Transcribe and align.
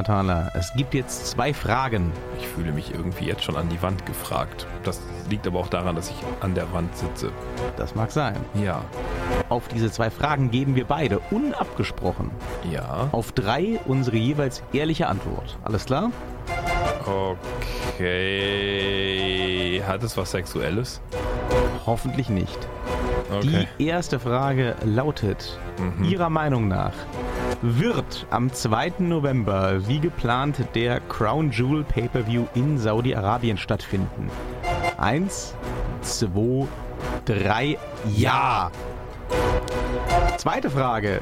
Hatala. 0.00 0.50
Es 0.54 0.72
gibt 0.72 0.94
jetzt 0.94 1.26
zwei 1.26 1.52
Fragen. 1.52 2.10
Ich 2.38 2.46
fühle 2.48 2.72
mich 2.72 2.94
irgendwie 2.94 3.26
jetzt 3.26 3.44
schon 3.44 3.54
an 3.56 3.68
die 3.68 3.82
Wand 3.82 4.06
gefragt. 4.06 4.66
Das 4.82 4.98
liegt 5.28 5.46
aber 5.46 5.58
auch 5.60 5.68
daran, 5.68 5.94
dass 5.94 6.08
ich 6.08 6.16
an 6.40 6.54
der 6.54 6.72
Wand 6.72 6.96
sitze. 6.96 7.30
Das 7.76 7.94
mag 7.94 8.10
sein. 8.10 8.36
Ja. 8.54 8.82
Auf 9.50 9.68
diese 9.68 9.92
zwei 9.92 10.08
Fragen 10.10 10.50
geben 10.50 10.74
wir 10.74 10.86
beide 10.86 11.18
unabgesprochen 11.30 12.30
Ja. 12.70 13.10
auf 13.12 13.32
drei 13.32 13.78
unsere 13.84 14.16
jeweils 14.16 14.62
ehrliche 14.72 15.06
Antwort. 15.06 15.58
Alles 15.64 15.84
klar? 15.84 16.10
Okay. 17.90 19.82
Hat 19.86 20.02
es 20.02 20.16
was 20.16 20.30
Sexuelles? 20.30 21.02
Hoffentlich 21.84 22.30
nicht. 22.30 22.58
Okay. 23.32 23.68
Die 23.78 23.86
erste 23.86 24.18
Frage 24.18 24.74
lautet, 24.84 25.58
Mhm. 25.78 26.04
Ihrer 26.04 26.30
Meinung 26.30 26.68
nach, 26.68 26.92
wird 27.62 28.26
am 28.30 28.52
2. 28.52 28.92
November 29.08 29.86
wie 29.86 30.00
geplant 30.00 30.56
der 30.74 31.00
Crown 31.00 31.50
Jewel 31.50 31.84
Pay-Per-View 31.84 32.46
in 32.54 32.76
Saudi-Arabien 32.78 33.56
stattfinden? 33.56 34.30
Eins, 34.98 35.54
zwei, 36.02 36.66
drei, 37.24 37.78
ja! 38.14 38.70
Zweite 40.36 40.70
Frage. 40.70 41.20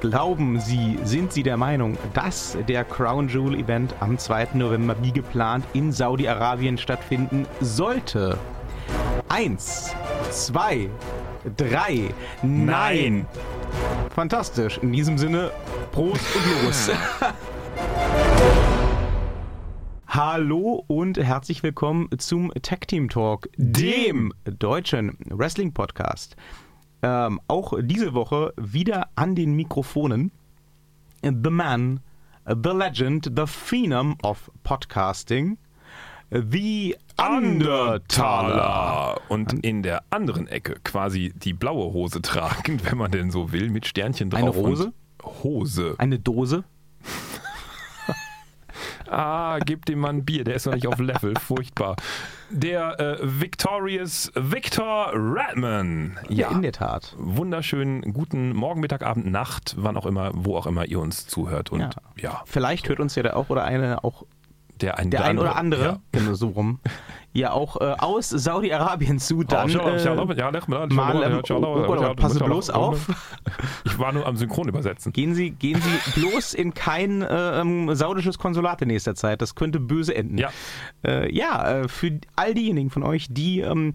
Glauben 0.00 0.60
Sie, 0.60 0.98
sind 1.04 1.32
Sie 1.32 1.42
der 1.42 1.56
Meinung, 1.56 1.96
dass 2.12 2.56
der 2.68 2.84
Crown 2.84 3.28
Jewel 3.28 3.54
Event 3.58 3.94
am 4.00 4.18
2. 4.18 4.48
November 4.54 4.96
wie 5.02 5.12
geplant 5.12 5.64
in 5.72 5.92
Saudi-Arabien 5.92 6.78
stattfinden 6.78 7.46
sollte? 7.60 8.38
Eins, 9.28 9.94
zwei, 10.30 10.90
drei, 11.56 12.14
nein. 12.42 13.26
Fantastisch. 14.14 14.78
In 14.78 14.92
diesem 14.92 15.18
Sinne, 15.18 15.50
Prost 15.92 16.24
und 16.34 16.64
los. 16.64 16.90
Hallo 20.08 20.84
und 20.86 21.18
herzlich 21.18 21.62
willkommen 21.62 22.08
zum 22.18 22.52
Tag 22.62 22.88
Team 22.88 23.08
Talk, 23.08 23.48
dem 23.56 24.32
deutschen 24.44 25.16
Wrestling 25.28 25.72
Podcast. 25.72 26.34
Ähm, 27.02 27.40
auch 27.46 27.74
diese 27.80 28.14
Woche 28.14 28.52
wieder 28.56 29.08
an 29.14 29.34
den 29.34 29.54
Mikrofonen 29.54 30.32
The 31.22 31.50
Man, 31.50 32.00
The 32.46 32.70
Legend, 32.70 33.32
The 33.36 33.46
Phenom 33.46 34.16
of 34.22 34.50
Podcasting, 34.64 35.58
The 36.30 36.96
Undertaler. 37.16 38.00
Taler. 38.06 39.20
Und 39.28 39.52
in 39.64 39.82
der 39.82 40.02
anderen 40.10 40.46
Ecke 40.46 40.76
quasi 40.84 41.32
die 41.34 41.54
blaue 41.54 41.92
Hose 41.92 42.20
tragend, 42.22 42.84
wenn 42.90 42.98
man 42.98 43.10
denn 43.10 43.30
so 43.30 43.52
will, 43.52 43.70
mit 43.70 43.86
Sternchen 43.86 44.30
drauf. 44.30 44.40
Eine 44.42 44.54
Hose? 44.54 44.92
Hose. 45.22 45.94
Eine 45.98 46.18
Dose. 46.18 46.64
Ah, 49.10 49.58
gib 49.64 49.86
dem 49.86 50.00
Mann 50.00 50.24
Bier, 50.26 50.44
der 50.44 50.54
ist 50.54 50.66
noch 50.66 50.74
nicht 50.74 50.86
auf 50.86 50.98
Level. 50.98 51.32
Furchtbar. 51.40 51.96
Der 52.50 53.00
äh, 53.00 53.16
Victorious 53.22 54.30
Victor 54.34 55.12
Redman. 55.14 56.18
Ja, 56.28 56.50
in 56.50 56.60
der 56.60 56.72
Tat. 56.72 57.14
Wunderschönen 57.18 58.12
guten 58.12 58.54
Morgen, 58.54 58.80
Mittag, 58.80 59.02
Abend, 59.02 59.26
Nacht, 59.26 59.74
wann 59.78 59.96
auch 59.96 60.04
immer, 60.04 60.30
wo 60.34 60.56
auch 60.56 60.66
immer 60.66 60.84
ihr 60.84 61.00
uns 61.00 61.26
zuhört. 61.26 61.70
Und 61.70 61.80
Ja. 61.80 61.90
ja, 62.16 62.42
Vielleicht 62.44 62.88
hört 62.88 63.00
uns 63.00 63.14
ja 63.14 63.22
der 63.22 63.36
auch 63.36 63.48
oder 63.48 63.64
eine 63.64 64.04
auch 64.04 64.24
der 64.80 64.98
ein, 64.98 65.10
der 65.10 65.24
ein 65.24 65.38
oder 65.38 65.56
andere, 65.56 65.84
Ja. 65.84 66.00
genau 66.12 66.34
so 66.34 66.48
rum, 66.48 66.80
ja 67.32 67.52
auch 67.52 67.80
äh, 67.80 67.94
aus 67.98 68.28
Saudi-Arabien 68.30 69.18
zu, 69.18 69.42
dann 69.42 69.70
Oh, 69.76 69.88
äh, 69.88 70.14
mal, 70.88 71.22
ähm, 71.22 72.16
passen 72.16 72.38
Sie 72.38 72.44
bloß 72.44 72.70
auf. 72.70 73.08
Ich 73.84 73.98
war 73.98 74.12
nur 74.12 74.26
am 74.26 74.36
Synchron 74.36 74.68
übersetzen. 74.68 75.12
Gehen 75.12 75.34
Sie, 75.34 75.50
gehen 75.50 75.80
Sie 75.80 76.20
bloß 76.20 76.54
in 76.54 76.74
kein 76.74 77.22
äh, 77.22 77.60
ähm, 77.60 77.94
saudisches 77.94 78.38
Konsulat 78.38 78.82
in 78.82 78.88
nächster 78.88 79.14
Zeit. 79.14 79.42
Das 79.42 79.54
könnte 79.54 79.80
böse 79.80 80.14
enden. 80.14 80.38
Ja. 80.38 80.50
Äh, 81.04 81.34
ja, 81.34 81.80
äh, 81.80 81.88
für 81.88 82.20
all 82.36 82.54
diejenigen 82.54 82.90
von 82.90 83.02
euch, 83.02 83.26
die 83.30 83.60
ähm, 83.60 83.94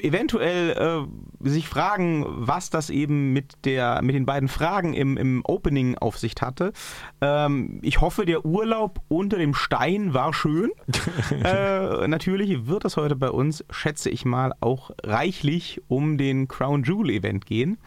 eventuell 0.00 0.70
äh, 0.70 1.48
sich 1.48 1.68
fragen, 1.68 2.24
was 2.28 2.70
das 2.70 2.90
eben 2.90 3.32
mit, 3.32 3.64
der, 3.64 4.02
mit 4.02 4.14
den 4.14 4.26
beiden 4.26 4.48
Fragen 4.48 4.94
im, 4.94 5.16
im 5.16 5.42
Opening 5.44 5.96
auf 5.98 6.18
sich 6.18 6.34
hatte. 6.40 6.72
Ähm, 7.20 7.80
ich 7.82 8.00
hoffe, 8.00 8.24
der 8.24 8.44
Urlaub 8.44 9.00
unter 9.08 9.38
dem 9.38 9.54
Stein 9.54 10.14
war 10.14 10.32
schön. 10.32 10.70
äh, 11.44 12.06
natürlich 12.08 12.66
wird 12.66 12.84
es 12.84 12.96
heute 12.96 13.16
bei 13.16 13.30
uns, 13.30 13.64
schätze 13.70 14.10
ich 14.10 14.24
mal, 14.24 14.52
auch 14.60 14.90
reichlich 15.02 15.80
um 15.88 16.18
den 16.18 16.48
Crown 16.48 16.84
Jewel 16.84 17.10
Event 17.10 17.46
gehen. 17.46 17.78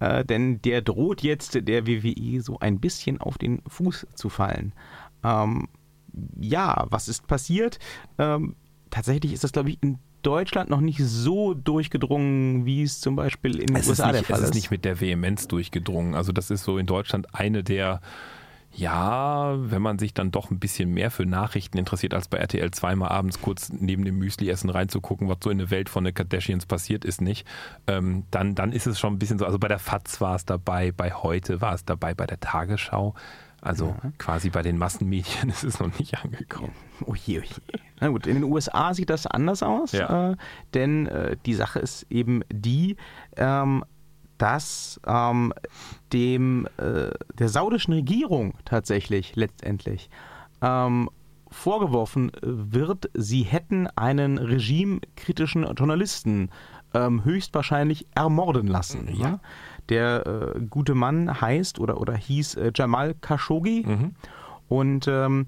Äh, 0.00 0.24
denn 0.24 0.62
der 0.62 0.82
droht 0.82 1.22
jetzt 1.22 1.58
der 1.66 1.86
WWE 1.86 2.40
so 2.40 2.58
ein 2.60 2.78
bisschen 2.78 3.20
auf 3.20 3.38
den 3.38 3.62
Fuß 3.66 4.06
zu 4.14 4.28
fallen. 4.28 4.72
Ähm, 5.24 5.68
ja, 6.40 6.86
was 6.88 7.08
ist 7.08 7.26
passiert? 7.26 7.78
Ähm, 8.18 8.54
tatsächlich 8.90 9.32
ist 9.32 9.44
das, 9.44 9.52
glaube 9.52 9.70
ich, 9.70 9.78
in 9.82 9.98
Deutschland 10.28 10.68
noch 10.68 10.82
nicht 10.82 11.00
so 11.02 11.54
durchgedrungen, 11.54 12.66
wie 12.66 12.82
es 12.82 13.00
zum 13.00 13.16
Beispiel 13.16 13.58
in 13.58 13.68
den 13.68 13.76
Es 13.76 13.84
ist, 13.84 13.88
USA 13.88 14.12
der 14.12 14.20
nicht, 14.20 14.26
Fall 14.26 14.36
es 14.36 14.42
ist. 14.42 14.48
ist 14.50 14.54
nicht 14.56 14.70
mit 14.70 14.84
der 14.84 15.00
Vehemenz 15.00 15.48
durchgedrungen. 15.48 16.14
Also 16.14 16.32
das 16.32 16.50
ist 16.50 16.64
so 16.64 16.76
in 16.76 16.84
Deutschland 16.84 17.34
eine 17.34 17.64
der, 17.64 18.02
ja, 18.74 19.54
wenn 19.58 19.80
man 19.80 19.98
sich 19.98 20.12
dann 20.12 20.30
doch 20.30 20.50
ein 20.50 20.58
bisschen 20.58 20.92
mehr 20.92 21.10
für 21.10 21.24
Nachrichten 21.24 21.78
interessiert, 21.78 22.12
als 22.12 22.28
bei 22.28 22.36
RTL 22.36 22.70
zweimal 22.72 23.08
abends 23.08 23.40
kurz 23.40 23.72
neben 23.72 24.04
dem 24.04 24.18
Müsli-Essen 24.18 24.68
reinzugucken, 24.68 25.30
was 25.30 25.38
so 25.42 25.48
in 25.48 25.56
der 25.56 25.70
Welt 25.70 25.88
von 25.88 26.04
den 26.04 26.12
Kardashians 26.12 26.66
passiert 26.66 27.06
ist, 27.06 27.22
nicht, 27.22 27.46
ähm, 27.86 28.24
dann, 28.30 28.54
dann 28.54 28.72
ist 28.72 28.86
es 28.86 29.00
schon 29.00 29.14
ein 29.14 29.18
bisschen 29.18 29.38
so, 29.38 29.46
also 29.46 29.58
bei 29.58 29.68
der 29.68 29.78
FAZ 29.78 30.20
war 30.20 30.34
es 30.34 30.44
dabei, 30.44 30.92
bei 30.92 31.10
heute 31.10 31.62
war 31.62 31.72
es 31.72 31.86
dabei, 31.86 32.12
bei 32.12 32.26
der 32.26 32.38
Tagesschau. 32.38 33.14
Also 33.62 33.96
quasi 34.18 34.50
bei 34.50 34.62
den 34.62 34.76
Massenmedien 34.76 35.48
ist 35.48 35.64
es 35.64 35.80
noch 35.80 35.98
nicht 35.98 36.22
angekommen. 36.22 36.74
Oh 37.06 37.14
je, 37.14 37.40
oh 37.40 37.42
je. 37.42 37.78
Na 38.00 38.08
gut, 38.08 38.26
in 38.26 38.34
den 38.34 38.44
USA 38.44 38.94
sieht 38.94 39.10
das 39.10 39.26
anders 39.26 39.62
aus, 39.62 39.92
Ja. 39.92 40.32
äh, 40.32 40.36
denn 40.74 41.06
äh, 41.06 41.36
die 41.46 41.54
Sache 41.54 41.78
ist 41.80 42.06
eben 42.10 42.42
die, 42.52 42.96
ähm, 43.36 43.84
dass 44.38 45.00
ähm, 45.06 45.52
dem 46.12 46.66
äh, 46.76 47.10
der 47.34 47.48
saudischen 47.48 47.92
Regierung 47.94 48.54
tatsächlich 48.64 49.34
letztendlich 49.34 50.10
ähm, 50.62 51.10
vorgeworfen 51.50 52.30
wird, 52.42 53.10
sie 53.14 53.42
hätten 53.42 53.88
einen 53.96 54.38
regimekritischen 54.38 55.64
Journalisten 55.74 56.50
ähm, 56.94 57.24
höchstwahrscheinlich 57.24 58.06
ermorden 58.14 58.66
lassen. 58.66 59.08
Ja? 59.12 59.40
Der 59.88 60.26
äh, 60.56 60.60
gute 60.60 60.94
Mann 60.94 61.40
heißt 61.40 61.80
oder, 61.80 62.00
oder 62.00 62.14
hieß 62.14 62.54
äh, 62.56 62.70
Jamal 62.74 63.14
Khashoggi 63.20 63.84
und 64.68 65.08
ähm, 65.08 65.46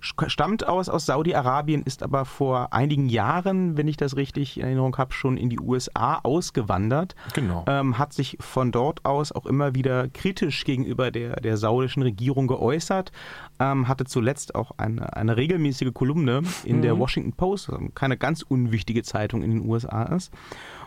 stammt 0.00 0.66
aus, 0.66 0.88
aus 0.88 1.06
Saudi-Arabien, 1.06 1.82
ist 1.82 2.02
aber 2.02 2.24
vor 2.24 2.72
einigen 2.72 3.08
Jahren, 3.08 3.76
wenn 3.76 3.88
ich 3.88 3.96
das 3.96 4.16
richtig 4.16 4.58
in 4.58 4.64
Erinnerung 4.64 4.96
habe, 4.96 5.12
schon 5.12 5.36
in 5.36 5.50
die 5.50 5.60
USA 5.60 6.20
ausgewandert. 6.22 7.14
Genau. 7.34 7.64
Ähm, 7.68 7.98
hat 7.98 8.12
sich 8.12 8.36
von 8.40 8.72
dort 8.72 9.04
aus 9.04 9.32
auch 9.32 9.46
immer 9.46 9.74
wieder 9.74 10.08
kritisch 10.08 10.64
gegenüber 10.64 11.10
der, 11.10 11.40
der 11.40 11.56
saudischen 11.56 12.02
Regierung 12.02 12.46
geäußert. 12.46 13.12
Ähm, 13.58 13.88
hatte 13.88 14.04
zuletzt 14.04 14.54
auch 14.54 14.72
eine, 14.78 15.16
eine 15.16 15.36
regelmäßige 15.36 15.92
Kolumne 15.92 16.42
in 16.64 16.82
der 16.82 16.98
Washington 16.98 17.32
Post, 17.32 17.70
keine 17.94 18.16
ganz 18.16 18.42
unwichtige 18.42 19.02
Zeitung 19.02 19.42
in 19.42 19.50
den 19.50 19.68
USA 19.68 20.04
ist. 20.04 20.32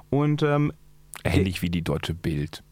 Und 0.10 0.44
ähm, 0.44 0.72
Ähnlich 1.24 1.62
wie 1.62 1.70
die 1.70 1.84
deutsche 1.84 2.14
Bild. 2.14 2.64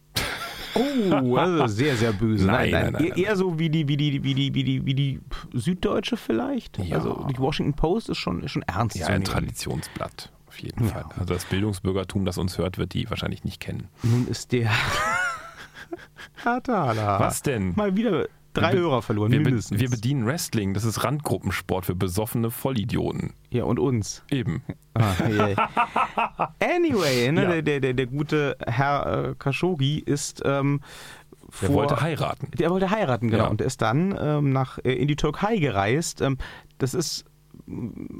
Oh, 0.75 1.35
also 1.37 1.67
sehr, 1.67 1.95
sehr 1.95 2.13
böse. 2.13 2.45
Nein, 2.45 2.71
nein, 2.71 2.93
nein, 2.93 3.03
eher, 3.03 3.09
nein, 3.09 3.17
eher 3.23 3.35
so 3.35 3.59
wie 3.59 3.69
die, 3.69 3.87
wie 3.87 3.97
die, 3.97 4.23
wie 4.23 4.33
die, 4.33 4.53
wie 4.53 4.63
die, 4.63 4.85
wie 4.85 4.93
die 4.93 5.19
Süddeutsche 5.53 6.17
vielleicht. 6.17 6.77
Ja. 6.79 6.97
Also 6.97 7.25
die 7.29 7.37
Washington 7.37 7.73
Post 7.73 8.09
ist 8.09 8.17
schon, 8.17 8.43
ist 8.43 8.51
schon 8.51 8.63
ernst 8.63 8.95
Ja, 8.97 9.07
ein. 9.07 9.23
Traditionsblatt. 9.23 10.31
Auf 10.47 10.59
jeden 10.59 10.85
Fall. 10.89 11.05
Also 11.17 11.33
das 11.33 11.45
Bildungsbürgertum, 11.45 12.25
das 12.25 12.37
uns 12.37 12.57
hört, 12.57 12.77
wird 12.77 12.93
die 12.93 13.09
wahrscheinlich 13.09 13.43
nicht 13.45 13.59
kennen. 13.61 13.87
Nun 14.03 14.27
ist 14.27 14.51
der 14.51 14.69
Hatala. 16.45 17.19
Was 17.19 17.41
denn? 17.41 17.73
Mal 17.75 17.95
wieder 17.95 18.27
drei 18.53 18.73
Wir 18.73 18.79
Hörer 18.81 19.01
verloren, 19.01 19.31
Wir, 19.31 19.39
mindestens. 19.41 19.79
wir 19.79 19.89
bedienen 19.89 20.25
Wrestling. 20.25 20.73
Das 20.73 20.83
ist 20.83 21.03
Randgruppensport 21.03 21.85
für 21.85 21.95
besoffene 21.95 22.51
Vollidioten. 22.51 23.33
ja, 23.49 23.63
und 23.63 23.79
uns. 23.79 24.23
Eben. 24.29 24.63
Ah, 24.93 25.13
yeah. 25.29 25.69
Anyway, 26.59 27.31
ne, 27.31 27.43
Ja. 27.43 27.49
der, 27.49 27.61
der, 27.61 27.79
der, 27.79 27.93
der 27.93 28.05
gute 28.07 28.57
Herr 28.65 29.29
äh, 29.31 29.35
Khashoggi 29.37 29.99
ist 29.99 30.41
ähm, 30.45 30.81
Der 31.61 31.67
vor, 31.69 31.75
wollte 31.75 32.01
heiraten. 32.01 32.49
Der 32.57 32.69
wollte 32.69 32.89
heiraten, 32.91 33.29
genau. 33.29 33.45
Ja. 33.45 33.49
Und 33.49 33.61
er 33.61 33.67
ist 33.67 33.81
dann 33.81 34.17
ähm, 34.19 34.51
nach, 34.51 34.77
äh, 34.79 34.93
in 34.93 35.07
die 35.07 35.15
Türkei 35.15 35.57
gereist. 35.57 36.21
Ähm, 36.21 36.37
das 36.77 36.93
ist 36.93 37.25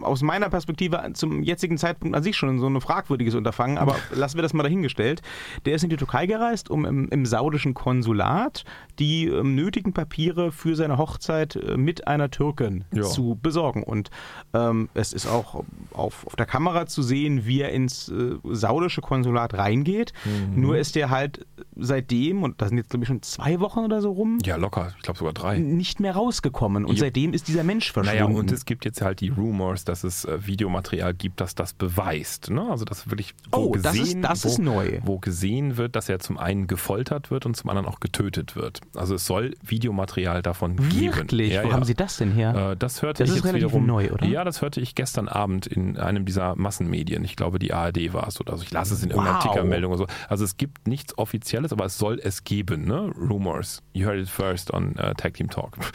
aus 0.02 0.22
meiner 0.22 0.50
Perspektive 0.50 1.02
zum 1.14 1.44
jetzigen 1.44 1.78
Zeitpunkt 1.78 2.16
an 2.16 2.24
sich 2.24 2.36
schon 2.36 2.60
so 2.60 2.68
ein 2.68 2.80
fragwürdiges 2.82 3.36
Unterfangen, 3.36 3.78
aber 3.78 3.96
lassen 4.14 4.38
wir 4.38 4.42
das 4.44 4.54
mal 4.54 4.64
dahingestellt. 4.64 5.22
Der 5.66 5.76
ist 5.76 5.84
in 5.84 5.90
die 5.90 5.98
Türkei 5.98 6.26
gereist, 6.26 6.70
um 6.70 6.86
im, 6.86 7.08
im 7.10 7.26
saudischen 7.26 7.74
Konsulat 7.74 8.64
die 9.00 9.26
ähm, 9.28 9.56
nötigen 9.56 9.94
Papiere 9.94 10.52
für 10.52 10.76
seine 10.76 10.98
Hochzeit 10.98 11.56
äh, 11.56 11.78
mit 11.78 12.08
einer 12.08 12.30
Türkin 12.32 12.86
Ja. 12.94 13.04
zu 13.04 13.38
besorgen. 13.42 13.84
Und 13.84 14.10
ähm, 14.54 14.90
es 14.94 15.14
ist 15.14 15.28
auch 15.28 15.64
auf, 15.94 16.26
auf 16.28 16.36
der 16.36 16.46
Kamera 16.46 16.86
zu 16.86 17.02
sehen, 17.02 17.46
wie 17.46 17.62
er 17.62 17.72
ins 17.72 18.10
äh, 18.10 18.36
saudische 18.44 19.02
Konsulat 19.02 19.54
reingeht. 19.54 20.14
Mhm. 20.26 20.62
Nur 20.62 20.78
ist 20.78 20.96
er 20.98 21.10
halt 21.10 21.46
seitdem, 21.76 22.44
und 22.44 22.62
da 22.62 22.68
sind 22.68 22.78
jetzt 22.78 22.90
glaube 22.90 23.04
ich 23.04 23.08
schon 23.08 23.22
zwei 23.22 23.60
Wochen 23.60 23.80
oder 23.80 24.02
so 24.02 24.12
rum, 24.12 24.38
Ja, 24.46 24.56
locker. 24.56 24.94
Ich 24.98 25.04
glaube 25.04 25.18
sogar 25.18 25.34
drei. 25.34 25.58
nicht 25.58 26.00
mehr 26.00 26.14
rausgekommen. 26.16 26.86
Und 26.86 26.96
Ja. 26.96 27.02
seitdem 27.02 27.34
ist 27.34 27.48
dieser 27.48 27.64
Mensch 27.64 27.92
verschwunden. 27.92 28.20
Naja, 28.24 28.38
und 28.40 28.52
es 28.52 28.66
gibt 28.66 28.86
jetzt 28.86 29.02
halt 29.02 29.20
die 29.22 29.31
Rumors, 29.38 29.86
dass 29.86 30.04
es 30.04 30.26
äh, 30.26 30.46
Videomaterial 30.46 31.14
gibt, 31.14 31.42
das 31.42 31.56
das 31.56 31.74
beweist. 31.74 32.50
Ne? 32.50 32.62
Also 32.70 32.86
das 32.86 33.10
wirklich 33.10 33.34
wo 33.52 33.58
Oh, 33.72 33.76
das 33.76 33.96
ist- 33.98 34.18
das 34.22 34.46
wo, 34.46 34.82
ist. 34.82 35.02
Wo 35.06 35.20
gesehen 35.20 35.78
wird, 35.78 35.96
dass 35.96 36.10
er 36.10 36.20
zum 36.20 36.38
einen 36.38 36.68
gefoltert 36.68 37.32
wird 37.32 37.46
und 37.46 37.56
zum 37.56 37.70
anderen 37.70 37.88
auch 37.88 38.00
getötet 38.00 38.56
wird. 38.56 38.82
Also 38.96 39.16
es 39.16 39.26
soll 39.26 39.56
Videomaterial 39.64 40.42
davon 40.42 40.76
geben. 40.78 41.16
Wirklich? 41.16 41.54
Ja, 41.54 41.64
Wo 41.64 41.68
ja. 41.70 41.74
haben 41.74 41.84
Sie 41.84 41.96
das 41.96 42.18
denn 42.18 42.32
her? 42.32 42.72
Äh, 42.72 42.78
das 42.78 43.02
hörte 43.02 43.24
Das 43.24 43.30
ich 43.30 43.38
ist 43.38 43.44
jetzt 43.44 43.54
relativ 43.54 43.68
wiederum. 43.70 43.86
neu, 43.86 44.12
oder? 44.12 44.26
Ja, 44.26 44.44
das 44.44 44.62
hörte 44.62 44.82
ich 44.82 44.96
gestern 44.96 45.28
Abend 45.28 45.68
in 45.68 45.98
einem 45.98 46.26
dieser 46.26 46.56
Massenmedien. 46.56 47.24
Ich 47.24 47.36
glaube, 47.36 47.60
die 47.60 47.74
ARD 47.74 48.14
war 48.14 48.28
es 48.28 48.40
oder 48.40 48.58
so. 48.58 48.64
Ich 48.64 48.72
las 48.72 48.92
es 48.92 49.04
in 49.04 49.10
irgendeiner 49.12 49.38
Wow. 49.38 49.44
Tickermeldung 49.44 49.92
oder 49.94 50.00
so. 50.00 50.08
Also 50.30 50.44
es 50.44 50.58
gibt 50.58 50.88
nichts 50.88 51.18
Offizielles, 51.18 51.72
aber 51.74 51.86
es 51.86 51.98
soll 51.98 52.20
es 52.24 52.44
geben. 52.44 52.86
Ne? 52.86 53.12
Rumors. 53.18 53.82
You 53.94 54.08
heard 54.08 54.20
it 54.20 54.30
first 54.30 54.74
on 54.74 54.92
uh, 55.00 55.14
Tag 55.16 55.36
Team 55.36 55.50
Talk. 55.50 55.78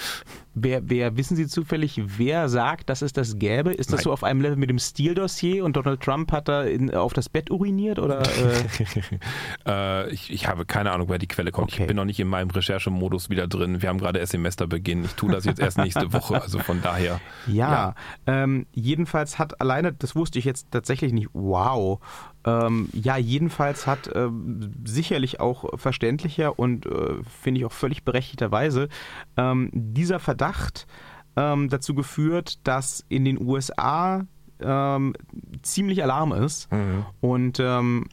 Wer, 0.58 0.88
wer, 0.88 1.18
wissen 1.18 1.36
Sie 1.36 1.46
zufällig, 1.48 2.00
wer 2.16 2.48
sagt, 2.48 2.88
dass 2.88 3.02
es 3.02 3.12
das 3.16 3.38
gäbe? 3.38 3.72
Ist 3.72 3.92
das 3.92 3.98
Nein. 3.98 4.04
so 4.04 4.12
auf 4.12 4.24
einem 4.24 4.40
Level 4.40 4.56
mit 4.56 4.70
dem 4.70 4.78
Steele-Dossier 4.78 5.64
und 5.64 5.76
Donald 5.76 6.00
Trump 6.00 6.32
hat 6.32 6.48
da 6.48 6.62
in, 6.62 6.94
auf 6.94 7.12
das 7.12 7.28
Bett 7.28 7.50
uriniert? 7.50 7.98
Oder, 7.98 8.22
äh, 8.22 8.64
Äh, 9.66 10.10
ich, 10.10 10.30
ich 10.32 10.46
habe 10.48 10.64
keine 10.64 10.92
Ahnung, 10.92 11.08
wer 11.08 11.18
die 11.18 11.26
Quelle 11.26 11.50
kommt. 11.50 11.72
Okay. 11.72 11.82
Ich 11.82 11.88
bin 11.88 11.96
noch 11.96 12.04
nicht 12.04 12.20
in 12.20 12.28
meinem 12.28 12.50
Recherchemodus 12.50 13.30
wieder 13.30 13.46
drin. 13.48 13.82
Wir 13.82 13.88
haben 13.88 13.98
gerade 13.98 14.18
erst 14.18 14.32
Semesterbeginn. 14.32 15.04
Ich 15.04 15.14
tue 15.14 15.30
das 15.32 15.44
jetzt 15.44 15.60
erst 15.60 15.78
nächste 15.78 16.12
Woche. 16.12 16.40
Also 16.40 16.58
von 16.58 16.82
daher. 16.82 17.20
ja, 17.46 17.94
Ähm, 18.26 18.66
jedenfalls 18.72 19.38
hat 19.38 19.60
alleine, 19.60 19.92
das 19.92 20.14
wusste 20.14 20.38
ich 20.38 20.44
jetzt 20.44 20.68
tatsächlich 20.70 21.12
nicht, 21.12 21.28
wow. 21.32 22.00
Ähm, 22.44 22.88
ja, 22.92 23.16
jedenfalls 23.16 23.86
hat 23.86 24.10
ähm, 24.14 24.72
sicherlich 24.84 25.40
auch 25.40 25.78
verständlicher 25.78 26.58
und 26.58 26.86
äh, 26.86 27.14
finde 27.40 27.60
ich 27.60 27.64
auch 27.66 27.72
völlig 27.72 28.04
berechtigterweise 28.04 28.88
ähm, 29.36 29.70
dieser 29.72 30.20
Verdacht 30.20 30.86
ähm, 31.36 31.68
dazu 31.68 31.94
geführt, 31.94 32.66
dass 32.66 33.04
in 33.08 33.24
den 33.24 33.40
USA 33.40 34.26
ähm, 34.60 35.14
ziemlich 35.62 36.02
Alarm 36.02 36.32
ist 36.32 36.68
und 37.20 37.60
ähm, 37.60 38.06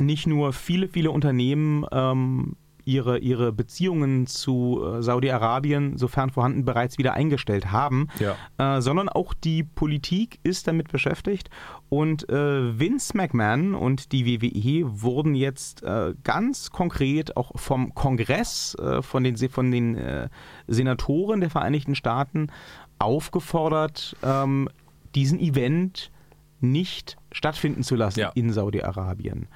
nicht 0.00 0.26
nur 0.26 0.52
viele, 0.52 0.88
viele 0.88 1.10
Unternehmen 1.10 1.84
ähm, 1.92 2.56
ihre, 2.84 3.18
ihre 3.18 3.52
Beziehungen 3.52 4.26
zu 4.26 4.82
äh, 4.84 5.02
Saudi-Arabien, 5.02 5.96
sofern 5.98 6.30
vorhanden, 6.30 6.64
bereits 6.64 6.98
wieder 6.98 7.14
eingestellt 7.14 7.70
haben, 7.72 8.08
Ja. 8.18 8.36
äh, 8.76 8.80
sondern 8.80 9.08
auch 9.08 9.34
die 9.34 9.62
Politik 9.62 10.38
ist 10.42 10.66
damit 10.68 10.90
beschäftigt. 10.92 11.50
Und 11.88 12.28
äh, 12.30 12.78
Vince 12.78 13.16
McMahon 13.16 13.74
und 13.74 14.12
die 14.12 14.26
WWE 14.42 15.02
wurden 15.02 15.34
jetzt 15.34 15.82
äh, 15.82 16.14
ganz 16.24 16.70
konkret 16.70 17.36
auch 17.36 17.52
vom 17.56 17.94
Kongress, 17.94 18.74
äh, 18.76 19.02
von 19.02 19.24
den, 19.24 19.36
von 19.36 19.70
den 19.70 19.96
äh, 19.96 20.28
Senatoren 20.66 21.40
der 21.40 21.50
Vereinigten 21.50 21.94
Staaten 21.94 22.48
aufgefordert, 22.98 24.16
ähm, 24.22 24.68
diesen 25.14 25.38
Event 25.40 26.10
nicht 26.60 27.16
stattfinden 27.32 27.82
zu 27.82 27.96
lassen 27.96 28.20
Ja. 28.20 28.30
in 28.34 28.52
Saudi-Arabien. 28.52 29.48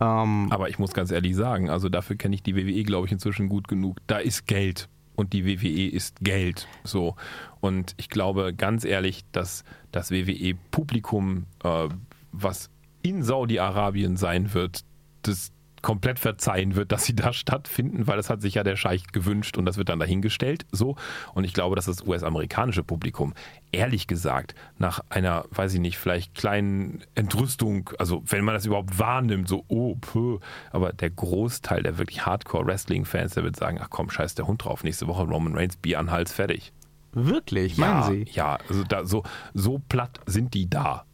Ähm, 0.00 0.48
Aber 0.50 0.68
ich 0.68 0.78
muss 0.78 0.92
ganz 0.92 1.10
ehrlich 1.10 1.36
sagen, 1.36 1.70
also 1.70 1.88
dafür 1.88 2.16
kenne 2.16 2.34
ich 2.34 2.42
die 2.42 2.56
WWE, 2.56 2.82
glaube 2.82 3.06
ich, 3.06 3.12
inzwischen 3.12 3.48
gut 3.48 3.68
genug. 3.68 3.98
Da 4.06 4.18
ist 4.18 4.46
Geld. 4.46 4.88
Und 5.16 5.32
die 5.32 5.46
WWE 5.46 5.88
ist 5.88 6.20
Geld. 6.22 6.66
So. 6.82 7.14
Und 7.60 7.94
ich 7.98 8.08
glaube 8.08 8.52
ganz 8.52 8.84
ehrlich, 8.84 9.24
dass 9.30 9.62
das 9.92 10.10
WWE-Publikum, 10.10 11.46
äh, 11.62 11.88
was 12.32 12.68
in 13.02 13.22
Saudi-Arabien 13.22 14.16
sein 14.16 14.54
wird, 14.54 14.80
das 15.22 15.52
komplett 15.84 16.18
verzeihen 16.18 16.76
wird, 16.76 16.90
dass 16.92 17.04
sie 17.04 17.14
da 17.14 17.32
stattfinden, 17.32 18.06
weil 18.06 18.16
das 18.16 18.30
hat 18.30 18.40
sich 18.40 18.54
ja 18.54 18.64
der 18.64 18.74
Scheich 18.74 19.06
gewünscht 19.08 19.58
und 19.58 19.66
das 19.66 19.76
wird 19.76 19.90
dann 19.90 20.00
dahingestellt. 20.00 20.64
So. 20.72 20.96
Und 21.34 21.44
ich 21.44 21.52
glaube, 21.52 21.76
dass 21.76 21.84
das 21.84 22.02
US-amerikanische 22.02 22.82
Publikum, 22.82 23.34
ehrlich 23.70 24.06
gesagt, 24.06 24.54
nach 24.78 25.00
einer, 25.10 25.44
weiß 25.50 25.74
ich 25.74 25.80
nicht, 25.80 25.98
vielleicht 25.98 26.34
kleinen 26.34 27.04
Entrüstung, 27.14 27.90
also 27.98 28.22
wenn 28.26 28.44
man 28.44 28.54
das 28.54 28.64
überhaupt 28.64 28.98
wahrnimmt, 28.98 29.46
so, 29.46 29.64
oh, 29.68 29.96
puh, 30.00 30.40
aber 30.70 30.94
der 30.94 31.10
Großteil 31.10 31.82
der 31.82 31.98
wirklich 31.98 32.24
Hardcore-Wrestling-Fans, 32.24 33.34
der 33.34 33.44
wird 33.44 33.56
sagen, 33.56 33.78
ach 33.80 33.90
komm, 33.90 34.08
scheiß 34.08 34.34
der 34.34 34.46
Hund 34.46 34.64
drauf, 34.64 34.84
nächste 34.84 35.06
Woche 35.06 35.24
Roman 35.24 35.54
Reigns, 35.54 35.76
Bier 35.76 35.98
an 35.98 36.10
Hals, 36.10 36.32
fertig. 36.32 36.72
wirklich, 37.12 37.76
meinen 37.76 38.00
ja, 38.00 38.08
Sie? 38.08 38.26
Ja, 38.32 38.58
also 38.70 38.84
da, 38.84 39.04
so, 39.04 39.22
so 39.52 39.82
platt 39.86 40.18
sind 40.24 40.54
die 40.54 40.68
da. 40.68 41.04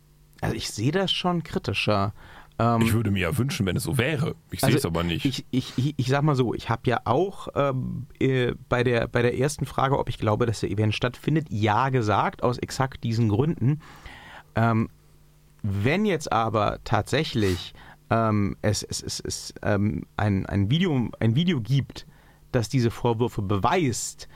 Also 0.40 0.54
ich 0.54 0.70
sehe 0.70 0.92
das 0.92 1.10
schon 1.10 1.42
kritischer. 1.42 2.14
Ähm, 2.60 2.82
Ich 2.82 2.92
würde 2.92 3.10
mir 3.10 3.20
ja 3.20 3.38
wünschen, 3.38 3.64
wenn 3.64 3.76
es 3.76 3.84
so 3.84 3.96
wäre. 3.96 4.34
Ich 4.50 4.60
sehe 4.60 4.76
es 4.76 4.84
aber 4.84 5.02
nicht. 5.02 5.24
Ich, 5.24 5.46
ich, 5.50 5.72
ich, 5.78 5.94
ich 5.96 6.08
sag 6.08 6.22
mal 6.22 6.36
so, 6.36 6.52
ich 6.52 6.68
habe 6.68 6.82
ja 6.84 7.00
auch 7.04 7.48
ähm, 7.54 8.06
äh, 8.18 8.52
bei, 8.68 8.84
der, 8.84 9.08
bei 9.08 9.22
der 9.22 9.38
ersten 9.38 9.64
Frage, 9.64 9.98
ob 9.98 10.10
ich 10.10 10.18
glaube, 10.18 10.44
dass 10.44 10.60
der 10.60 10.70
Event 10.70 10.94
stattfindet, 10.94 11.46
ja 11.48 11.88
gesagt, 11.88 12.42
aus 12.42 12.58
exakt 12.58 13.02
diesen 13.02 13.30
Gründen. 13.30 13.80
Ähm, 14.54 14.90
wenn 15.62 16.04
jetzt 16.04 16.30
aber 16.30 16.78
tatsächlich 16.84 17.72
ähm, 18.10 18.56
es, 18.60 18.82
es, 18.82 19.02
es, 19.02 19.20
es 19.20 19.54
ähm, 19.62 20.04
ein, 20.18 20.44
ein, 20.44 20.70
Video, 20.70 21.10
ein 21.18 21.34
Video 21.34 21.60
gibt, 21.60 22.06
das 22.52 22.68
diese 22.68 22.90
Vorwürfe 22.90 23.40
beweist, 23.40 24.28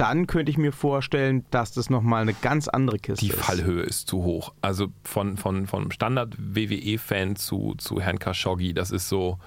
dann 0.00 0.26
könnte 0.26 0.50
ich 0.50 0.56
mir 0.56 0.72
vorstellen, 0.72 1.44
dass 1.50 1.72
das 1.72 1.90
nochmal 1.90 2.22
eine 2.22 2.32
ganz 2.32 2.68
andere 2.68 2.98
Kiste 2.98 3.22
die 3.24 3.32
ist. 3.32 3.38
Fallhöhe 3.38 3.82
ist 3.82 4.08
zu 4.08 4.22
hoch. 4.22 4.54
Also 4.62 4.88
von, 5.04 5.36
von, 5.36 5.66
vom 5.66 5.90
Standard-WWE-Fan 5.90 7.36
zu, 7.36 7.74
zu 7.76 8.00
Herrn 8.00 8.18
Khashoggi, 8.18 8.72
das 8.72 8.92
ist 8.92 9.10
so, 9.10 9.38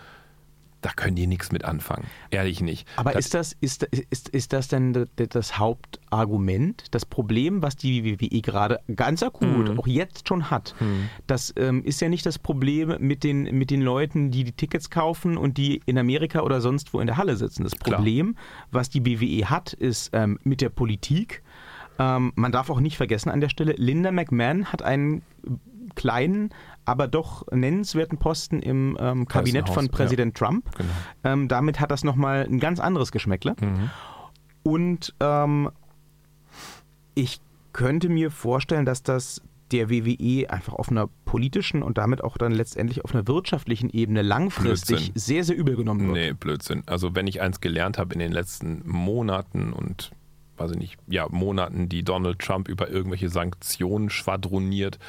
da 0.83 0.91
können 0.91 1.15
die 1.15 1.25
nichts 1.27 1.51
mit 1.51 1.65
anfangen. 1.65 2.05
Ehrlich 2.29 2.61
nicht. 2.61 2.87
Aber 2.97 3.11
das, 3.13 3.25
ist 3.25 3.33
das, 3.33 3.53
ist, 3.59 3.83
ist, 4.11 4.29
ist 4.29 4.53
das 4.53 4.67
denn 4.67 5.07
das 5.15 5.57
Hauptargument, 5.57 6.85
das 6.91 7.05
Problem, 7.05 7.61
was 7.61 7.75
die 7.75 8.03
WWE 8.05 8.41
gerade 8.41 8.79
ganz 8.95 9.23
akut, 9.23 9.69
Mhm. 9.69 9.79
auch 9.79 9.87
jetzt 9.87 10.27
schon 10.27 10.49
hat? 10.51 10.75
Das 11.25 11.53
ähm, 11.57 11.83
ist 11.83 12.01
ja 12.01 12.09
nicht 12.09 12.25
das 12.25 12.37
Problem 12.37 12.95
mit 12.99 13.23
den, 13.23 13.43
mit 13.57 13.71
den 13.71 13.81
Leuten, 13.81 14.29
die 14.29 14.43
die 14.43 14.51
Tickets 14.51 14.89
kaufen 14.89 15.37
und 15.37 15.57
die 15.57 15.81
in 15.85 15.97
Amerika 15.97 16.41
oder 16.41 16.61
sonst 16.61 16.93
wo 16.93 16.99
in 16.99 17.07
der 17.07 17.17
Halle 17.17 17.35
sitzen. 17.37 17.63
Das 17.63 17.73
Klar. 17.73 17.97
Problem, 17.97 18.35
was 18.71 18.89
die 18.89 19.05
WWE 19.05 19.49
hat, 19.49 19.73
ist 19.73 20.09
ähm, 20.13 20.37
mit 20.43 20.61
der 20.61 20.69
Politik. 20.69 21.43
Ähm, 21.99 22.33
man 22.35 22.51
darf 22.51 22.69
auch 22.69 22.79
nicht 22.79 22.97
vergessen 22.97 23.29
an 23.29 23.39
der 23.39 23.49
Stelle, 23.49 23.73
Linda 23.77 24.11
McMahon 24.11 24.65
hat 24.65 24.81
einen 24.81 25.21
kleinen, 25.95 26.49
aber 26.85 27.07
doch 27.07 27.45
nennenswerten 27.51 28.17
Posten 28.17 28.59
im 28.59 28.97
ähm, 28.99 29.27
Kabinett 29.27 29.67
Haus, 29.67 29.73
von 29.73 29.85
ja. 29.85 29.91
Präsident 29.91 30.35
Trump. 30.35 30.69
Genau. 30.75 30.89
Ähm, 31.23 31.47
damit 31.47 31.79
hat 31.79 31.91
das 31.91 32.03
nochmal 32.03 32.45
ein 32.49 32.59
ganz 32.59 32.79
anderes 32.79 33.11
Geschmäckle. 33.11 33.55
Mhm. 33.59 33.89
Und 34.63 35.13
ähm, 35.19 35.69
ich 37.15 37.39
könnte 37.73 38.09
mir 38.09 38.31
vorstellen, 38.31 38.85
dass 38.85 39.03
das 39.03 39.41
der 39.71 39.89
WWE 39.89 40.49
einfach 40.49 40.73
auf 40.73 40.89
einer 40.89 41.09
politischen 41.25 41.81
und 41.81 41.97
damit 41.97 42.23
auch 42.23 42.37
dann 42.37 42.51
letztendlich 42.51 43.03
auf 43.03 43.13
einer 43.13 43.27
wirtschaftlichen 43.27 43.89
Ebene 43.89 44.21
langfristig 44.21 44.97
Blödsinn. 44.97 45.13
sehr, 45.15 45.43
sehr 45.43 45.55
übel 45.57 45.75
genommen 45.75 46.01
wird. 46.01 46.13
Nee, 46.13 46.33
Blödsinn. 46.33 46.83
Also 46.85 47.15
wenn 47.15 47.27
ich 47.27 47.41
eins 47.41 47.59
gelernt 47.59 47.97
habe 47.97 48.13
in 48.13 48.19
den 48.19 48.31
letzten 48.31 48.87
Monaten 48.87 49.73
und 49.73 50.11
weiß 50.57 50.71
ich 50.71 50.77
nicht, 50.77 50.97
ja, 51.07 51.27
Monaten, 51.29 51.89
die 51.89 52.03
Donald 52.03 52.39
Trump 52.39 52.67
über 52.67 52.89
irgendwelche 52.89 53.29
Sanktionen 53.29 54.11
schwadroniert, 54.11 54.99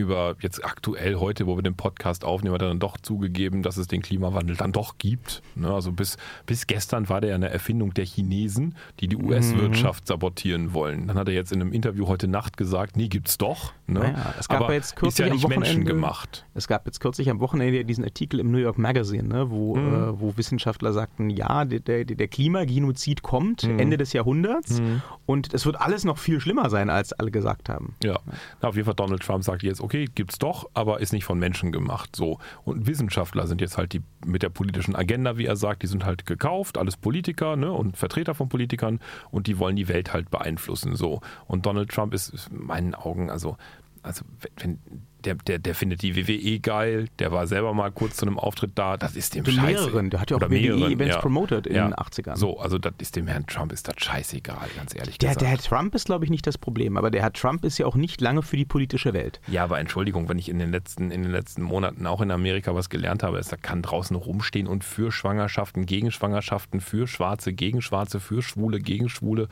über 0.00 0.36
jetzt 0.40 0.64
aktuell 0.64 1.16
heute, 1.16 1.46
wo 1.46 1.56
wir 1.56 1.62
den 1.62 1.74
Podcast 1.76 2.24
aufnehmen, 2.24 2.54
hat 2.54 2.62
er 2.62 2.68
dann 2.68 2.78
doch 2.80 2.96
zugegeben, 2.96 3.62
dass 3.62 3.76
es 3.76 3.86
den 3.86 4.02
Klimawandel 4.02 4.56
dann 4.56 4.72
doch 4.72 4.98
gibt. 4.98 5.42
Ne? 5.54 5.72
Also 5.72 5.92
bis, 5.92 6.16
bis 6.46 6.66
gestern 6.66 7.08
war 7.08 7.20
der 7.20 7.30
ja 7.30 7.36
eine 7.36 7.50
Erfindung 7.50 7.94
der 7.94 8.04
Chinesen, 8.04 8.74
die 9.00 9.08
die 9.08 9.16
US-Wirtschaft 9.16 10.06
sabotieren 10.06 10.72
wollen. 10.74 11.06
Dann 11.06 11.16
hat 11.18 11.28
er 11.28 11.34
jetzt 11.34 11.52
in 11.52 11.60
einem 11.60 11.72
Interview 11.72 12.06
heute 12.06 12.28
Nacht 12.28 12.56
gesagt, 12.56 12.96
nee, 12.96 13.08
gibt's 13.08 13.38
doch. 13.38 13.72
Ne? 13.86 14.00
Naja, 14.00 14.34
es 14.38 14.48
gab 14.48 14.60
Aber 14.62 14.68
ja 14.70 14.74
jetzt 14.76 14.86
ist 14.86 14.96
kürzlich 14.96 15.18
ja 15.18 15.26
am 15.26 15.32
nicht 15.32 15.44
Wochenende- 15.44 15.68
menschengemacht. 15.68 16.46
Es 16.54 16.66
gab 16.68 16.86
jetzt 16.86 17.00
kürzlich 17.00 17.30
am 17.30 17.40
Wochenende 17.40 17.84
diesen 17.84 18.04
Artikel 18.04 18.40
im 18.40 18.50
New 18.50 18.58
York 18.58 18.78
Magazine, 18.78 19.24
ne, 19.28 19.50
wo, 19.50 19.76
Mhm. 19.76 19.94
äh, 19.94 20.20
wo 20.20 20.36
Wissenschaftler 20.36 20.92
sagten, 20.92 21.30
ja, 21.30 21.64
der, 21.64 21.80
der, 21.80 22.04
der 22.04 22.28
Klimagenozid 22.28 23.22
kommt 23.22 23.64
Mhm. 23.64 23.78
Ende 23.78 23.96
des 23.96 24.12
Jahrhunderts 24.12 24.80
und 25.26 25.52
es 25.54 25.66
wird 25.66 25.80
alles 25.80 26.04
noch 26.04 26.18
viel 26.18 26.40
schlimmer 26.40 26.70
sein, 26.70 26.90
als 26.90 27.12
alle 27.12 27.30
gesagt 27.30 27.68
haben. 27.68 27.94
Ja, 28.02 28.18
Na, 28.62 28.68
auf 28.68 28.76
jeden 28.76 28.86
Fall 28.86 28.94
Donald 28.94 29.22
Trump 29.22 29.44
sagt 29.44 29.62
jetzt, 29.62 29.80
okay, 29.80 29.89
okay, 29.90 30.08
gibt's 30.14 30.38
doch, 30.38 30.70
aber 30.72 31.00
ist 31.00 31.12
nicht 31.12 31.24
von 31.24 31.38
Menschen 31.38 31.72
gemacht. 31.72 32.14
So. 32.14 32.38
Und 32.64 32.86
Wissenschaftler 32.86 33.48
sind 33.48 33.60
jetzt 33.60 33.76
halt 33.76 33.92
die 33.92 34.02
mit 34.24 34.44
der 34.44 34.48
politischen 34.48 34.94
Agenda, 34.94 35.36
wie 35.36 35.46
er 35.46 35.56
sagt, 35.56 35.82
die 35.82 35.88
sind 35.88 36.04
halt 36.04 36.26
gekauft, 36.26 36.78
alles 36.78 36.96
Politiker 36.96 37.56
ne, 37.56 37.72
und 37.72 37.96
Vertreter 37.96 38.34
von 38.34 38.48
Politikern 38.48 39.00
und 39.32 39.48
die 39.48 39.58
wollen 39.58 39.74
die 39.74 39.88
Welt 39.88 40.12
halt 40.12 40.30
beeinflussen. 40.30 40.94
So. 40.94 41.22
Und 41.48 41.66
Donald 41.66 41.90
Trump 41.90 42.14
ist 42.14 42.48
in 42.50 42.64
meinen 42.64 42.94
Augen, 42.94 43.30
also 43.30 43.56
also 44.02 44.24
wenn, 44.56 44.78
der, 45.24 45.34
der, 45.34 45.58
der 45.58 45.74
findet 45.74 46.02
die 46.02 46.16
WWE 46.16 46.60
geil, 46.60 47.08
der 47.18 47.32
war 47.32 47.46
selber 47.46 47.74
mal 47.74 47.90
kurz 47.92 48.16
zu 48.16 48.26
einem 48.26 48.38
Auftritt 48.38 48.72
da, 48.74 48.96
das 48.96 49.16
ist 49.16 49.34
dem 49.34 49.44
scheiße. 49.44 49.60
Mehreren, 49.60 50.10
der 50.10 50.20
hat 50.20 50.30
ja 50.30 50.36
auch 50.36 50.40
WWE-Events 50.40 51.16
ja. 51.16 51.20
promoted 51.20 51.66
in 51.66 51.76
ja. 51.76 51.88
den 51.88 51.94
80ern. 51.94 52.36
So, 52.36 52.58
also 52.58 52.78
das 52.78 52.94
ist 52.98 53.16
dem 53.16 53.26
Herrn 53.26 53.46
Trump 53.46 53.72
ist 53.72 53.86
das 53.88 53.96
scheißegal, 53.98 54.68
ganz 54.76 54.94
ehrlich 54.94 55.18
der, 55.18 55.30
gesagt. 55.30 55.42
Der 55.42 55.48
Herr 55.48 55.58
Trump 55.58 55.94
ist, 55.94 56.06
glaube 56.06 56.24
ich, 56.24 56.30
nicht 56.30 56.46
das 56.46 56.56
Problem, 56.56 56.96
aber 56.96 57.10
der 57.10 57.22
Herr 57.22 57.32
Trump 57.32 57.64
ist 57.64 57.78
ja 57.78 57.86
auch 57.86 57.96
nicht 57.96 58.20
lange 58.20 58.42
für 58.42 58.56
die 58.56 58.64
politische 58.64 59.12
Welt. 59.12 59.40
Ja, 59.48 59.64
aber 59.64 59.78
Entschuldigung, 59.78 60.28
wenn 60.28 60.38
ich 60.38 60.48
in 60.48 60.58
den 60.58 60.70
letzten, 60.70 61.10
in 61.10 61.22
den 61.22 61.32
letzten 61.32 61.62
Monaten 61.62 62.06
auch 62.06 62.20
in 62.20 62.30
Amerika 62.30 62.74
was 62.74 62.88
gelernt 62.88 63.22
habe, 63.22 63.38
ist, 63.38 63.52
da 63.52 63.56
kann 63.56 63.82
draußen 63.82 64.16
rumstehen 64.16 64.66
und 64.66 64.84
für 64.84 65.12
Schwangerschaften, 65.12 65.86
gegen 65.86 66.10
Schwangerschaften, 66.10 66.80
für 66.80 67.06
Schwarze, 67.06 67.52
gegen 67.52 67.82
Schwarze, 67.82 68.20
für 68.20 68.42
Schwule, 68.42 68.78
gegen 68.78 69.08
Schwule 69.08 69.48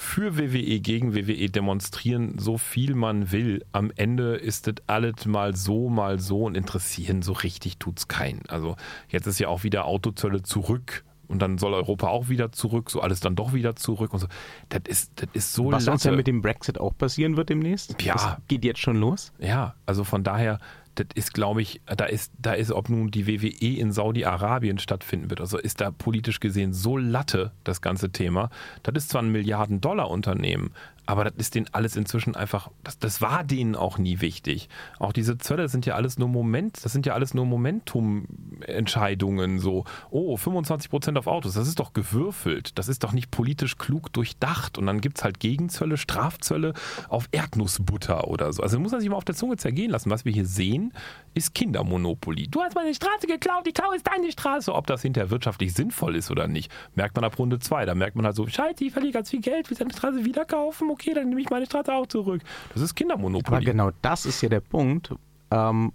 für 0.00 0.38
WWE 0.38 0.80
gegen 0.80 1.14
WWE 1.14 1.50
demonstrieren, 1.50 2.38
so 2.38 2.56
viel 2.56 2.94
man 2.94 3.32
will. 3.32 3.64
Am 3.72 3.92
Ende 3.94 4.36
ist 4.36 4.66
das 4.66 4.76
alles 4.86 5.26
mal 5.26 5.54
so, 5.54 5.90
mal 5.90 6.18
so 6.18 6.44
und 6.44 6.56
interessieren 6.56 7.20
so 7.20 7.32
richtig 7.32 7.76
tut 7.76 7.98
es 7.98 8.08
keinen. 8.08 8.40
Also 8.48 8.76
jetzt 9.10 9.26
ist 9.26 9.38
ja 9.38 9.48
auch 9.48 9.62
wieder 9.62 9.84
Autozölle 9.84 10.42
zurück 10.42 11.04
und 11.28 11.40
dann 11.42 11.58
soll 11.58 11.74
Europa 11.74 12.08
auch 12.08 12.30
wieder 12.30 12.50
zurück, 12.50 12.90
so 12.90 13.02
alles 13.02 13.20
dann 13.20 13.36
doch 13.36 13.52
wieder 13.52 13.76
zurück 13.76 14.14
und 14.14 14.20
so. 14.20 14.26
Das 14.70 14.80
ist, 14.88 15.12
das 15.16 15.28
ist 15.34 15.52
so 15.52 15.70
Was 15.70 15.84
sonst 15.84 16.04
ja 16.04 16.12
mit 16.12 16.26
dem 16.26 16.40
Brexit 16.40 16.80
auch 16.80 16.96
passieren 16.96 17.36
wird 17.36 17.50
demnächst? 17.50 18.02
Ja. 18.02 18.14
Das 18.14 18.36
geht 18.48 18.64
jetzt 18.64 18.80
schon 18.80 18.96
los? 18.96 19.32
Ja, 19.38 19.74
also 19.84 20.02
von 20.02 20.24
daher, 20.24 20.60
das 20.96 21.06
ist, 21.14 21.34
glaube 21.34 21.62
ich, 21.62 21.80
da 21.86 22.04
ist, 22.04 22.32
da 22.38 22.52
ist, 22.52 22.72
ob 22.72 22.88
nun 22.88 23.10
die 23.10 23.26
WWE 23.26 23.78
in 23.78 23.92
Saudi-Arabien 23.92 24.78
stattfinden 24.78 25.30
wird, 25.30 25.40
also 25.40 25.58
ist 25.58 25.80
da 25.80 25.90
politisch 25.90 26.40
gesehen 26.40 26.72
so 26.72 26.96
Latte, 26.96 27.52
das 27.64 27.80
ganze 27.80 28.10
Thema. 28.10 28.50
Das 28.82 28.94
ist 28.96 29.10
zwar 29.10 29.22
ein 29.22 29.32
Milliarden-Dollar-Unternehmen, 29.32 30.72
aber 31.10 31.24
das 31.24 31.34
ist 31.36 31.56
denen 31.56 31.66
alles 31.72 31.96
inzwischen 31.96 32.36
einfach, 32.36 32.70
das, 32.84 32.98
das 32.98 33.20
war 33.20 33.42
denen 33.42 33.74
auch 33.74 33.98
nie 33.98 34.20
wichtig. 34.20 34.68
Auch 34.98 35.12
diese 35.12 35.38
Zölle 35.38 35.68
sind 35.68 35.86
ja 35.86 35.96
alles 35.96 36.18
nur 36.18 36.28
Moment, 36.28 36.84
das 36.84 36.92
sind 36.92 37.04
ja 37.04 37.14
alles 37.14 37.34
nur 37.34 37.46
Momentum-Entscheidungen, 37.46 39.58
so, 39.58 39.86
oh, 40.10 40.36
25% 40.36 41.18
auf 41.18 41.26
Autos, 41.26 41.54
das 41.54 41.66
ist 41.66 41.80
doch 41.80 41.94
gewürfelt, 41.94 42.78
das 42.78 42.86
ist 42.88 43.02
doch 43.02 43.10
nicht 43.12 43.32
politisch 43.32 43.76
klug 43.76 44.12
durchdacht. 44.12 44.78
Und 44.78 44.86
dann 44.86 45.00
gibt 45.00 45.18
es 45.18 45.24
halt 45.24 45.40
Gegenzölle, 45.40 45.96
Strafzölle 45.96 46.74
auf 47.08 47.28
Erdnussbutter 47.32 48.28
oder 48.28 48.52
so. 48.52 48.62
Also 48.62 48.78
muss 48.78 48.92
man 48.92 49.00
sich 49.00 49.10
mal 49.10 49.16
auf 49.16 49.24
der 49.24 49.34
Zunge 49.34 49.56
zergehen 49.56 49.90
lassen. 49.90 50.10
Was 50.10 50.24
wir 50.24 50.30
hier 50.32 50.46
sehen, 50.46 50.92
ist 51.34 51.54
Kindermonopoly. 51.54 52.48
Du 52.48 52.60
hast 52.60 52.74
meine 52.74 52.94
Straße 52.94 53.26
geklaut, 53.26 53.66
die 53.66 53.72
Klau 53.72 53.92
ist 53.92 54.06
deine 54.06 54.30
Straße. 54.32 54.74
Ob 54.74 54.86
das 54.86 55.02
hinterher 55.02 55.30
wirtschaftlich 55.30 55.72
sinnvoll 55.72 56.16
ist 56.16 56.30
oder 56.30 56.48
nicht, 56.48 56.72
merkt 56.94 57.14
man 57.16 57.24
ab 57.24 57.38
Runde 57.38 57.58
2. 57.58 57.86
Da 57.86 57.94
merkt 57.94 58.16
man 58.16 58.24
halt 58.26 58.36
so, 58.36 58.46
scheiße, 58.46 58.84
ich 58.84 58.92
verliere 58.92 59.12
ganz 59.12 59.30
viel 59.30 59.40
Geld, 59.40 59.70
will 59.70 59.76
seine 59.76 59.92
Straße 59.92 60.24
wieder 60.24 60.44
kaufen, 60.44 60.90
okay, 60.90 61.14
dann 61.14 61.28
nehme 61.28 61.40
ich 61.40 61.50
meine 61.50 61.66
Straße 61.66 61.92
auch 61.92 62.06
zurück. 62.06 62.42
Das 62.72 62.82
ist 62.82 62.94
Kindermonopoly. 62.94 63.56
Aber 63.56 63.64
genau 63.64 63.90
das 64.02 64.26
ist 64.26 64.42
ja 64.42 64.48
der 64.48 64.60
Punkt, 64.60 65.14
ähm, 65.50 65.92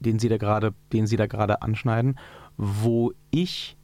den 0.00 0.18
Sie 0.18 0.28
da 0.28 0.36
gerade, 0.36 0.74
den 0.92 1.06
Sie 1.06 1.16
da 1.16 1.26
gerade 1.26 1.62
anschneiden, 1.62 2.18
wo 2.56 3.12
ich 3.30 3.76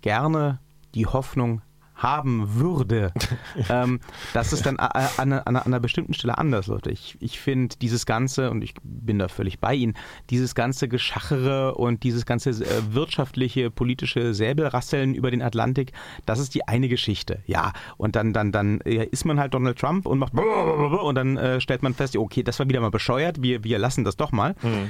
gerne 0.00 0.60
die 0.94 1.06
Hoffnung 1.06 1.62
haben 1.98 2.54
würde, 2.54 3.12
ähm, 3.68 4.00
dass 4.32 4.52
es 4.52 4.62
dann 4.62 4.78
an, 4.78 5.10
an, 5.16 5.32
an, 5.32 5.56
einer 5.56 5.80
bestimmten 5.80 6.14
Stelle 6.14 6.38
anders 6.38 6.68
läuft. 6.68 6.86
Ich, 6.86 7.16
ich 7.20 7.40
finde 7.40 7.76
dieses 7.76 8.06
Ganze, 8.06 8.50
und 8.50 8.62
ich 8.62 8.74
bin 8.82 9.18
da 9.18 9.28
völlig 9.28 9.58
bei 9.58 9.74
Ihnen, 9.74 9.94
dieses 10.30 10.54
ganze 10.54 10.88
Geschachere 10.88 11.74
und 11.74 12.04
dieses 12.04 12.24
ganze 12.24 12.50
äh, 12.50 12.94
wirtschaftliche, 12.94 13.70
politische 13.70 14.32
Säbelrasseln 14.32 15.14
über 15.14 15.30
den 15.30 15.42
Atlantik, 15.42 15.92
das 16.24 16.38
ist 16.38 16.54
die 16.54 16.66
eine 16.66 16.88
Geschichte. 16.88 17.42
Ja, 17.46 17.72
und 17.96 18.16
dann, 18.16 18.32
dann, 18.32 18.52
dann 18.52 18.80
ja, 18.86 19.02
ist 19.02 19.24
man 19.24 19.40
halt 19.40 19.54
Donald 19.54 19.78
Trump 19.78 20.06
und 20.06 20.18
macht 20.18 20.32
und 20.34 21.14
dann 21.14 21.36
äh, 21.36 21.60
stellt 21.60 21.82
man 21.82 21.94
fest, 21.94 22.16
okay, 22.16 22.42
das 22.42 22.58
war 22.58 22.68
wieder 22.68 22.80
mal 22.80 22.90
bescheuert, 22.90 23.42
wir, 23.42 23.64
wir 23.64 23.78
lassen 23.78 24.04
das 24.04 24.16
doch 24.16 24.30
mal. 24.30 24.54
Mhm. 24.62 24.88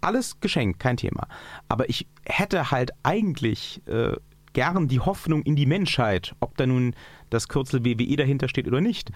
Alles 0.00 0.40
geschenkt, 0.40 0.78
kein 0.78 0.96
Thema. 0.96 1.26
Aber 1.68 1.88
ich 1.88 2.06
hätte 2.24 2.70
halt 2.70 2.92
eigentlich 3.02 3.82
äh, 3.86 4.16
gern 4.52 4.88
die 4.88 5.00
Hoffnung 5.00 5.42
in 5.42 5.56
die 5.56 5.66
Menschheit, 5.66 6.34
ob 6.40 6.56
da 6.56 6.66
nun 6.66 6.94
das 7.30 7.48
Kürzel 7.48 7.84
WWE 7.84 8.16
dahinter 8.16 8.48
steht 8.48 8.66
oder 8.66 8.80
nicht, 8.80 9.10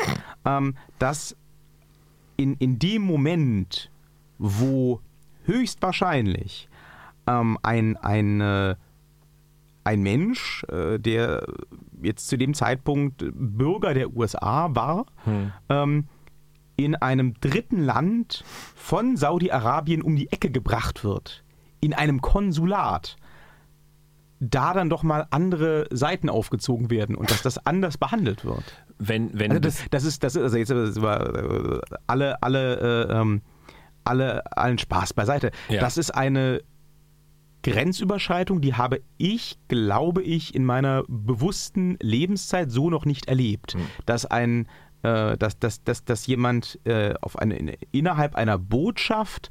ähm, 0.45 0.77
dass 0.99 1.37
in, 2.37 2.55
in 2.55 2.79
dem 2.79 3.03
Moment, 3.03 3.91
wo 4.39 5.01
höchstwahrscheinlich 5.45 6.69
ähm, 7.27 7.59
ein, 7.63 7.97
ein, 7.97 8.41
äh, 8.41 8.77
ein 9.85 10.03
Mensch, 10.03 10.65
äh, 10.65 10.99
der 10.99 11.47
jetzt 12.03 12.29
zu 12.29 12.37
dem 12.37 12.55
Zeitpunkt 12.55 13.25
Bürger 13.33 13.95
der 13.95 14.15
USA 14.15 14.75
war, 14.75 15.07
hm. 15.25 15.53
ähm, 15.69 16.09
in 16.77 16.95
einem 16.95 17.35
dritten 17.41 17.83
Land 17.83 18.45
von 18.75 19.17
Saudi-Arabien 19.17 20.03
um 20.03 20.17
die 20.17 20.31
Ecke 20.31 20.51
gebracht 20.51 21.05
wird, 21.05 21.43
in 21.81 21.95
einem 21.95 22.21
Konsulat, 22.21 23.17
da 24.41 24.75
dann 24.75 24.91
doch 24.91 25.03
mal 25.03 25.27
andere 25.31 25.87
Seiten 25.91 26.29
aufgezogen 26.29 26.91
werden 26.91 27.17
und 27.17 27.31
dass 27.31 27.43
das 27.43 27.65
anders 27.67 27.99
behandelt 27.99 28.45
wird. 28.45 28.65
Wenn, 28.99 29.39
wenn 29.39 29.51
also 29.51 29.61
das, 29.61 29.85
das 29.91 30.05
ist, 30.05 30.23
das 30.23 30.37
ist, 30.37 30.43
also 30.43 30.57
jetzt 30.59 31.03
war, 31.03 31.35
äh, 31.35 31.81
alle, 32.07 32.43
alle, 32.43 33.09
äh, 33.09 33.13
ähm, 33.13 33.43
alle, 34.05 34.45
allen 34.57 34.79
Spaß 34.79 35.15
beiseite. 35.15 35.51
Ja. 35.69 35.81
Das 35.81 35.97
ist 35.97 36.11
eine 36.11 36.63
Grenzüberschreitung, 37.63 38.61
die 38.61 38.75
habe 38.75 39.01
ich, 39.17 39.59
glaube 39.69 40.23
ich, 40.23 40.55
in 40.55 40.65
meiner 40.65 41.03
bewussten 41.09 41.97
Lebenszeit 42.01 42.71
so 42.71 42.91
noch 42.91 43.05
nicht 43.05 43.27
erlebt. 43.27 43.73
Hm. 43.73 43.81
Dass 44.05 44.27
ein 44.27 44.69
äh, 45.03 45.37
dass, 45.37 45.59
dass, 45.59 45.83
dass, 45.85 46.05
dass 46.05 46.27
jemand 46.27 46.79
äh, 46.85 47.15
auf 47.21 47.39
eine, 47.39 47.77
innerhalb 47.93 48.35
einer 48.35 48.59
Botschaft 48.59 49.51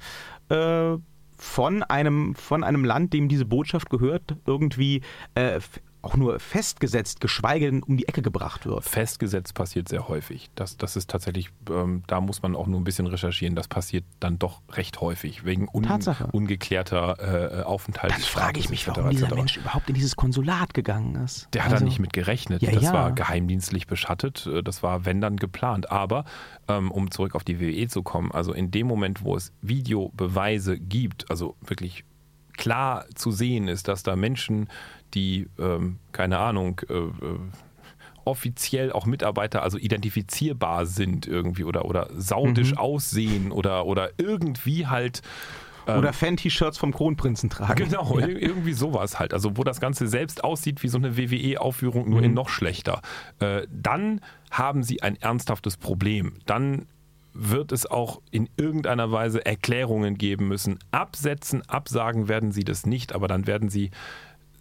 äh, 0.49 0.97
von 1.37 1.83
einem, 1.83 2.35
von 2.35 2.63
einem 2.63 2.85
Land, 2.85 3.13
dem 3.13 3.27
diese 3.27 3.45
Botschaft 3.45 3.89
gehört, 3.89 4.35
irgendwie 4.45 5.01
äh, 5.35 5.59
auch 6.05 6.15
nur 6.15 6.39
festgesetzt, 6.39 7.19
geschweige 7.19 7.65
denn 7.65 7.83
um 7.83 7.97
die 7.97 8.07
Ecke 8.07 8.21
gebracht 8.21 8.65
wird. 8.65 8.83
Festgesetzt 8.83 9.53
passiert 9.53 9.89
sehr 9.89 10.07
häufig. 10.07 10.49
Das, 10.55 10.77
das 10.77 10.95
ist 10.95 11.09
tatsächlich, 11.09 11.49
ähm, 11.69 12.03
da 12.07 12.21
muss 12.21 12.41
man 12.41 12.55
auch 12.55 12.67
nur 12.67 12.79
ein 12.79 12.83
bisschen 12.83 13.07
recherchieren. 13.07 13.55
Das 13.55 13.67
passiert 13.67 14.05
dann 14.19 14.39
doch 14.39 14.61
recht 14.71 15.01
häufig, 15.01 15.45
wegen 15.45 15.67
un, 15.73 15.87
ungeklärter 16.31 17.59
äh, 17.59 17.63
Aufenthaltsstatus. 17.63 18.33
Dann 18.33 18.41
frage 18.41 18.59
ich 18.59 18.69
mich, 18.69 18.87
warum 18.87 19.09
dieser 19.09 19.33
Mensch 19.33 19.57
überhaupt 19.57 19.89
in 19.89 19.95
dieses 19.95 20.15
Konsulat 20.15 20.73
gegangen 20.73 21.15
ist. 21.15 21.47
Der 21.53 21.65
hat 21.65 21.71
also, 21.71 21.83
da 21.83 21.89
nicht 21.89 21.99
mit 21.99 22.13
gerechnet. 22.13 22.61
Ja, 22.61 22.71
das 22.71 22.83
ja. 22.83 22.93
war 22.93 23.11
geheimdienstlich 23.11 23.87
beschattet. 23.87 24.47
Äh, 24.47 24.63
das 24.63 24.83
war, 24.83 25.05
wenn 25.05 25.21
dann, 25.21 25.37
geplant. 25.37 25.91
Aber, 25.91 26.23
ähm, 26.67 26.91
um 26.91 27.11
zurück 27.11 27.35
auf 27.35 27.43
die 27.43 27.59
WWE 27.59 27.87
zu 27.87 28.03
kommen, 28.03 28.31
also 28.31 28.53
in 28.53 28.71
dem 28.71 28.87
Moment, 28.87 29.23
wo 29.23 29.35
es 29.35 29.51
Videobeweise 29.61 30.79
gibt, 30.79 31.29
also 31.29 31.55
wirklich 31.61 32.05
klar 32.57 33.05
zu 33.15 33.31
sehen 33.31 33.67
ist, 33.67 33.87
dass 33.87 34.03
da 34.03 34.15
Menschen 34.15 34.67
die, 35.13 35.47
ähm, 35.59 35.99
keine 36.11 36.39
Ahnung, 36.39 36.81
äh, 36.89 36.93
äh, 36.93 37.39
offiziell 38.25 38.91
auch 38.91 39.05
Mitarbeiter, 39.05 39.63
also 39.63 39.77
identifizierbar 39.77 40.85
sind 40.85 41.27
irgendwie 41.27 41.63
oder, 41.63 41.85
oder 41.85 42.09
saudisch 42.15 42.71
mhm. 42.71 42.77
aussehen 42.77 43.51
oder, 43.51 43.85
oder 43.85 44.09
irgendwie 44.17 44.87
halt. 44.87 45.21
Ähm, 45.87 45.99
oder 45.99 46.13
Fan-T-Shirts 46.13 46.77
vom 46.79 46.91
Kronprinzen 46.91 47.49
tragen. 47.49 47.85
Genau, 47.85 48.19
ja. 48.19 48.27
irgendwie 48.27 48.73
sowas 48.73 49.19
halt. 49.19 49.33
Also 49.33 49.57
wo 49.57 49.63
das 49.63 49.79
Ganze 49.79 50.07
selbst 50.07 50.43
aussieht 50.43 50.81
wie 50.81 50.87
so 50.87 50.97
eine 50.97 51.17
WWE-Aufführung, 51.17 52.09
nur 52.09 52.19
mhm. 52.19 52.25
in 52.25 52.33
noch 52.33 52.49
schlechter. 52.49 53.01
Äh, 53.39 53.67
dann 53.71 54.21
haben 54.49 54.81
sie 54.83 55.03
ein 55.03 55.15
ernsthaftes 55.15 55.77
Problem. 55.77 56.39
Dann 56.47 56.87
wird 57.37 57.73
es 57.73 57.85
auch 57.85 58.21
in 58.31 58.49
irgendeiner 58.55 59.11
Weise 59.11 59.45
Erklärungen 59.45 60.17
geben 60.17 60.47
müssen. 60.47 60.79
Absetzen, 60.91 61.67
absagen 61.67 62.29
werden 62.29 62.53
sie 62.53 62.63
das 62.63 62.85
nicht, 62.85 63.13
aber 63.13 63.27
dann 63.27 63.45
werden 63.45 63.67
sie 63.67 63.91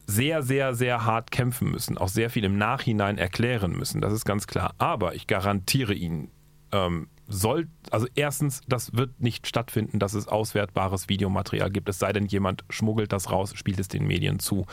sehr, 0.06 0.42
sehr, 0.42 0.74
sehr 0.74 1.04
hart 1.04 1.30
kämpfen 1.30 1.70
müssen, 1.70 1.96
auch 1.96 2.08
sehr 2.08 2.30
viel 2.30 2.44
im 2.44 2.58
Nachhinein 2.58 3.16
erklären 3.16 3.72
müssen, 3.72 4.00
das 4.00 4.12
ist 4.12 4.24
ganz 4.24 4.46
klar. 4.48 4.74
Aber 4.78 5.14
ich 5.14 5.26
garantiere 5.28 5.94
Ihnen, 5.94 6.30
ähm, 6.72 7.08
soll, 7.26 7.68
also 7.90 8.06
erstens, 8.16 8.60
das 8.68 8.94
wird 8.94 9.20
nicht 9.20 9.46
stattfinden, 9.46 9.98
dass 9.98 10.12
es 10.12 10.28
auswertbares 10.28 11.08
Videomaterial 11.08 11.70
gibt, 11.70 11.88
es 11.88 12.00
sei 12.00 12.12
denn, 12.12 12.26
jemand 12.26 12.64
schmuggelt 12.68 13.12
das 13.12 13.30
raus, 13.30 13.52
spielt 13.54 13.78
es 13.78 13.88
den 13.88 14.06
Medien 14.06 14.40
zu. 14.40 14.66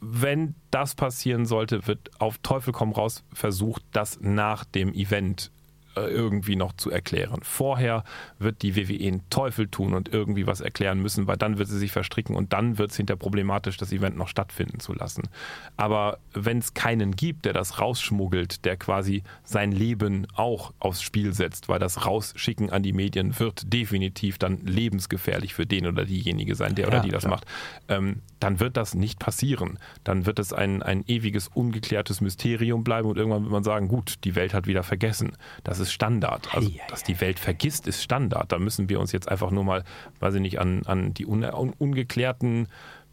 Wenn 0.00 0.54
das 0.70 0.94
passieren 0.94 1.44
sollte, 1.44 1.86
wird 1.86 2.08
auf 2.18 2.38
Teufel 2.38 2.72
komm 2.72 2.92
raus 2.92 3.24
versucht, 3.34 3.82
das 3.92 4.20
nach 4.22 4.64
dem 4.64 4.94
Event 4.94 5.50
irgendwie 5.96 6.56
noch 6.56 6.72
zu 6.74 6.90
erklären. 6.90 7.40
Vorher 7.42 8.04
wird 8.38 8.62
die 8.62 8.76
WWE 8.76 9.06
einen 9.06 9.28
Teufel 9.30 9.68
tun 9.68 9.94
und 9.94 10.12
irgendwie 10.12 10.46
was 10.46 10.60
erklären 10.60 11.00
müssen, 11.00 11.26
weil 11.26 11.36
dann 11.36 11.58
wird 11.58 11.68
sie 11.68 11.78
sich 11.78 11.92
verstricken 11.92 12.36
und 12.36 12.52
dann 12.52 12.78
wird 12.78 12.90
es 12.90 12.96
hinter 12.96 13.16
problematisch, 13.16 13.76
das 13.76 13.92
Event 13.92 14.16
noch 14.16 14.28
stattfinden 14.28 14.80
zu 14.80 14.92
lassen. 14.92 15.24
Aber 15.76 16.18
wenn 16.32 16.58
es 16.58 16.74
keinen 16.74 17.16
gibt, 17.16 17.44
der 17.44 17.52
das 17.52 17.80
rausschmuggelt, 17.80 18.64
der 18.64 18.76
quasi 18.76 19.22
sein 19.42 19.72
Leben 19.72 20.26
auch 20.34 20.72
aufs 20.78 21.02
Spiel 21.02 21.32
setzt, 21.32 21.68
weil 21.68 21.78
das 21.78 22.06
Rausschicken 22.06 22.70
an 22.70 22.82
die 22.82 22.92
Medien 22.92 23.38
wird 23.38 23.72
definitiv 23.72 24.38
dann 24.38 24.58
lebensgefährlich 24.64 25.54
für 25.54 25.66
den 25.66 25.86
oder 25.86 26.04
diejenige 26.04 26.54
sein, 26.54 26.74
der 26.74 26.86
ja, 26.86 26.88
oder 26.88 27.00
die 27.00 27.10
das 27.10 27.24
klar. 27.24 27.34
macht, 27.34 27.46
ähm, 27.88 28.22
dann 28.38 28.60
wird 28.60 28.76
das 28.76 28.94
nicht 28.94 29.18
passieren. 29.18 29.78
Dann 30.04 30.24
wird 30.26 30.38
es 30.38 30.52
ein, 30.52 30.82
ein 30.82 31.04
ewiges, 31.06 31.48
ungeklärtes 31.48 32.20
Mysterium 32.20 32.84
bleiben 32.84 33.08
und 33.08 33.18
irgendwann 33.18 33.42
wird 33.42 33.52
man 33.52 33.64
sagen, 33.64 33.88
gut, 33.88 34.24
die 34.24 34.34
Welt 34.34 34.54
hat 34.54 34.66
wieder 34.66 34.82
vergessen. 34.82 35.32
Das 35.64 35.79
ist 35.80 35.92
Standard. 35.92 36.54
Also, 36.54 36.70
dass 36.88 37.02
die 37.02 37.20
Welt 37.20 37.38
vergisst, 37.38 37.86
ist 37.86 38.02
Standard. 38.02 38.52
Da 38.52 38.58
müssen 38.58 38.88
wir 38.88 39.00
uns 39.00 39.12
jetzt 39.12 39.28
einfach 39.28 39.50
nur 39.50 39.64
mal, 39.64 39.84
weiß 40.20 40.34
ich 40.34 40.40
nicht, 40.40 40.60
an, 40.60 40.82
an 40.86 41.14
die 41.14 41.26
un, 41.26 41.44
un, 41.44 41.72
ungeklärten 41.78 42.68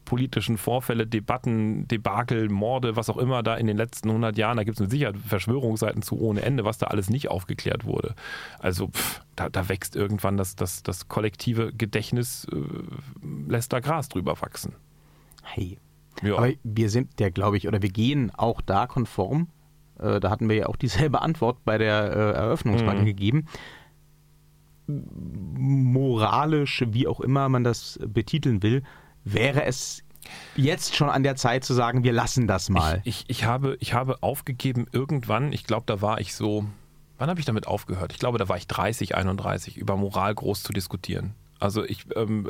politischen 0.08 0.58
Vorfälle, 0.58 1.06
Debatten, 1.06 1.86
Debakel, 1.88 2.48
Morde, 2.48 2.96
was 2.96 3.10
auch 3.10 3.18
immer 3.18 3.44
da 3.44 3.56
in 3.56 3.68
den 3.68 3.76
letzten 3.76 4.08
100 4.08 4.38
Jahren, 4.38 4.56
da 4.56 4.64
gibt 4.64 4.78
es 4.78 4.82
mit 4.82 4.90
Sicherheit 4.90 5.18
Verschwörungsseiten 5.18 6.02
zu 6.02 6.18
ohne 6.20 6.42
Ende, 6.44 6.64
was 6.64 6.78
da 6.78 6.88
alles 6.88 7.10
nicht 7.10 7.30
aufgeklärt 7.30 7.84
wurde. 7.84 8.16
Also 8.58 8.88
pff, 8.88 9.22
da, 9.36 9.50
da, 9.50 9.68
wächst 9.68 9.98
irgendwann 9.98 10.38
das, 10.38 10.56
das, 10.56 10.82
das 10.82 11.10
kollektive 11.10 11.74
Gedächtnis, 11.74 12.48
äh, 12.52 13.52
lässt 13.52 13.74
da 13.74 13.82
Gras 13.82 14.08
drüber 14.08 14.40
wachsen. 14.42 14.76
Hey. 15.44 15.78
Ja. 16.24 16.38
Aber 16.38 16.52
wir 16.64 16.90
sind 16.90 17.20
ja, 17.20 17.30
glaube 17.30 17.58
ich, 17.58 17.68
oder 17.68 17.82
wir 17.82 17.90
gehen 17.90 18.32
auch 18.34 18.62
da 18.62 18.88
konform. 18.88 19.50
Äh, 20.00 20.20
da 20.20 20.30
hatten 20.30 20.50
wir 20.50 20.56
ja 20.56 20.66
auch 20.68 20.75
dieselbe 20.75 21.22
Antwort 21.22 21.63
bei 21.66 21.77
der 21.77 22.12
äh, 22.12 22.32
Eröffnungsfrage 22.34 23.01
mhm. 23.01 23.06
gegeben. 23.06 23.46
Moralisch, 24.88 26.84
wie 26.88 27.08
auch 27.08 27.20
immer 27.20 27.50
man 27.50 27.63
das 27.63 28.00
betiteln 28.06 28.63
will, 28.63 28.84
wäre 29.25 29.66
es 29.66 30.04
jetzt 30.56 30.96
schon 30.96 31.10
an 31.10 31.24
der 31.24 31.36
Zeit 31.36 31.63
zu 31.63 31.74
sagen, 31.74 32.04
wir 32.04 32.13
lassen 32.13 32.48
das 32.48 32.70
mal. 32.70 33.01
Ich, 33.04 33.25
ich, 33.27 33.39
ich 33.39 33.46
habe, 33.46 33.77
ich 33.80 33.94
habe 33.94 34.22
aufgegeben 34.22 34.88
irgendwann, 34.92 35.51
ich 35.51 35.66
glaube, 35.66 35.84
da 35.86 36.01
war 36.01 36.20
ich 36.20 36.34
so, 36.34 36.66
wann 37.18 37.30
habe 37.30 37.39
ich 37.39 37.46
damit 37.46 37.68
aufgehört? 37.68 38.13
Ich 38.13 38.20
glaube, 38.20 38.38
da 38.38 38.48
war 38.50 38.58
ich 38.58 38.68
30, 38.68 39.16
31, 39.16 39.77
über 39.77 39.98
Moral 39.98 40.34
groß 40.34 40.63
zu 40.63 40.74
diskutieren. 40.74 41.34
Also 41.60 41.84
ich. 41.84 42.06
Ähm, 42.16 42.48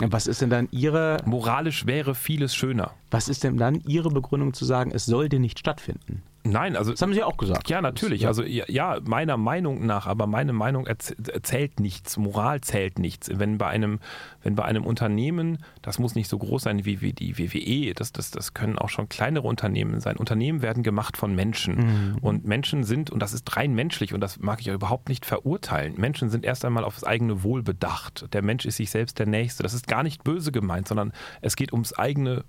was 0.00 0.26
ist 0.26 0.40
denn 0.40 0.50
dann 0.50 0.68
Ihre. 0.70 1.18
Moralisch 1.24 1.86
wäre 1.86 2.14
vieles 2.14 2.54
schöner. 2.54 2.92
Was 3.10 3.28
ist 3.28 3.44
denn 3.44 3.56
dann 3.56 3.76
Ihre 3.86 4.08
Begründung 4.08 4.52
zu 4.52 4.64
sagen, 4.64 4.90
es 4.92 5.06
sollte 5.06 5.38
nicht 5.38 5.58
stattfinden? 5.58 6.22
Nein, 6.48 6.76
also. 6.76 6.90
Das 6.92 7.02
haben 7.02 7.12
Sie 7.12 7.22
auch 7.22 7.36
gesagt. 7.36 7.68
Ja, 7.68 7.80
natürlich. 7.80 8.22
Ja. 8.22 8.28
Also, 8.28 8.42
ja, 8.42 8.98
meiner 9.04 9.36
Meinung 9.36 9.84
nach, 9.86 10.06
aber 10.06 10.26
meine 10.26 10.52
Meinung 10.52 10.86
erzählt 10.86 11.80
nichts. 11.80 12.16
Moral 12.16 12.60
zählt 12.60 12.98
nichts. 12.98 13.30
Wenn 13.32 13.58
bei 13.58 13.68
einem, 13.68 14.00
wenn 14.42 14.54
bei 14.54 14.64
einem 14.64 14.84
Unternehmen, 14.84 15.58
das 15.82 15.98
muss 15.98 16.14
nicht 16.14 16.28
so 16.28 16.38
groß 16.38 16.62
sein 16.62 16.84
wie, 16.84 17.00
wie 17.00 17.12
die 17.12 17.38
WWE, 17.38 17.94
das, 17.94 18.12
das, 18.12 18.30
das 18.30 18.54
können 18.54 18.78
auch 18.78 18.88
schon 18.88 19.08
kleinere 19.08 19.46
Unternehmen 19.46 20.00
sein. 20.00 20.16
Unternehmen 20.16 20.62
werden 20.62 20.82
gemacht 20.82 21.16
von 21.16 21.34
Menschen. 21.34 21.76
Mhm. 21.76 22.18
Und 22.20 22.46
Menschen 22.46 22.84
sind, 22.84 23.10
und 23.10 23.20
das 23.20 23.32
ist 23.32 23.56
rein 23.56 23.74
menschlich, 23.74 24.14
und 24.14 24.20
das 24.20 24.38
mag 24.38 24.60
ich 24.60 24.66
ja 24.66 24.74
überhaupt 24.74 25.08
nicht 25.08 25.26
verurteilen, 25.26 25.94
Menschen 25.96 26.30
sind 26.30 26.44
erst 26.44 26.64
einmal 26.64 26.84
aufs 26.84 27.04
eigene 27.04 27.42
Wohl 27.42 27.62
bedacht. 27.62 28.32
Der 28.32 28.42
Mensch 28.42 28.64
ist 28.64 28.76
sich 28.76 28.90
selbst 28.90 29.18
der 29.18 29.26
Nächste. 29.26 29.62
Das 29.62 29.74
ist 29.74 29.88
gar 29.88 30.02
nicht 30.02 30.24
böse 30.24 30.52
gemeint, 30.52 30.88
sondern 30.88 31.12
es 31.40 31.56
geht 31.56 31.72
ums 31.72 31.92
eigene 31.92 32.44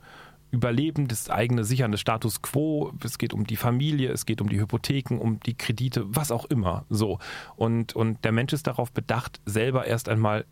Überleben, 0.51 1.08
das 1.08 1.29
eigene 1.29 1.63
Sichern 1.63 1.96
Status 1.98 2.41
quo, 2.41 2.91
es 3.03 3.18
geht 3.18 3.34
um 3.34 3.46
die 3.46 3.56
Familie, 3.56 4.12
es 4.12 4.25
geht 4.25 4.41
um 4.41 4.50
die 4.50 4.60
Hypotheken, 4.60 5.20
um 5.20 5.39
die 5.39 5.56
Kredite, 5.56 6.06
was 6.08 6.32
auch 6.32 6.46
immer. 6.46 6.86
So. 6.89 7.20
Und, 7.56 7.96
und 7.96 8.24
der 8.25 8.32
Mensch 8.32 8.53
ist 8.53 8.68
darauf 8.68 8.91
bedacht, 8.91 9.39
selber 9.46 9.86
erst 9.86 10.10
einmal 10.10 10.46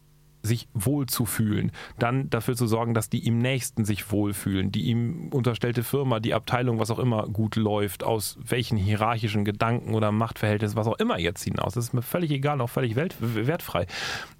sich 0.48 0.68
wohlzufühlen, 0.74 1.72
dann 2.00 2.30
dafür 2.30 2.56
zu 2.56 2.68
sorgen, 2.68 2.94
dass 2.94 3.10
die 3.10 3.20
ihm 3.20 3.38
Nächsten 3.38 3.86
sich 3.86 4.12
wohlfühlen, 4.12 4.72
die 4.72 4.86
ihm 4.86 5.30
unterstellte 5.32 5.84
Firma, 5.84 6.20
die 6.20 6.34
Abteilung, 6.34 6.80
was 6.80 6.90
auch 6.92 7.00
immer 7.00 7.28
gut 7.28 7.56
läuft, 7.56 8.04
aus 8.04 8.38
welchen 8.42 8.78
hierarchischen 8.78 9.46
Gedanken 9.46 9.94
oder 9.94 10.12
Machtverhältnissen, 10.12 10.76
was 10.76 10.88
auch 10.88 10.98
immer 10.98 11.20
jetzt 11.20 11.44
hinaus. 11.44 11.74
Das 11.74 11.86
ist 11.86 11.94
mir 11.94 12.02
völlig 12.02 12.32
egal, 12.32 12.62
auch 12.62 12.70
völlig 12.70 12.96
wertfrei. 12.96 13.86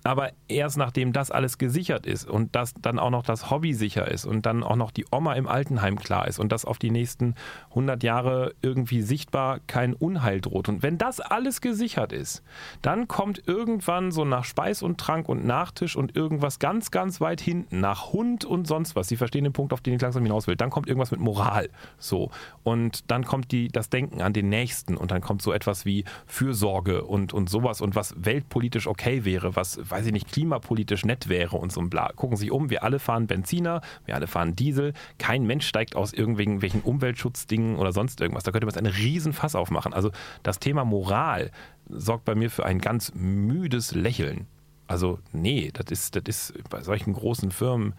Aber 0.04 0.32
erst 0.48 0.78
nachdem 0.78 1.14
das 1.14 1.32
alles 1.32 1.58
gesichert 1.58 2.06
ist 2.06 2.28
und 2.28 2.56
dass 2.56 2.74
dann 2.74 2.98
auch 2.98 3.10
noch 3.10 3.24
das 3.24 3.52
Hobby 3.52 3.74
sicher 3.74 4.10
ist 4.10 4.26
und 4.26 4.46
dann 4.46 4.64
auch 4.64 4.78
noch 4.78 4.92
die 4.92 5.06
Oma 5.12 5.34
im 5.34 5.48
Altenheim 5.48 5.98
klar 6.00 6.28
ist 6.28 6.40
und 6.40 6.52
dass 6.52 6.64
auf 6.64 6.80
die 6.80 6.92
nächsten 6.92 7.36
100 7.72 8.04
Jahre 8.04 8.54
irgendwie 8.62 9.02
sichtbar 9.02 9.60
kein 9.68 9.94
Unheil 9.94 10.40
droht. 10.40 10.70
Und 10.70 10.82
wenn 10.82 10.98
das 10.98 11.20
alles 11.20 11.60
gesichert 11.60 12.14
ist, 12.14 12.42
dann 12.82 13.08
kommt 13.10 13.48
irgendwann 13.48 14.12
so 14.12 14.24
nach 14.24 14.46
Speis 14.46 14.82
und 14.82 14.98
Trank 14.98 15.28
und 15.28 15.46
Nachtisch 15.46 15.97
und 15.98 16.16
irgendwas 16.16 16.60
ganz, 16.60 16.92
ganz 16.92 17.20
weit 17.20 17.42
hinten, 17.42 17.80
nach 17.80 18.14
Hund 18.14 18.46
und 18.46 18.68
sonst 18.68 18.96
was. 18.96 19.08
Sie 19.08 19.18
verstehen 19.18 19.44
den 19.44 19.54
Punkt, 19.54 19.74
auf 19.74 19.82
den 19.82 19.96
ich 19.96 20.02
langsam 20.02 20.24
hinaus 20.24 20.48
will. 20.48 20.56
Dann 20.56 20.70
kommt 20.70 20.88
irgendwas 20.88 21.12
mit 21.12 21.20
Moral. 21.20 21.70
So. 21.98 22.32
Und 22.64 23.12
dann 23.12 23.26
kommt 23.26 23.52
die, 23.52 23.68
das 23.68 23.90
Denken 23.90 24.22
an 24.22 24.34
den 24.34 24.50
Nächsten 24.50 24.96
und 24.96 25.12
dann 25.12 25.22
kommt 25.22 25.42
so 25.42 25.52
etwas 25.52 25.86
wie 25.86 26.06
Fürsorge 26.26 27.04
und, 27.04 27.34
und 27.34 27.50
sowas 27.50 27.82
und 27.82 27.96
was 27.96 28.14
weltpolitisch 28.18 28.88
okay 28.88 29.26
wäre, 29.26 29.56
was, 29.56 29.80
weiß 29.90 30.06
ich 30.06 30.14
nicht, 30.14 30.32
klimapolitisch 30.32 31.06
nett 31.06 31.30
wäre 31.30 31.58
und 31.58 31.72
so 31.72 31.82
ein 31.82 31.90
Bla. 31.90 32.12
Gucken 32.14 32.38
Sie 32.38 32.42
sich 32.42 32.52
um, 32.52 32.70
wir 32.70 32.84
alle 32.84 33.00
fahren 33.00 33.28
Benziner, 33.28 33.82
wir 34.06 34.16
alle 34.16 34.28
fahren 34.28 34.56
Diesel. 34.56 34.94
Kein 35.18 35.46
Mensch 35.46 35.68
steigt 35.68 35.96
aus 35.96 36.14
irgendwelchen 36.14 36.82
Umweltschutzdingen 36.82 37.78
oder 37.78 37.92
sonst 37.92 38.22
irgendwas. 38.22 38.44
Da 38.44 38.52
könnte 38.52 38.66
man 38.66 38.76
einen 38.76 38.94
riesen 38.94 39.34
Fass 39.34 39.56
aufmachen. 39.56 39.94
Also 39.94 40.12
das 40.44 40.60
Thema 40.60 40.86
Moral 40.86 41.52
sorgt 41.90 42.26
bei 42.26 42.36
mir 42.36 42.50
für 42.50 42.66
ein 42.66 42.80
ganz 42.80 43.14
müdes 43.16 43.96
Lächeln. 43.96 44.48
Also 44.88 45.20
nee, 45.34 45.72
das 45.74 45.92
ist, 45.92 46.16
das 46.16 46.24
ist 46.28 46.70
bei 46.70 46.82
solchen 46.82 47.14
großen 47.14 47.52
Firmen 47.52 47.94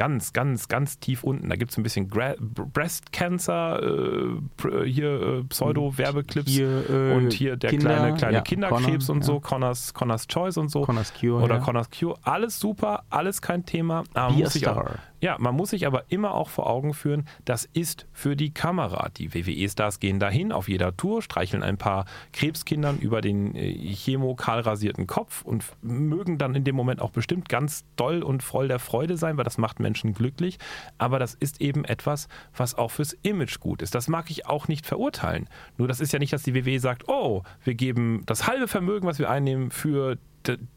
ganz, 0.00 0.32
ganz, 0.32 0.68
ganz 0.68 0.98
tief 0.98 1.24
unten. 1.24 1.50
Da 1.50 1.56
gibt 1.56 1.72
es 1.72 1.76
ein 1.76 1.82
bisschen 1.82 2.08
Gra 2.08 2.34
Breast 2.40 3.12
Cancer, 3.12 3.82
äh, 3.82 4.86
hier 4.86 5.20
äh, 5.20 5.44
Pseudo-Werbeclips 5.44 6.58
äh, 6.58 7.12
und 7.14 7.34
hier 7.34 7.58
der 7.58 7.68
Kinder, 7.68 7.96
kleine, 7.96 8.16
kleine 8.16 8.36
ja, 8.36 8.40
Kinderkrebs 8.40 9.08
Connor, 9.08 9.16
und 9.16 9.22
so, 9.24 9.34
ja. 9.34 9.40
Connors, 9.40 9.92
Connors 9.92 10.26
Choice 10.26 10.56
und 10.56 10.70
so. 10.70 10.80
Connors 10.80 11.12
Cure. 11.12 11.42
Oder 11.42 11.56
ja. 11.56 11.60
Connors 11.60 11.90
Cure. 11.90 12.18
Alles 12.22 12.58
super, 12.58 13.04
alles 13.10 13.42
kein 13.42 13.66
Thema. 13.66 14.04
Aber 14.14 14.32
muss 14.32 14.54
ich 14.54 14.66
auch, 14.66 14.86
ja, 15.20 15.36
man 15.38 15.54
muss 15.54 15.70
sich 15.70 15.86
aber 15.86 16.04
immer 16.08 16.32
auch 16.32 16.48
vor 16.48 16.68
Augen 16.68 16.94
führen, 16.94 17.26
das 17.44 17.66
ist 17.66 18.06
für 18.12 18.36
die 18.36 18.54
Kamera. 18.54 19.10
Die 19.10 19.34
WWE-Stars 19.34 20.00
gehen 20.00 20.18
dahin 20.18 20.50
auf 20.50 20.68
jeder 20.68 20.96
Tour, 20.96 21.20
streicheln 21.20 21.62
ein 21.62 21.76
paar 21.76 22.06
Krebskindern 22.32 22.98
über 22.98 23.20
den 23.20 23.54
äh, 23.54 23.74
chemokalrasierten 23.94 25.06
Kopf 25.06 25.42
und 25.42 25.64
mögen 25.82 26.38
dann 26.38 26.54
in 26.54 26.64
dem 26.64 26.74
Moment 26.74 27.02
auch 27.02 27.10
bestimmt 27.10 27.50
ganz 27.50 27.84
doll 27.96 28.22
und 28.22 28.42
voll 28.42 28.68
der 28.68 28.78
Freude 28.78 29.18
sein, 29.18 29.36
weil 29.36 29.44
das 29.44 29.58
macht 29.58 29.78
Menschen 29.78 29.89
glücklich. 29.94 30.58
Aber 30.98 31.18
das 31.18 31.34
ist 31.34 31.60
eben 31.60 31.84
etwas, 31.84 32.28
was 32.56 32.74
auch 32.74 32.90
fürs 32.90 33.12
Image 33.22 33.60
gut 33.60 33.82
ist. 33.82 33.94
Das 33.94 34.08
mag 34.08 34.30
ich 34.30 34.46
auch 34.46 34.68
nicht 34.68 34.86
verurteilen. 34.86 35.48
Nur 35.76 35.88
das 35.88 36.00
ist 36.00 36.12
ja 36.12 36.18
nicht, 36.18 36.32
dass 36.32 36.42
die 36.42 36.54
WWE 36.54 36.80
sagt, 36.80 37.08
oh, 37.08 37.42
wir 37.64 37.74
geben 37.74 38.22
das 38.26 38.46
halbe 38.46 38.68
Vermögen, 38.68 39.06
was 39.06 39.18
wir 39.18 39.30
einnehmen, 39.30 39.70
für 39.70 40.18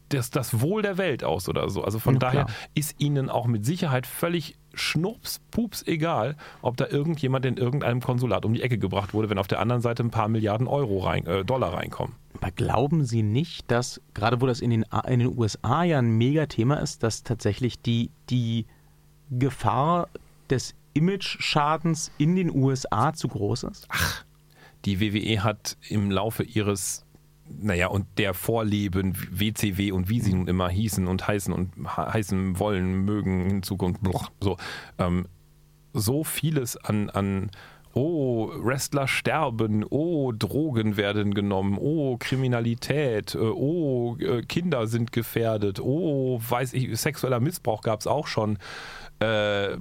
das, 0.08 0.30
das 0.30 0.60
Wohl 0.60 0.82
der 0.82 0.98
Welt 0.98 1.24
aus 1.24 1.48
oder 1.48 1.68
so. 1.68 1.82
Also 1.82 1.98
von 1.98 2.14
ja, 2.14 2.20
daher 2.20 2.44
klar. 2.44 2.56
ist 2.74 3.00
ihnen 3.00 3.30
auch 3.30 3.46
mit 3.46 3.64
Sicherheit 3.64 4.06
völlig 4.06 4.56
schnups, 4.74 5.40
pups 5.50 5.82
egal, 5.86 6.36
ob 6.60 6.76
da 6.76 6.86
irgendjemand 6.86 7.46
in 7.46 7.56
irgendeinem 7.56 8.00
Konsulat 8.00 8.44
um 8.44 8.54
die 8.54 8.62
Ecke 8.62 8.78
gebracht 8.78 9.14
wurde, 9.14 9.30
wenn 9.30 9.38
auf 9.38 9.48
der 9.48 9.60
anderen 9.60 9.82
Seite 9.82 10.02
ein 10.02 10.10
paar 10.10 10.28
Milliarden 10.28 10.66
Euro 10.66 10.98
rein, 10.98 11.26
äh, 11.26 11.44
Dollar 11.44 11.74
reinkommen. 11.74 12.16
Aber 12.36 12.50
glauben 12.50 13.04
Sie 13.04 13.22
nicht, 13.22 13.70
dass, 13.70 14.00
gerade 14.12 14.40
wo 14.40 14.46
das 14.46 14.60
in 14.60 14.70
den, 14.70 14.84
in 15.06 15.20
den 15.20 15.38
USA 15.38 15.84
ja 15.84 15.98
ein 15.98 16.18
Megathema 16.18 16.76
ist, 16.76 17.02
dass 17.02 17.22
tatsächlich 17.22 17.80
die, 17.80 18.10
die 18.28 18.66
Gefahr 19.38 20.08
des 20.50 20.74
Image-Schadens 20.94 22.10
in 22.18 22.36
den 22.36 22.54
USA 22.54 23.12
zu 23.12 23.28
groß 23.28 23.64
ist? 23.64 23.86
Ach, 23.88 24.24
die 24.84 25.00
WWE 25.00 25.42
hat 25.42 25.76
im 25.88 26.10
Laufe 26.10 26.42
ihres 26.42 27.04
naja, 27.46 27.88
und 27.88 28.06
der 28.16 28.32
Vorleben, 28.32 29.14
WCW 29.30 29.92
und 29.92 30.08
wie 30.08 30.20
sie 30.20 30.32
nun 30.32 30.48
immer 30.48 30.70
hießen 30.70 31.06
und 31.06 31.28
heißen 31.28 31.52
und 31.52 31.72
heißen 31.86 32.58
wollen, 32.58 33.04
mögen 33.04 33.50
in 33.50 33.62
Zukunft, 33.62 34.00
so, 34.40 34.56
ähm, 34.98 35.26
so 35.92 36.24
vieles 36.24 36.76
an, 36.78 37.10
an 37.10 37.50
oh, 37.94 38.50
Wrestler 38.56 39.06
sterben, 39.06 39.84
oh, 39.88 40.32
Drogen 40.32 40.96
werden 40.96 41.34
genommen, 41.34 41.78
oh, 41.78 42.16
Kriminalität, 42.18 43.34
äh, 43.34 43.38
oh, 43.38 44.16
äh, 44.18 44.42
Kinder 44.42 44.86
sind 44.86 45.12
gefährdet, 45.12 45.80
oh, 45.80 46.40
weiß 46.46 46.72
ich, 46.74 46.98
sexueller 46.98 47.40
Missbrauch 47.40 47.82
gab 47.82 48.00
es 48.00 48.06
auch 48.06 48.26
schon. 48.26 48.58
Äh, 49.20 49.76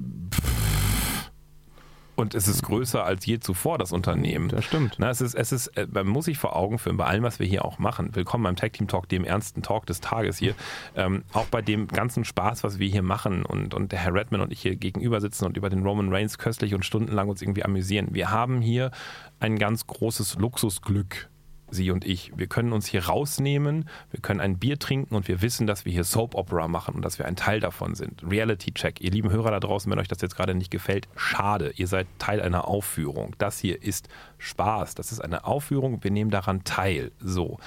und 2.16 2.36
es 2.36 2.48
ist 2.48 2.62
größer 2.62 3.04
als 3.04 3.26
je 3.26 3.40
zuvor, 3.40 3.80
das 3.80 3.92
Unternehmen. 3.92 4.50
Das 4.50 4.66
stimmt. 4.66 4.96
Na, 5.00 5.10
es 5.10 5.20
ist, 5.20 5.34
es 5.34 5.52
ist, 5.52 5.68
äh, 5.70 5.88
man 5.92 6.08
muss 6.08 6.26
sich 6.26 6.38
vor 6.38 6.56
Augen 6.56 6.78
führen, 6.78 6.98
bei 6.98 7.06
allem, 7.06 7.24
was 7.24 7.40
wir 7.40 7.48
hier 7.48 7.66
auch 7.66 7.80
machen. 7.80 8.14
Willkommen 8.14 8.44
beim 8.44 8.56
Tag 8.56 8.74
Team 8.74 8.88
Talk, 8.88 9.10
dem 9.10 9.24
ernsten 9.24 9.64
Talk 9.64 9.88
des 9.88 10.00
Tages 10.00 10.38
hier. 10.38 10.54
Ähm, 10.96 11.24
auch 11.34 11.46
bei 11.46 11.62
dem 11.62 11.88
ganzen 11.88 12.24
Spaß, 12.24 12.64
was 12.64 12.78
wir 12.78 12.88
hier 12.88 13.02
machen 13.02 13.44
und, 13.44 13.74
und 13.74 13.92
der 13.92 14.00
Herr 14.00 14.14
Redman 14.14 14.42
und 14.42 14.52
ich 14.52 14.62
hier 14.62 14.76
gegenüber 14.76 15.22
sitzen 15.22 15.46
und 15.46 15.58
über 15.58 15.70
den 15.70 15.84
Roman 15.84 16.14
Reigns 16.14 16.38
köstlich 16.38 16.76
und 16.76 16.86
stundenlang 16.86 17.30
uns 17.30 17.42
irgendwie 17.42 17.66
amüsieren. 17.66 18.10
Wir 18.12 18.30
haben 18.30 18.62
hier 18.62 18.92
ein 19.40 19.58
ganz 19.58 19.88
großes 19.88 20.36
Luxusglück 20.36 21.30
Sie 21.74 21.92
und 21.92 22.06
ich. 22.06 22.32
Wir 22.36 22.48
können 22.48 22.74
uns 22.74 22.88
hier 22.88 23.06
rausnehmen, 23.06 23.90
wir 24.12 24.22
können 24.22 24.40
ein 24.40 24.58
Bier 24.58 24.80
trinken 24.80 25.16
und 25.16 25.28
wir 25.28 25.42
wissen, 25.42 25.68
dass 25.68 25.86
wir 25.86 25.92
hier 25.92 26.04
Soap 26.04 26.36
Opera 26.36 26.68
machen 26.68 26.96
und 26.96 27.04
dass 27.04 27.20
wir 27.20 27.26
ein 27.26 27.36
Teil 27.36 27.60
davon 27.60 27.96
sind. 27.96 28.24
Reality 28.24 28.74
Check. 28.74 29.02
Ihr 29.02 29.12
lieben 29.12 29.32
Hörer 29.32 29.52
da 29.52 29.60
draußen, 29.60 29.92
wenn 29.92 30.00
euch 30.00 30.08
das 30.08 30.22
jetzt 30.22 30.36
gerade 30.36 30.56
nicht 30.56 30.72
gefällt, 30.72 31.08
schade. 31.16 31.74
Ihr 31.76 31.88
seid 31.88 32.08
Teil 32.20 32.42
einer 32.42 32.68
Aufführung. 32.68 33.36
Das 33.38 33.60
hier 33.60 33.82
ist 33.82 34.08
Spaß. 34.38 34.96
Das 34.96 35.12
ist 35.12 35.20
eine 35.20 35.46
Aufführung. 35.46 36.04
Wir 36.04 36.12
nehmen 36.12 36.32
daran 36.32 36.64
teil. 36.64 37.12
So. 37.20 37.60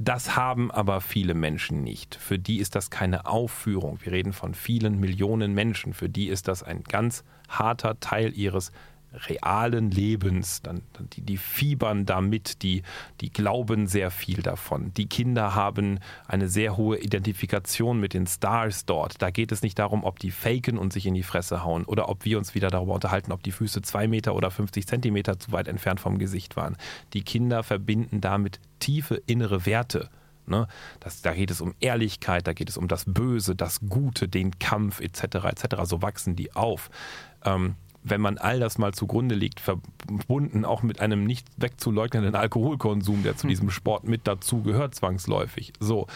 Das 0.00 0.36
haben 0.36 0.70
aber 0.70 1.00
viele 1.00 1.34
Menschen 1.34 1.82
nicht. 1.82 2.14
Für 2.14 2.38
die 2.38 2.58
ist 2.58 2.76
das 2.76 2.88
keine 2.88 3.26
Aufführung. 3.26 3.98
Wir 4.02 4.12
reden 4.12 4.32
von 4.32 4.54
vielen 4.54 5.00
Millionen 5.00 5.54
Menschen. 5.54 5.92
Für 5.92 6.08
die 6.08 6.28
ist 6.28 6.46
das 6.46 6.62
ein 6.62 6.84
ganz 6.84 7.24
harter 7.48 7.98
Teil 7.98 8.32
ihres 8.32 8.70
realen 9.12 9.90
Lebens. 9.90 10.62
Dann, 10.62 10.82
die, 11.14 11.22
die 11.22 11.36
fiebern 11.36 12.06
damit, 12.06 12.62
die, 12.62 12.82
die 13.20 13.30
glauben 13.30 13.86
sehr 13.86 14.10
viel 14.10 14.42
davon. 14.42 14.92
Die 14.94 15.06
Kinder 15.06 15.54
haben 15.54 16.00
eine 16.26 16.48
sehr 16.48 16.76
hohe 16.76 16.98
Identifikation 16.98 18.00
mit 18.00 18.14
den 18.14 18.26
Stars 18.26 18.84
dort. 18.84 19.20
Da 19.22 19.30
geht 19.30 19.52
es 19.52 19.62
nicht 19.62 19.78
darum, 19.78 20.04
ob 20.04 20.18
die 20.18 20.30
faken 20.30 20.78
und 20.78 20.92
sich 20.92 21.06
in 21.06 21.14
die 21.14 21.22
Fresse 21.22 21.64
hauen 21.64 21.84
oder 21.84 22.08
ob 22.08 22.24
wir 22.24 22.38
uns 22.38 22.54
wieder 22.54 22.68
darüber 22.68 22.94
unterhalten, 22.94 23.32
ob 23.32 23.42
die 23.42 23.52
Füße 23.52 23.82
zwei 23.82 24.08
Meter 24.08 24.34
oder 24.34 24.50
50 24.50 24.86
Zentimeter 24.86 25.38
zu 25.38 25.52
weit 25.52 25.68
entfernt 25.68 26.00
vom 26.00 26.18
Gesicht 26.18 26.56
waren. 26.56 26.76
Die 27.12 27.22
Kinder 27.22 27.62
verbinden 27.62 28.20
damit 28.20 28.60
tiefe 28.78 29.22
innere 29.26 29.66
Werte. 29.66 30.10
Ne? 30.46 30.66
Das, 31.00 31.22
da 31.22 31.34
geht 31.34 31.50
es 31.50 31.60
um 31.60 31.74
Ehrlichkeit, 31.80 32.46
da 32.46 32.52
geht 32.52 32.70
es 32.70 32.76
um 32.76 32.88
das 32.88 33.04
Böse, 33.06 33.54
das 33.54 33.80
Gute, 33.88 34.28
den 34.28 34.58
Kampf 34.58 35.00
etc. 35.00 35.22
etc. 35.44 35.76
So 35.84 36.02
wachsen 36.02 36.36
die 36.36 36.54
auf. 36.54 36.90
Ähm, 37.44 37.76
wenn 38.02 38.20
man 38.20 38.38
all 38.38 38.60
das 38.60 38.78
mal 38.78 38.94
zugrunde 38.94 39.34
legt, 39.34 39.60
verbunden 39.60 40.64
auch 40.64 40.82
mit 40.82 41.00
einem 41.00 41.24
nicht 41.24 41.46
wegzuleugnenden 41.56 42.34
Alkoholkonsum, 42.34 43.22
der 43.22 43.36
zu 43.36 43.44
hm. 43.44 43.48
diesem 43.50 43.70
Sport 43.70 44.04
mit 44.04 44.26
dazu 44.26 44.62
gehört, 44.62 44.94
zwangsläufig. 44.94 45.72
So. 45.80 46.06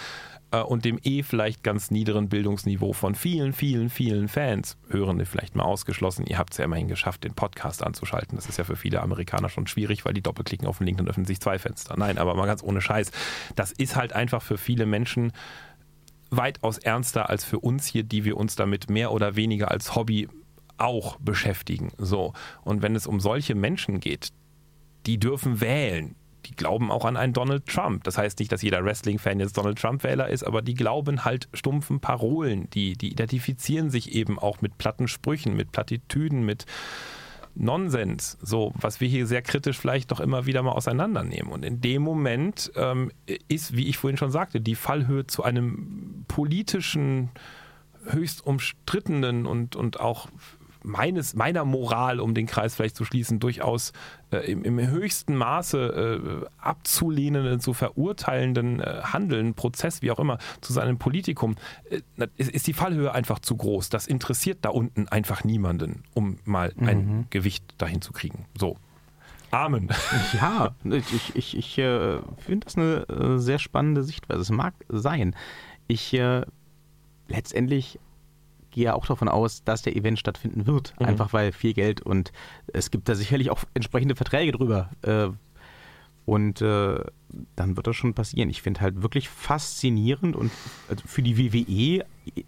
Äh, 0.52 0.60
und 0.60 0.84
dem 0.84 0.98
eh 1.02 1.22
vielleicht 1.22 1.64
ganz 1.64 1.90
niederen 1.90 2.28
Bildungsniveau 2.28 2.92
von 2.92 3.14
vielen, 3.14 3.52
vielen, 3.52 3.90
vielen 3.90 4.28
Fans, 4.28 4.76
Hörende 4.88 5.26
vielleicht 5.26 5.56
mal 5.56 5.64
ausgeschlossen, 5.64 6.26
ihr 6.26 6.38
habt 6.38 6.52
es 6.52 6.58
ja 6.58 6.64
immerhin 6.66 6.88
geschafft, 6.88 7.24
den 7.24 7.34
Podcast 7.34 7.82
anzuschalten. 7.82 8.36
Das 8.36 8.46
ist 8.46 8.58
ja 8.58 8.64
für 8.64 8.76
viele 8.76 9.02
Amerikaner 9.02 9.48
schon 9.48 9.66
schwierig, 9.66 10.04
weil 10.04 10.14
die 10.14 10.22
doppelklicken 10.22 10.68
auf 10.68 10.78
den 10.78 10.86
Link 10.86 11.00
und 11.00 11.08
öffnen 11.08 11.26
sich 11.26 11.40
zwei 11.40 11.58
Fenster. 11.58 11.96
Nein, 11.96 12.18
aber 12.18 12.34
mal 12.34 12.46
ganz 12.46 12.62
ohne 12.62 12.80
Scheiß. 12.80 13.10
Das 13.56 13.72
ist 13.72 13.96
halt 13.96 14.12
einfach 14.12 14.42
für 14.42 14.58
viele 14.58 14.86
Menschen 14.86 15.32
weitaus 16.30 16.78
ernster 16.78 17.28
als 17.28 17.44
für 17.44 17.58
uns 17.58 17.86
hier, 17.86 18.04
die 18.04 18.24
wir 18.24 18.36
uns 18.36 18.56
damit 18.56 18.88
mehr 18.88 19.12
oder 19.12 19.36
weniger 19.36 19.70
als 19.70 19.94
Hobby 19.94 20.28
auch 20.82 21.16
beschäftigen. 21.20 21.92
So. 21.98 22.32
Und 22.62 22.82
wenn 22.82 22.96
es 22.96 23.06
um 23.06 23.20
solche 23.20 23.54
Menschen 23.54 24.00
geht, 24.00 24.32
die 25.06 25.18
dürfen 25.18 25.60
wählen. 25.60 26.14
Die 26.46 26.56
glauben 26.56 26.90
auch 26.90 27.04
an 27.04 27.16
einen 27.16 27.32
Donald 27.32 27.66
Trump. 27.66 28.02
Das 28.04 28.18
heißt 28.18 28.40
nicht, 28.40 28.50
dass 28.50 28.62
jeder 28.62 28.84
Wrestling-Fan 28.84 29.38
jetzt 29.38 29.56
Donald 29.56 29.78
Trump-Wähler 29.78 30.28
ist, 30.28 30.42
aber 30.42 30.60
die 30.60 30.74
glauben 30.74 31.24
halt 31.24 31.48
stumpfen 31.54 32.00
Parolen. 32.00 32.68
Die, 32.70 32.94
die 32.94 33.12
identifizieren 33.12 33.90
sich 33.90 34.12
eben 34.12 34.38
auch 34.38 34.60
mit 34.60 34.76
platten 34.76 35.06
Sprüchen, 35.06 35.54
mit 35.54 35.70
Plattitüden, 35.70 36.44
mit 36.44 36.66
Nonsens, 37.54 38.38
so 38.40 38.72
was 38.74 39.00
wir 39.00 39.08
hier 39.08 39.26
sehr 39.26 39.42
kritisch 39.42 39.78
vielleicht 39.78 40.10
doch 40.10 40.20
immer 40.20 40.46
wieder 40.46 40.62
mal 40.62 40.72
auseinandernehmen. 40.72 41.52
Und 41.52 41.64
in 41.64 41.80
dem 41.80 42.02
Moment 42.02 42.72
ähm, 42.76 43.12
ist, 43.48 43.76
wie 43.76 43.88
ich 43.88 43.98
vorhin 43.98 44.16
schon 44.16 44.30
sagte, 44.30 44.60
die 44.60 44.74
Fallhöhe 44.74 45.26
zu 45.26 45.42
einem 45.42 46.24
politischen, 46.28 47.30
höchst 48.06 48.44
umstrittenen 48.44 49.46
und, 49.46 49.76
und 49.76 50.00
auch 50.00 50.28
meines, 50.82 51.34
meiner 51.34 51.64
Moral, 51.64 52.20
um 52.20 52.34
den 52.34 52.46
Kreis 52.46 52.74
vielleicht 52.74 52.96
zu 52.96 53.04
schließen, 53.04 53.40
durchaus 53.40 53.92
äh, 54.30 54.38
im, 54.50 54.64
im, 54.64 54.78
höchsten 54.78 55.36
Maße 55.36 56.42
äh, 56.42 56.46
abzulehnenden, 56.58 57.60
zu 57.60 57.72
verurteilenden 57.72 58.80
äh, 58.80 59.00
Handeln, 59.04 59.54
Prozess, 59.54 60.02
wie 60.02 60.10
auch 60.10 60.18
immer, 60.18 60.38
zu 60.60 60.72
seinem 60.72 60.98
Politikum, 60.98 61.56
äh, 61.90 62.26
ist, 62.36 62.50
ist, 62.50 62.66
die 62.66 62.72
Fallhöhe 62.72 63.12
einfach 63.12 63.38
zu 63.38 63.56
groß. 63.56 63.88
Das 63.88 64.06
interessiert 64.06 64.58
da 64.62 64.70
unten 64.70 65.08
einfach 65.08 65.44
niemanden, 65.44 66.04
um 66.14 66.38
mal 66.44 66.72
mhm. 66.76 66.88
ein 66.88 67.26
Gewicht 67.30 67.64
dahin 67.78 68.02
zu 68.02 68.12
kriegen. 68.12 68.46
So. 68.58 68.76
Amen. 69.50 69.88
Ja, 70.32 70.74
ich, 70.84 71.36
ich, 71.36 71.56
ich 71.56 71.78
äh, 71.78 72.18
finde 72.38 72.64
das 72.64 72.76
eine 72.76 73.06
äh, 73.08 73.38
sehr 73.38 73.58
spannende 73.58 74.02
Sichtweise. 74.02 74.40
Es 74.40 74.50
mag 74.50 74.74
sein. 74.88 75.36
Ich 75.88 76.18
letztendlich 77.28 77.98
gehe 78.72 78.84
ja 78.84 78.94
auch 78.94 79.06
davon 79.06 79.28
aus, 79.28 79.62
dass 79.62 79.82
der 79.82 79.94
Event 79.94 80.18
stattfinden 80.18 80.66
wird. 80.66 80.94
Mhm. 80.98 81.06
Einfach 81.06 81.32
weil 81.32 81.52
viel 81.52 81.74
Geld 81.74 82.00
und 82.00 82.32
es 82.72 82.90
gibt 82.90 83.08
da 83.08 83.14
sicherlich 83.14 83.50
auch 83.50 83.62
entsprechende 83.74 84.16
Verträge 84.16 84.52
drüber. 84.52 84.90
Äh, 85.02 85.28
und 86.24 86.62
äh, 86.62 87.00
dann 87.56 87.76
wird 87.76 87.86
das 87.86 87.96
schon 87.96 88.14
passieren. 88.14 88.48
Ich 88.48 88.62
finde 88.62 88.80
halt 88.80 89.02
wirklich 89.02 89.28
faszinierend 89.28 90.36
und 90.36 90.52
also 90.88 91.02
für 91.06 91.22
die 91.22 91.36
WWE 91.36 92.04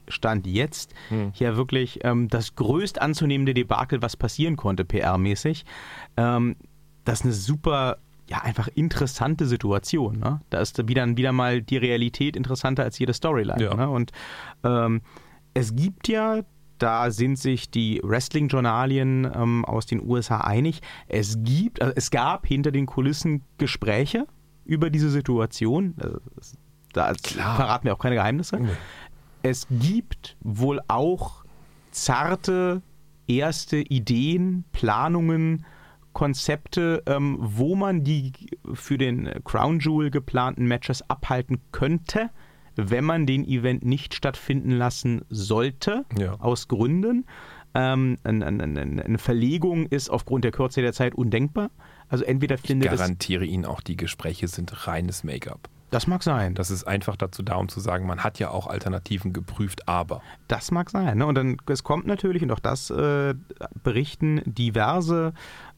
stand 0.08 0.46
jetzt 0.46 0.94
hm. 1.08 1.32
hier 1.34 1.56
wirklich 1.56 2.04
ähm, 2.04 2.28
das 2.28 2.54
größt 2.54 3.00
anzunehmende 3.00 3.54
Debakel, 3.54 4.00
was 4.00 4.16
passieren 4.16 4.56
konnte, 4.56 4.84
PR-mäßig. 4.84 5.64
Ähm, 6.16 6.56
das 7.04 7.20
ist 7.20 7.24
eine 7.24 7.34
super, 7.34 7.98
ja, 8.28 8.42
einfach 8.42 8.68
interessante 8.68 9.46
Situation. 9.46 10.20
Ne? 10.20 10.40
Da 10.50 10.60
ist 10.60 10.86
wieder, 10.88 11.16
wieder 11.16 11.32
mal 11.32 11.60
die 11.60 11.76
Realität 11.76 12.36
interessanter 12.36 12.84
als 12.84 12.98
jede 12.98 13.12
Storyline. 13.12 13.62
Ja. 13.62 13.74
Ne? 13.74 13.88
Und 13.88 14.12
ähm, 14.62 15.02
es 15.54 15.74
gibt 15.74 16.08
ja, 16.08 16.42
da 16.78 17.10
sind 17.10 17.38
sich 17.38 17.70
die 17.70 18.00
Wrestling-Journalien 18.02 19.30
ähm, 19.32 19.64
aus 19.64 19.86
den 19.86 20.06
USA 20.06 20.38
einig, 20.38 20.80
es 21.08 21.38
gibt, 21.42 21.80
also 21.80 21.94
es 21.96 22.10
gab 22.10 22.46
hinter 22.46 22.72
den 22.72 22.86
Kulissen 22.86 23.42
Gespräche 23.58 24.26
über 24.64 24.90
diese 24.90 25.10
Situation. 25.10 25.94
Also, 25.98 26.18
da 26.92 27.12
Klar. 27.14 27.56
verraten 27.56 27.84
wir 27.86 27.94
auch 27.94 27.98
keine 27.98 28.16
Geheimnisse. 28.16 28.58
Nee. 28.60 28.68
Es 29.42 29.66
gibt 29.70 30.36
wohl 30.40 30.80
auch 30.88 31.44
zarte 31.90 32.82
erste 33.26 33.78
Ideen, 33.78 34.64
Planungen, 34.72 35.64
Konzepte, 36.12 37.02
ähm, 37.06 37.36
wo 37.40 37.74
man 37.74 38.04
die 38.04 38.32
für 38.72 38.96
den 38.96 39.28
Crown 39.44 39.80
Jewel 39.80 40.10
geplanten 40.10 40.66
Matches 40.66 41.08
abhalten 41.10 41.60
könnte 41.72 42.30
wenn 42.76 43.04
man 43.04 43.26
den 43.26 43.44
Event 43.44 43.84
nicht 43.84 44.14
stattfinden 44.14 44.70
lassen 44.70 45.22
sollte, 45.28 46.04
ja. 46.18 46.34
aus 46.40 46.68
Gründen. 46.68 47.26
Ähm, 47.74 48.18
eine, 48.22 48.46
eine, 48.46 48.62
eine, 48.80 49.18
Verlegung 49.18 49.86
ist 49.86 50.08
aufgrund 50.08 50.44
der 50.44 50.52
Kürze 50.52 50.80
der 50.80 50.92
Zeit 50.92 51.14
undenkbar. 51.14 51.70
Also 52.08 52.24
entweder 52.24 52.56
findet 52.56 52.92
Ich 52.92 52.98
garantiere 52.98 53.44
Ihnen 53.44 53.64
auch, 53.64 53.80
die 53.80 53.96
Gespräche 53.96 54.46
sind 54.46 54.86
reines 54.86 55.24
Make-up. 55.24 55.68
Das 55.94 56.08
mag 56.08 56.24
sein. 56.24 56.56
Das 56.56 56.72
ist 56.72 56.82
einfach 56.88 57.14
dazu 57.14 57.44
da, 57.44 57.54
um 57.54 57.68
zu 57.68 57.78
sagen, 57.78 58.04
man 58.04 58.24
hat 58.24 58.40
ja 58.40 58.50
auch 58.50 58.66
Alternativen 58.66 59.32
geprüft, 59.32 59.86
aber. 59.88 60.22
Das 60.48 60.72
mag 60.72 60.90
sein. 60.90 61.18
Ne? 61.18 61.26
Und 61.26 61.36
dann, 61.36 61.56
es 61.68 61.84
kommt 61.84 62.04
natürlich, 62.04 62.42
und 62.42 62.50
auch 62.50 62.58
das 62.58 62.90
äh, 62.90 63.34
berichten 63.84 64.42
diverse 64.44 65.34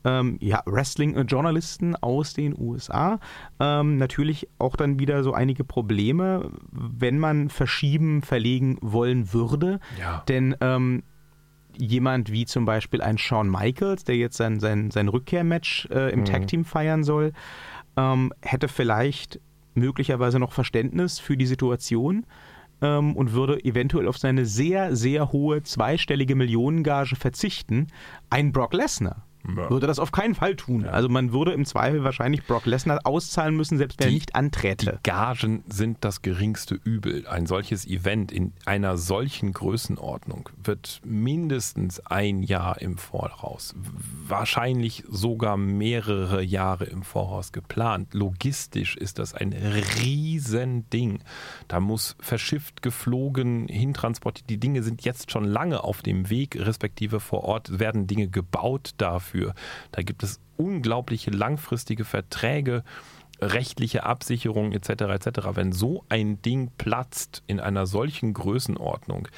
ähm, 0.07 0.38
ja, 0.40 0.62
Wrestling-Journalisten 0.64 1.96
aus 1.96 2.33
den 2.33 2.59
USA. 2.59 3.20
Ähm, 3.61 3.98
natürlich 3.98 4.48
auch 4.59 4.76
dann 4.76 4.98
wieder 4.98 5.22
so 5.22 5.35
einige 5.35 5.64
Probleme, 5.64 6.50
wenn 6.72 7.18
man 7.18 7.50
verschieben, 7.50 8.22
verlegen 8.22 8.79
wollen 8.81 9.35
würde. 9.35 9.81
Ja. 10.00 10.22
Denn 10.29 10.57
ähm, 10.62 11.02
jemand 11.76 12.33
wie 12.33 12.46
zum 12.46 12.64
Beispiel 12.64 13.02
ein 13.02 13.18
Shawn 13.18 13.50
Michaels, 13.50 14.05
der 14.05 14.16
jetzt 14.16 14.38
sein, 14.38 14.61
sein, 14.61 14.90
sein 14.90 15.09
Rückkehrmatch 15.09 15.88
äh, 15.90 16.11
im 16.11 16.20
mhm. 16.20 16.24
Tag-Team 16.24 16.64
feiern 16.64 17.05
soll, 17.05 17.35
ähm, 17.98 18.33
hätte 18.40 18.68
vielleicht 18.68 19.40
möglicherweise 19.76 20.38
noch 20.38 20.52
Verständnis 20.52 21.18
für 21.18 21.36
die 21.36 21.46
Situation 21.46 22.26
ähm, 22.80 23.16
und 23.16 23.32
würde 23.32 23.64
eventuell 23.64 24.08
auf 24.08 24.18
seine 24.18 24.46
sehr, 24.46 24.96
sehr 24.96 25.32
hohe 25.32 25.62
zweistellige 25.62 26.34
Millionengage 26.34 27.16
verzichten. 27.16 27.88
Ein 28.30 28.52
Brock 28.52 28.72
Lesnar 28.72 29.25
ja. 29.56 29.70
würde 29.70 29.87
das 29.87 29.98
auf 29.98 30.12
keinen 30.12 30.35
Fall 30.35 30.56
tun. 30.56 30.82
Ja. 30.82 30.90
Also 30.90 31.09
man 31.09 31.32
würde 31.32 31.52
im 31.52 31.64
Zweifel 31.64 32.04
wahrscheinlich 32.04 32.44
Brock 32.44 32.66
Lesnar 32.66 33.00
auszahlen 33.04 33.56
müssen, 33.56 33.78
selbst 33.78 34.00
wenn 34.00 34.09
er 34.09 34.12
nicht 34.12 34.35
anträte. 34.35 34.98
Die 35.04 35.11
Gagen 35.11 35.62
sind 35.68 35.98
das 36.00 36.22
geringste 36.22 36.74
Übel. 36.74 37.26
Ein 37.26 37.46
solches 37.46 37.87
Event 37.87 38.32
in 38.32 38.52
einer 38.64 38.96
solchen 38.96 39.52
Größenordnung 39.52 40.48
wird 40.62 41.00
mindestens 41.04 42.00
ein 42.06 42.42
Jahr 42.42 42.80
im 42.80 42.98
Voraus, 42.98 43.74
wahrscheinlich 44.26 45.04
sogar 45.09 45.56
mehrere 45.56 46.42
Jahre 46.42 46.85
im 46.85 47.02
Voraus 47.02 47.52
geplant. 47.52 48.14
Logistisch 48.14 48.96
ist 48.96 49.18
das 49.18 49.35
ein 49.35 49.52
Riesending. 49.52 51.20
Da 51.68 51.80
muss 51.80 52.16
verschifft, 52.20 52.82
geflogen, 52.82 53.68
hintransportiert. 53.68 54.50
Die 54.50 54.59
Dinge 54.59 54.82
sind 54.82 55.04
jetzt 55.04 55.30
schon 55.30 55.44
lange 55.44 55.85
auf 55.85 56.02
dem 56.02 56.30
Weg, 56.30 56.56
respektive 56.56 57.20
vor 57.20 57.44
Ort 57.44 57.78
werden 57.78 58.06
Dinge 58.06 58.28
gebaut 58.28 58.90
dafür 58.98 59.36
dafür. 59.37 59.55
Da 59.92 60.03
gibt 60.03 60.22
es 60.22 60.40
unglaubliche 60.57 61.31
langfristige 61.31 62.05
Verträge 62.05 62.83
rechtliche 63.40 64.05
Absicherung 64.05 64.72
etc. 64.72 64.88
etc. 64.88 65.27
Wenn 65.53 65.72
so 65.72 66.05
ein 66.09 66.40
Ding 66.40 66.70
platzt 66.79 67.42
in 67.46 67.61
einer 67.61 67.87
solchen 67.87 68.33
Größenordnung, 68.33 69.29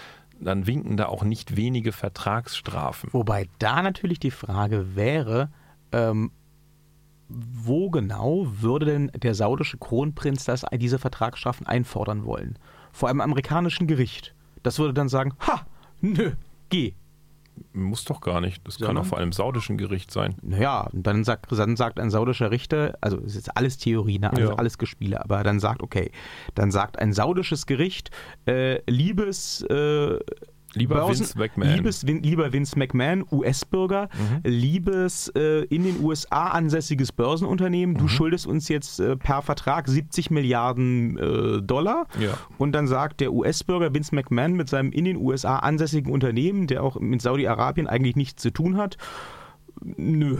dann 0.41 0.69
winken 0.69 0.97
da 0.97 1.07
auch 1.07 1.25
nicht 1.25 1.57
wenige 1.57 1.91
Vertragsstrafen. 1.91 3.13
Wobei 3.13 3.49
da 3.59 3.83
natürlich 3.83 4.21
die 4.21 4.31
Frage 4.31 4.95
wäre, 4.95 5.51
ähm, 5.91 6.31
wo 7.29 7.91
genau 7.91 8.47
würde 8.61 8.87
denn 8.87 9.11
der 9.17 9.35
saudische 9.35 9.79
Kronprinz 9.79 10.45
das, 10.45 10.65
diese 10.75 11.01
Vertragsstrafen 11.01 11.67
einfordern 11.67 12.25
wollen? 12.25 12.57
Vor 12.93 13.09
einem 13.09 13.21
amerikanischen 13.21 13.89
Gericht. 13.89 14.33
Das 14.63 14.79
würde 14.79 14.95
dann 14.95 15.09
sagen, 15.09 15.35
ha, 15.41 15.67
nö, 16.01 16.35
geh. 16.69 16.95
Muss 17.73 18.05
doch 18.05 18.21
gar 18.21 18.40
nicht. 18.40 18.66
Das 18.66 18.79
kann 18.79 18.97
auch 18.97 19.05
vor 19.05 19.18
einem 19.18 19.33
saudischen 19.33 19.79
Gericht 19.79 20.11
sein. 20.11 20.37
Naja, 20.42 20.88
und 20.92 21.07
dann 21.07 21.25
sagt, 21.25 21.51
dann 21.53 21.77
sagt 21.77 21.99
ein 22.01 22.11
saudischer 22.11 22.51
Richter, 22.51 22.97
also 23.01 23.18
es 23.18 23.27
ist 23.27 23.35
jetzt 23.37 23.57
alles 23.57 23.79
Theorie, 23.79 24.18
ne? 24.18 24.33
also 24.33 24.51
Ja. 24.51 24.55
alles 24.55 24.79
Gespiele, 24.79 25.23
aber 25.23 25.42
dann 25.42 25.61
sagt, 25.61 25.83
okay, 25.83 26.11
dann 26.55 26.71
sagt 26.71 26.99
ein 26.99 27.12
saudisches 27.12 27.66
Gericht, 27.66 28.11
äh, 28.47 28.81
liebes 28.90 29.62
äh, 29.62 30.18
Lieber 30.75 30.97
Börsen- 30.97 31.21
Vince 31.21 31.39
McMahon. 31.39 31.75
Liebes, 31.77 32.07
Vin- 32.07 32.23
lieber 32.23 32.53
Vince 32.53 32.79
McMahon, 32.79 33.25
US-Bürger, 33.31 34.09
Mhm. 34.13 34.51
liebes 34.51 35.29
äh, 35.35 35.65
in 35.65 35.85
den 35.85 36.01
USA 36.05 36.49
ansässiges 36.49 37.11
Börsenunternehmen, 37.13 37.95
Mhm. 37.95 37.99
du 37.99 38.09
schuldest 38.09 38.47
uns 38.47 38.69
jetzt 38.69 39.01
äh, 39.01 39.17
per 39.17 39.41
Vertrag 39.43 39.89
70 39.89 40.31
Milliarden 40.31 41.17
äh, 41.19 41.63
Dollar. 41.63 42.07
Ja. 42.21 42.35
Und 42.59 42.73
dann 42.73 42.87
sagt 42.87 43.21
der 43.21 43.33
US-Bürger 43.33 43.95
Vince 43.95 44.15
McMahon 44.15 44.53
mit 44.55 44.69
seinem 44.69 44.93
in 44.93 45.05
den 45.07 45.17
USA 45.17 45.59
ansässigen 45.61 46.13
Unternehmen, 46.13 46.67
der 46.67 46.83
auch 46.83 47.01
mit 47.01 47.23
Saudi-Arabien 47.23 47.87
eigentlich 47.87 48.17
nichts 48.17 48.43
zu 48.43 48.51
tun 48.51 48.77
hat, 48.77 48.99
nö. 49.97 50.37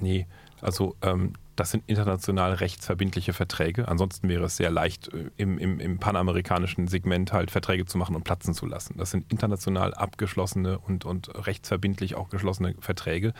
Nee, 0.00 0.26
also 0.60 0.94
ähm, 1.02 1.32
das 1.56 1.70
sind 1.70 1.84
international 1.86 2.54
rechtsverbindliche 2.54 3.32
Verträge. 3.32 3.88
Ansonsten 3.88 4.28
wäre 4.28 4.44
es 4.44 4.56
sehr 4.56 4.70
leicht, 4.70 5.12
äh, 5.12 5.30
im, 5.36 5.58
im, 5.58 5.80
im 5.80 5.98
panamerikanischen 5.98 6.88
Segment 6.88 7.32
halt 7.32 7.50
Verträge 7.50 7.84
zu 7.84 7.98
machen 7.98 8.16
und 8.16 8.24
platzen 8.24 8.54
zu 8.54 8.66
lassen. 8.66 8.96
Das 8.98 9.10
sind 9.10 9.30
international 9.30 9.94
abgeschlossene 9.94 10.78
und, 10.78 11.04
und 11.04 11.30
rechtsverbindlich 11.46 12.14
auch 12.14 12.28
geschlossene 12.28 12.74
Verträge. 12.80 13.32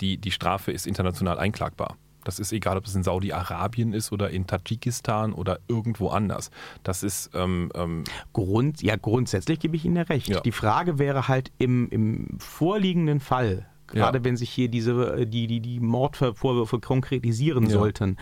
Die, 0.00 0.18
die 0.18 0.30
Strafe 0.30 0.72
ist 0.72 0.86
international 0.86 1.38
einklagbar. 1.38 1.96
Das 2.26 2.40
ist 2.40 2.52
egal, 2.52 2.76
ob 2.76 2.86
es 2.86 2.94
in 2.94 3.04
Saudi-Arabien 3.04 3.92
ist 3.92 4.10
oder 4.10 4.30
in 4.30 4.48
Tadschikistan 4.48 5.32
oder 5.32 5.60
irgendwo 5.68 6.08
anders. 6.08 6.50
Das 6.82 7.04
ist 7.04 7.30
ähm, 7.34 7.70
ähm, 7.74 8.02
Grund, 8.32 8.82
ja, 8.82 8.96
grundsätzlich 8.96 9.60
gebe 9.60 9.76
ich 9.76 9.84
Ihnen 9.84 9.98
recht. 9.98 10.28
Ja. 10.28 10.40
Die 10.40 10.50
Frage 10.50 10.98
wäre 10.98 11.28
halt 11.28 11.52
im, 11.58 11.88
im 11.90 12.36
vorliegenden 12.40 13.20
Fall, 13.20 13.68
gerade 13.88 14.18
Ja. 14.18 14.24
wenn 14.24 14.36
sich 14.36 14.50
hier 14.50 14.68
diese, 14.68 15.26
die, 15.26 15.46
die, 15.46 15.60
die 15.60 15.80
Mordvorwürfe 15.80 16.80
konkretisieren 16.80 17.64
Ja. 17.64 17.70
sollten, 17.70 18.16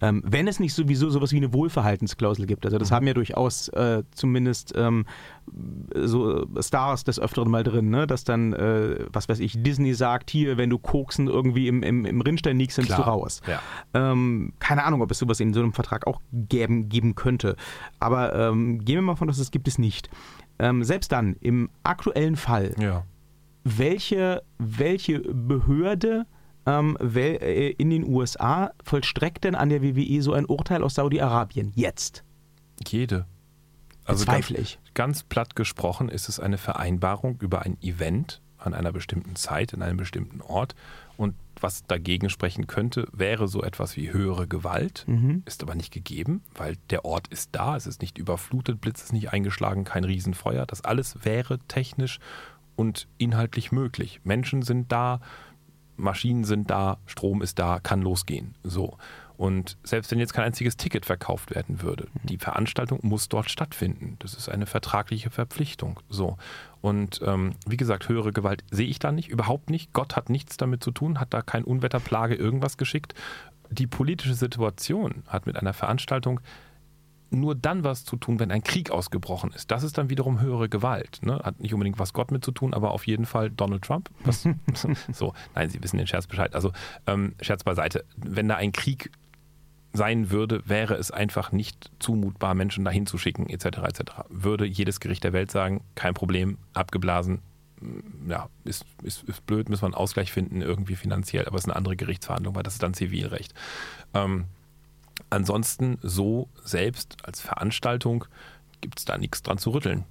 ähm, 0.00 0.22
wenn 0.24 0.46
es 0.46 0.60
nicht 0.60 0.74
sowieso 0.74 1.10
sowas 1.10 1.32
wie 1.32 1.38
eine 1.38 1.52
Wohlverhaltensklausel 1.52 2.46
gibt. 2.46 2.64
Also 2.64 2.76
Mhm. 2.76 2.78
das 2.80 2.92
haben 2.92 3.06
ja 3.06 3.14
durchaus 3.14 3.68
äh, 3.68 4.04
zumindest 4.12 4.72
ähm, 4.76 5.06
so 5.94 6.46
Stars 6.60 7.04
des 7.04 7.18
Öfteren 7.18 7.50
mal 7.50 7.64
drin, 7.64 7.90
ne? 7.90 8.06
dass 8.06 8.24
dann, 8.24 8.52
äh, 8.52 9.06
was 9.12 9.28
weiß 9.28 9.40
ich, 9.40 9.62
Disney 9.62 9.94
sagt, 9.94 10.30
hier, 10.30 10.56
wenn 10.56 10.70
du 10.70 10.78
koksen 10.78 11.26
irgendwie 11.26 11.68
im, 11.68 11.82
im, 11.82 12.04
im 12.04 12.20
Rinnstein 12.20 12.58
liegst, 12.58 12.76
bist 12.76 12.90
du 12.90 13.02
raus. 13.02 13.40
Ja. 13.46 13.60
Ähm, 13.94 14.52
keine 14.58 14.84
Ahnung, 14.84 15.02
ob 15.02 15.10
es 15.10 15.18
sowas 15.18 15.40
in 15.40 15.52
so 15.52 15.60
einem 15.60 15.72
Vertrag 15.72 16.06
auch 16.06 16.20
geben, 16.32 16.88
geben 16.88 17.14
könnte. 17.14 17.56
Aber 17.98 18.34
ähm, 18.34 18.84
gehen 18.84 18.96
wir 18.96 19.02
mal 19.02 19.16
von, 19.16 19.28
dass 19.28 19.38
es 19.38 19.50
gibt 19.50 19.68
es 19.68 19.78
nicht. 19.78 20.08
Ähm, 20.60 20.84
selbst 20.84 21.12
dann, 21.12 21.36
im 21.40 21.70
aktuellen 21.82 22.36
Fall, 22.36 22.74
ja. 22.78 23.04
Welche, 23.76 24.42
welche 24.58 25.20
Behörde 25.20 26.26
ähm, 26.66 26.96
äh, 27.00 27.70
in 27.72 27.90
den 27.90 28.04
USA 28.08 28.70
vollstreckt 28.82 29.44
denn 29.44 29.54
an 29.54 29.68
der 29.68 29.82
WWE 29.82 30.22
so 30.22 30.32
ein 30.32 30.46
Urteil 30.46 30.82
aus 30.82 30.94
Saudi-Arabien 30.94 31.72
jetzt? 31.74 32.24
Jede. 32.86 33.26
Also 34.04 34.24
ganz, 34.24 34.78
ganz 34.94 35.22
platt 35.22 35.54
gesprochen 35.54 36.08
ist 36.08 36.28
es 36.28 36.40
eine 36.40 36.56
Vereinbarung 36.56 37.38
über 37.40 37.62
ein 37.62 37.76
Event 37.82 38.40
an 38.56 38.74
einer 38.74 38.90
bestimmten 38.92 39.36
Zeit, 39.36 39.72
in 39.72 39.82
einem 39.82 39.98
bestimmten 39.98 40.40
Ort. 40.40 40.74
Und 41.16 41.34
was 41.60 41.84
dagegen 41.86 42.30
sprechen 42.30 42.66
könnte, 42.66 43.06
wäre 43.12 43.48
so 43.48 43.62
etwas 43.62 43.96
wie 43.96 44.12
höhere 44.12 44.46
Gewalt, 44.46 45.04
Mhm. 45.06 45.42
ist 45.44 45.62
aber 45.62 45.74
nicht 45.74 45.92
gegeben, 45.92 46.42
weil 46.54 46.76
der 46.90 47.04
Ort 47.04 47.28
ist 47.28 47.50
da, 47.52 47.76
es 47.76 47.86
ist 47.86 48.00
nicht 48.00 48.18
überflutet, 48.18 48.80
Blitz 48.80 49.02
ist 49.02 49.12
nicht 49.12 49.32
eingeschlagen, 49.32 49.84
kein 49.84 50.04
Riesenfeuer. 50.04 50.64
Das 50.66 50.82
alles 50.84 51.24
wäre 51.24 51.58
technisch 51.68 52.18
und 52.78 53.08
inhaltlich 53.18 53.72
möglich. 53.72 54.20
Menschen 54.22 54.62
sind 54.62 54.92
da, 54.92 55.20
Maschinen 55.96 56.44
sind 56.44 56.70
da, 56.70 56.98
Strom 57.06 57.42
ist 57.42 57.58
da, 57.58 57.80
kann 57.80 58.02
losgehen. 58.02 58.54
So. 58.62 58.96
Und 59.36 59.76
selbst 59.82 60.12
wenn 60.12 60.20
jetzt 60.20 60.32
kein 60.32 60.44
einziges 60.44 60.76
Ticket 60.76 61.04
verkauft 61.04 61.52
werden 61.52 61.82
würde, 61.82 62.06
die 62.22 62.38
Veranstaltung 62.38 63.00
muss 63.02 63.28
dort 63.28 63.50
stattfinden. 63.50 64.14
Das 64.20 64.34
ist 64.34 64.48
eine 64.48 64.66
vertragliche 64.66 65.28
Verpflichtung. 65.28 65.98
So. 66.08 66.36
Und 66.80 67.20
ähm, 67.24 67.54
wie 67.66 67.76
gesagt, 67.76 68.08
höhere 68.08 68.32
Gewalt 68.32 68.62
sehe 68.70 68.86
ich 68.86 69.00
da 69.00 69.10
nicht, 69.10 69.28
überhaupt 69.28 69.70
nicht. 69.70 69.92
Gott 69.92 70.14
hat 70.14 70.30
nichts 70.30 70.56
damit 70.56 70.84
zu 70.84 70.92
tun, 70.92 71.18
hat 71.18 71.34
da 71.34 71.42
kein 71.42 71.64
Unwetterplage 71.64 72.36
irgendwas 72.36 72.76
geschickt. 72.76 73.14
Die 73.70 73.88
politische 73.88 74.34
Situation 74.34 75.24
hat 75.26 75.46
mit 75.46 75.56
einer 75.56 75.72
Veranstaltung 75.72 76.38
nur 77.30 77.54
dann 77.54 77.84
was 77.84 78.04
zu 78.04 78.16
tun, 78.16 78.38
wenn 78.40 78.50
ein 78.50 78.62
Krieg 78.62 78.90
ausgebrochen 78.90 79.52
ist. 79.52 79.70
Das 79.70 79.82
ist 79.82 79.98
dann 79.98 80.10
wiederum 80.10 80.40
höhere 80.40 80.68
Gewalt. 80.68 81.20
Ne? 81.22 81.40
Hat 81.44 81.60
nicht 81.60 81.74
unbedingt 81.74 81.98
was 81.98 82.12
Gott 82.12 82.30
mit 82.30 82.44
zu 82.44 82.52
tun, 82.52 82.74
aber 82.74 82.92
auf 82.92 83.06
jeden 83.06 83.26
Fall 83.26 83.50
Donald 83.50 83.82
Trump. 83.82 84.10
Was, 84.24 84.48
so, 85.12 85.34
nein, 85.54 85.68
Sie 85.70 85.82
wissen 85.82 85.98
den 85.98 86.06
Scherz 86.06 86.26
Bescheid. 86.26 86.54
Also 86.54 86.72
ähm, 87.06 87.34
Scherz 87.40 87.64
beiseite. 87.64 88.04
Wenn 88.16 88.48
da 88.48 88.56
ein 88.56 88.72
Krieg 88.72 89.10
sein 89.92 90.30
würde, 90.30 90.62
wäre 90.66 90.94
es 90.94 91.10
einfach 91.10 91.52
nicht 91.52 91.90
zumutbar, 91.98 92.54
Menschen 92.54 92.84
dahin 92.84 93.06
zu 93.06 93.18
schicken, 93.18 93.48
etc. 93.48 93.78
etc. 93.78 94.00
Würde 94.28 94.66
jedes 94.66 95.00
Gericht 95.00 95.24
der 95.24 95.32
Welt 95.32 95.50
sagen, 95.50 95.82
kein 95.94 96.14
Problem, 96.14 96.58
abgeblasen, 96.74 97.40
ja, 98.28 98.48
ist, 98.64 98.84
ist, 99.02 99.22
ist 99.24 99.46
blöd, 99.46 99.68
müssen 99.68 99.82
wir 99.82 99.86
einen 99.86 99.94
Ausgleich 99.94 100.32
finden, 100.32 100.62
irgendwie 100.62 100.96
finanziell, 100.96 101.46
aber 101.46 101.56
es 101.56 101.62
ist 101.62 101.68
eine 101.68 101.76
andere 101.76 101.96
Gerichtsverhandlung, 101.96 102.54
weil 102.54 102.62
das 102.62 102.74
ist 102.74 102.82
dann 102.82 102.94
Zivilrecht. 102.94 103.54
Ähm, 104.14 104.46
ansonsten 105.30 105.98
so 106.02 106.48
selbst 106.64 107.16
als 107.22 107.40
Veranstaltung 107.40 108.24
gibt 108.80 108.98
es 108.98 109.04
da 109.04 109.18
nichts 109.18 109.42
dran 109.42 109.58
zu 109.58 109.70
rütteln. 109.70 110.04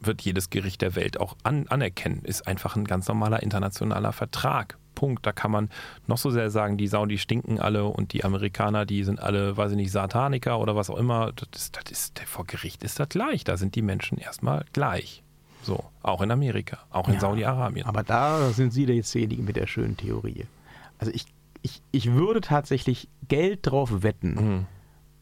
Wird 0.00 0.22
jedes 0.22 0.50
Gericht 0.50 0.82
der 0.82 0.96
Welt 0.96 1.20
auch 1.20 1.36
an, 1.44 1.68
anerkennen. 1.68 2.22
Ist 2.24 2.46
einfach 2.46 2.74
ein 2.74 2.84
ganz 2.84 3.06
normaler 3.06 3.42
internationaler 3.42 4.12
Vertrag. 4.12 4.76
Punkt. 4.94 5.26
Da 5.26 5.32
kann 5.32 5.50
man 5.50 5.70
noch 6.06 6.18
so 6.18 6.30
sehr 6.30 6.50
sagen, 6.50 6.76
die 6.76 6.86
Saudis 6.86 7.22
stinken 7.22 7.58
alle 7.58 7.84
und 7.84 8.12
die 8.12 8.24
Amerikaner, 8.24 8.86
die 8.86 9.04
sind 9.04 9.20
alle, 9.20 9.56
weiß 9.56 9.72
ich 9.72 9.76
nicht, 9.76 9.90
Sataniker 9.90 10.58
oder 10.60 10.76
was 10.76 10.90
auch 10.90 10.96
immer. 10.96 11.32
Das 11.32 11.48
ist, 11.62 11.76
das 11.76 11.90
ist, 11.90 12.18
vor 12.20 12.44
Gericht 12.46 12.82
ist 12.82 13.00
das 13.00 13.08
gleich. 13.08 13.44
Da 13.44 13.56
sind 13.56 13.74
die 13.74 13.82
Menschen 13.82 14.18
erstmal 14.18 14.64
gleich. 14.72 15.22
So, 15.62 15.84
auch 16.02 16.20
in 16.22 16.30
Amerika, 16.30 16.78
auch 16.90 17.08
in 17.08 17.14
Ja, 17.14 17.20
Saudi-Arabien. 17.20 17.86
Aber 17.86 18.02
da 18.02 18.50
sind 18.50 18.72
Sie 18.72 18.84
jetzt 18.84 19.14
derjenige 19.14 19.42
mit 19.42 19.56
der 19.56 19.68
schönen 19.68 19.96
Theorie. 19.96 20.46
Also 20.98 21.12
ich, 21.12 21.26
ich, 21.62 21.82
ich 21.92 22.12
würde 22.12 22.40
tatsächlich 22.40 23.08
Geld 23.28 23.60
drauf 23.62 24.02
wetten, 24.02 24.34
Mhm. 24.34 24.66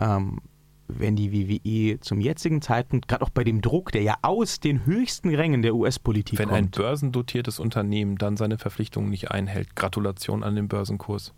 ähm, 0.00 0.40
wenn 0.88 1.14
die 1.14 1.31
WWE 1.33 2.00
zum 2.00 2.20
jetzigen 2.20 2.62
Zeitpunkt, 2.62 3.07
gerade 3.07 3.24
auch 3.24 3.31
bei 3.31 3.44
dem 3.44 3.61
Druck, 3.61 3.92
der 3.92 4.03
ja 4.03 4.16
aus 4.22 4.59
den 4.59 4.87
höchsten 4.87 5.33
Rängen 5.33 5.62
der 5.62 5.74
US-Politik 5.76 6.38
Wenn 6.38 6.50
ein 6.50 6.64
kommt, 6.64 6.76
börsendotiertes 6.76 7.61
Unternehmen 7.61 8.16
dann 8.16 8.37
seine 8.37 8.59
Verpflichtungen 8.59 9.09
nicht 9.09 9.31
einhält, 9.31 9.76
Gratulation 9.76 10.42
an 10.42 10.57
den 10.57 10.66
Börsenkurs. 10.66 11.33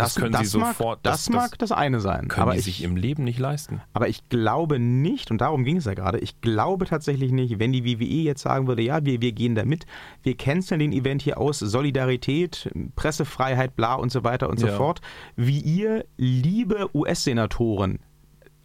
Das, 0.00 0.14
das 0.14 0.22
können 0.22 0.44
Sie 0.44 0.58
mag, 0.58 0.74
sofort- 0.76 1.00
Das, 1.02 1.24
das- 1.26 1.34
mag 1.34 1.58
das 1.58 1.72
eine 1.72 2.00
sein. 2.00 2.28
Können 2.28 2.42
aber 2.42 2.52
die 2.52 2.58
ich, 2.58 2.64
sich 2.64 2.82
im 2.82 2.96
Leben 2.96 3.24
nicht 3.24 3.38
leisten. 3.38 3.80
Aber 3.92 4.08
ich 4.08 4.28
glaube 4.28 4.78
nicht, 4.78 5.30
und 5.30 5.40
darum 5.40 5.64
ging 5.64 5.76
es 5.76 5.84
ja 5.84 5.94
gerade, 5.94 6.18
ich 6.18 6.40
glaube 6.40 6.86
tatsächlich 6.86 7.32
nicht, 7.32 7.58
wenn 7.58 7.72
die 7.72 7.84
WWE 7.84 8.04
jetzt 8.22 8.42
sagen 8.42 8.66
würde, 8.66 8.82
ja, 8.82 9.04
wir, 9.04 9.20
wir 9.20 9.32
gehen 9.32 9.54
da 9.54 9.64
mit, 9.64 9.86
wir 10.22 10.36
canceln 10.36 10.80
den 10.80 10.92
Event 10.92 11.22
hier 11.22 11.38
aus, 11.38 11.58
Solidarität, 11.60 12.70
Pressefreiheit, 12.96 13.76
bla 13.76 13.94
und 13.94 14.10
so 14.12 14.24
weiter 14.24 14.48
und 14.50 14.58
so 14.60 14.66
Ja. 14.68 14.76
fort, 14.76 15.00
wie 15.36 15.60
ihr, 15.60 16.04
liebe 16.16 16.88
US-Senatoren, 16.94 17.98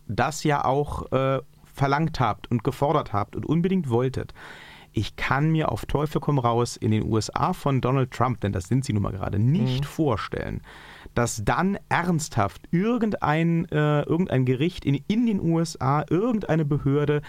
das 0.08 0.44
ja 0.44 0.64
auch 0.66 1.12
äh, 1.12 1.42
verlangt 1.66 2.20
habt 2.20 2.50
und 2.52 2.64
gefordert 2.64 3.12
habt 3.14 3.36
und 3.36 3.46
unbedingt 3.46 3.90
wolltet. 3.90 4.34
Ich 4.94 5.16
kann 5.18 5.52
mir 5.52 5.72
auf 5.74 5.86
Teufel 5.86 6.22
komm 6.22 6.40
raus 6.40 6.78
in 6.78 6.92
den 6.92 7.04
USA 7.12 7.52
von 7.52 7.82
Donald 7.82 8.12
Trump, 8.12 8.40
denn 8.40 8.54
das 8.54 8.66
sind 8.70 8.86
sie 8.86 8.94
nun 8.94 9.04
mal 9.04 9.12
gerade, 9.12 9.40
nicht 9.40 9.86
vorstellen, 9.86 10.62
dass 11.16 11.44
dann 11.44 11.78
ernsthaft 11.90 12.62
irgendein, 12.72 13.66
äh, 13.72 14.04
irgendein 14.04 14.46
Gericht 14.46 14.86
in, 14.86 15.04
in 15.08 15.26
den 15.26 15.42
USA, 15.42 16.06
irgendeine 16.10 16.66
Behörde 16.66 17.22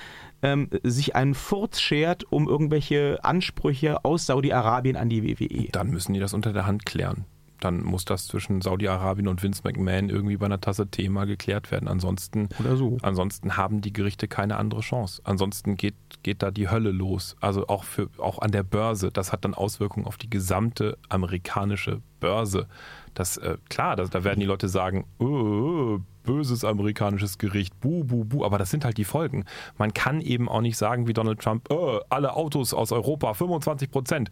ähm, 0.42 0.68
sich 0.82 1.16
einen 1.16 1.34
Furz 1.34 1.80
schert 1.80 2.30
um 2.30 2.48
irgendwelche 2.48 3.18
Ansprüche 3.22 4.04
aus 4.04 4.26
Saudi-Arabien 4.26 4.96
an 4.96 5.08
die. 5.08 5.16
WWE. 5.16 5.68
Dann 5.72 5.90
müssen 5.90 6.12
die 6.12 6.20
das 6.20 6.34
unter 6.34 6.52
der 6.52 6.66
Hand 6.66 6.86
klären. 6.86 7.24
Dann 7.60 7.82
muss 7.82 8.04
das 8.04 8.26
zwischen 8.26 8.60
Saudi-Arabien 8.60 9.28
und 9.28 9.42
Vince 9.42 9.62
McMahon 9.64 10.10
irgendwie 10.10 10.36
bei 10.36 10.46
einer 10.46 10.60
Tasse 10.60 10.88
Tee 10.88 11.08
mal 11.08 11.26
geklärt 11.26 11.70
werden. 11.70 11.88
Ansonsten, 11.88 12.48
Oder 12.60 12.76
so. 12.76 12.98
ansonsten 13.02 13.56
haben 13.56 13.80
die 13.80 13.92
Gerichte 13.92 14.28
keine 14.28 14.56
andere 14.56 14.82
Chance. 14.82 15.22
Ansonsten 15.24 15.76
geht, 15.76 15.94
geht 16.26 16.42
da 16.42 16.50
die 16.50 16.68
Hölle 16.68 16.90
los. 16.90 17.36
Also 17.40 17.68
auch, 17.68 17.84
für, 17.84 18.08
auch 18.18 18.40
an 18.40 18.50
der 18.50 18.64
Börse. 18.64 19.12
Das 19.12 19.30
hat 19.30 19.44
dann 19.44 19.54
Auswirkungen 19.54 20.06
auf 20.06 20.16
die 20.16 20.28
gesamte 20.28 20.98
amerikanische 21.08 22.02
Börse. 22.18 22.66
Das, 23.14 23.36
äh, 23.36 23.58
klar, 23.68 23.94
das, 23.94 24.10
da 24.10 24.24
werden 24.24 24.40
die 24.40 24.46
Leute 24.46 24.68
sagen, 24.68 25.06
oh, 25.20 26.00
böses 26.24 26.64
amerikanisches 26.64 27.38
Gericht, 27.38 27.78
buh, 27.78 28.02
buh, 28.02 28.24
buh. 28.24 28.44
Aber 28.44 28.58
das 28.58 28.72
sind 28.72 28.84
halt 28.84 28.98
die 28.98 29.04
Folgen. 29.04 29.44
Man 29.78 29.94
kann 29.94 30.20
eben 30.20 30.48
auch 30.48 30.62
nicht 30.62 30.76
sagen 30.76 31.06
wie 31.06 31.12
Donald 31.12 31.38
Trump, 31.38 31.70
oh, 31.70 32.00
alle 32.08 32.34
Autos 32.34 32.74
aus 32.74 32.90
Europa, 32.90 33.32
25 33.32 33.92
Prozent. 33.92 34.30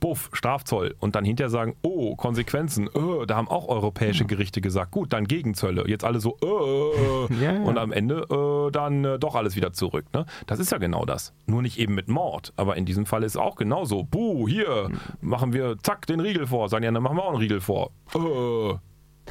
Buff, 0.00 0.30
Strafzoll 0.32 0.94
und 1.00 1.14
dann 1.14 1.24
hinterher 1.24 1.50
sagen, 1.50 1.76
oh, 1.82 2.16
Konsequenzen, 2.16 2.88
oh, 2.88 3.24
da 3.24 3.36
haben 3.36 3.48
auch 3.48 3.68
europäische 3.68 4.24
Gerichte 4.26 4.60
gesagt, 4.60 4.90
gut, 4.90 5.12
dann 5.12 5.26
Gegenzölle. 5.26 5.88
Jetzt 5.88 6.04
alle 6.04 6.20
so, 6.20 6.36
oh, 6.42 7.26
Ja, 7.40 7.52
ja. 7.52 7.62
und 7.62 7.78
am 7.78 7.92
Ende 7.92 8.26
äh, 8.30 8.70
dann 8.70 9.04
äh, 9.04 9.18
doch 9.18 9.34
alles 9.34 9.56
wieder 9.56 9.72
zurück. 9.72 10.06
Ne? 10.12 10.26
Das 10.46 10.58
ist 10.58 10.72
ja 10.72 10.78
genau 10.78 11.04
das. 11.04 11.32
Nur 11.46 11.62
nicht 11.62 11.78
eben 11.78 11.94
mit 11.94 12.08
Mord, 12.08 12.52
aber 12.56 12.76
in 12.76 12.84
diesem 12.84 13.06
Fall 13.06 13.22
ist 13.22 13.32
es 13.32 13.36
auch 13.36 13.56
genauso. 13.56 14.04
Buh, 14.04 14.48
hier 14.48 14.90
machen 15.20 15.52
wir 15.52 15.76
zack 15.82 16.06
den 16.06 16.20
Riegel 16.20 16.46
vor. 16.46 16.68
Sagen 16.68 16.84
ja, 16.84 16.90
dann 16.90 17.02
machen 17.02 17.16
wir 17.16 17.24
auch 17.24 17.30
einen 17.30 17.38
Riegel 17.38 17.60
vor. 17.60 17.90
Äh. 18.14 18.74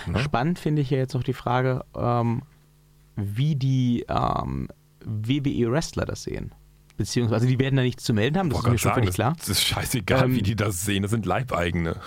Ne? 0.09 0.19
Spannend 0.19 0.59
finde 0.59 0.81
ich 0.81 0.89
ja 0.89 0.97
jetzt 0.97 1.13
noch 1.13 1.23
die 1.23 1.33
Frage, 1.33 1.85
ähm, 1.95 2.41
wie 3.15 3.55
die 3.55 4.05
ähm, 4.09 4.67
WWE-Wrestler 5.05 6.05
das 6.05 6.23
sehen. 6.23 6.53
Beziehungsweise 6.97 7.45
die 7.47 7.59
werden 7.59 7.75
da 7.75 7.83
nichts 7.83 8.03
zu 8.03 8.13
melden 8.13 8.37
haben, 8.37 8.49
das 8.49 8.59
ist 8.59 8.65
mir 8.65 8.77
schon 8.77 8.89
sagen, 8.89 9.01
völlig 9.01 9.15
klar. 9.15 9.33
das, 9.37 9.49
ist 9.49 9.63
scheißegal, 9.63 10.25
Ähm, 10.25 10.35
wie 10.35 10.41
die 10.41 10.55
das 10.55 10.85
sehen. 10.85 11.01
Das 11.01 11.11
sind 11.11 11.25
Leibeigene. 11.25 11.97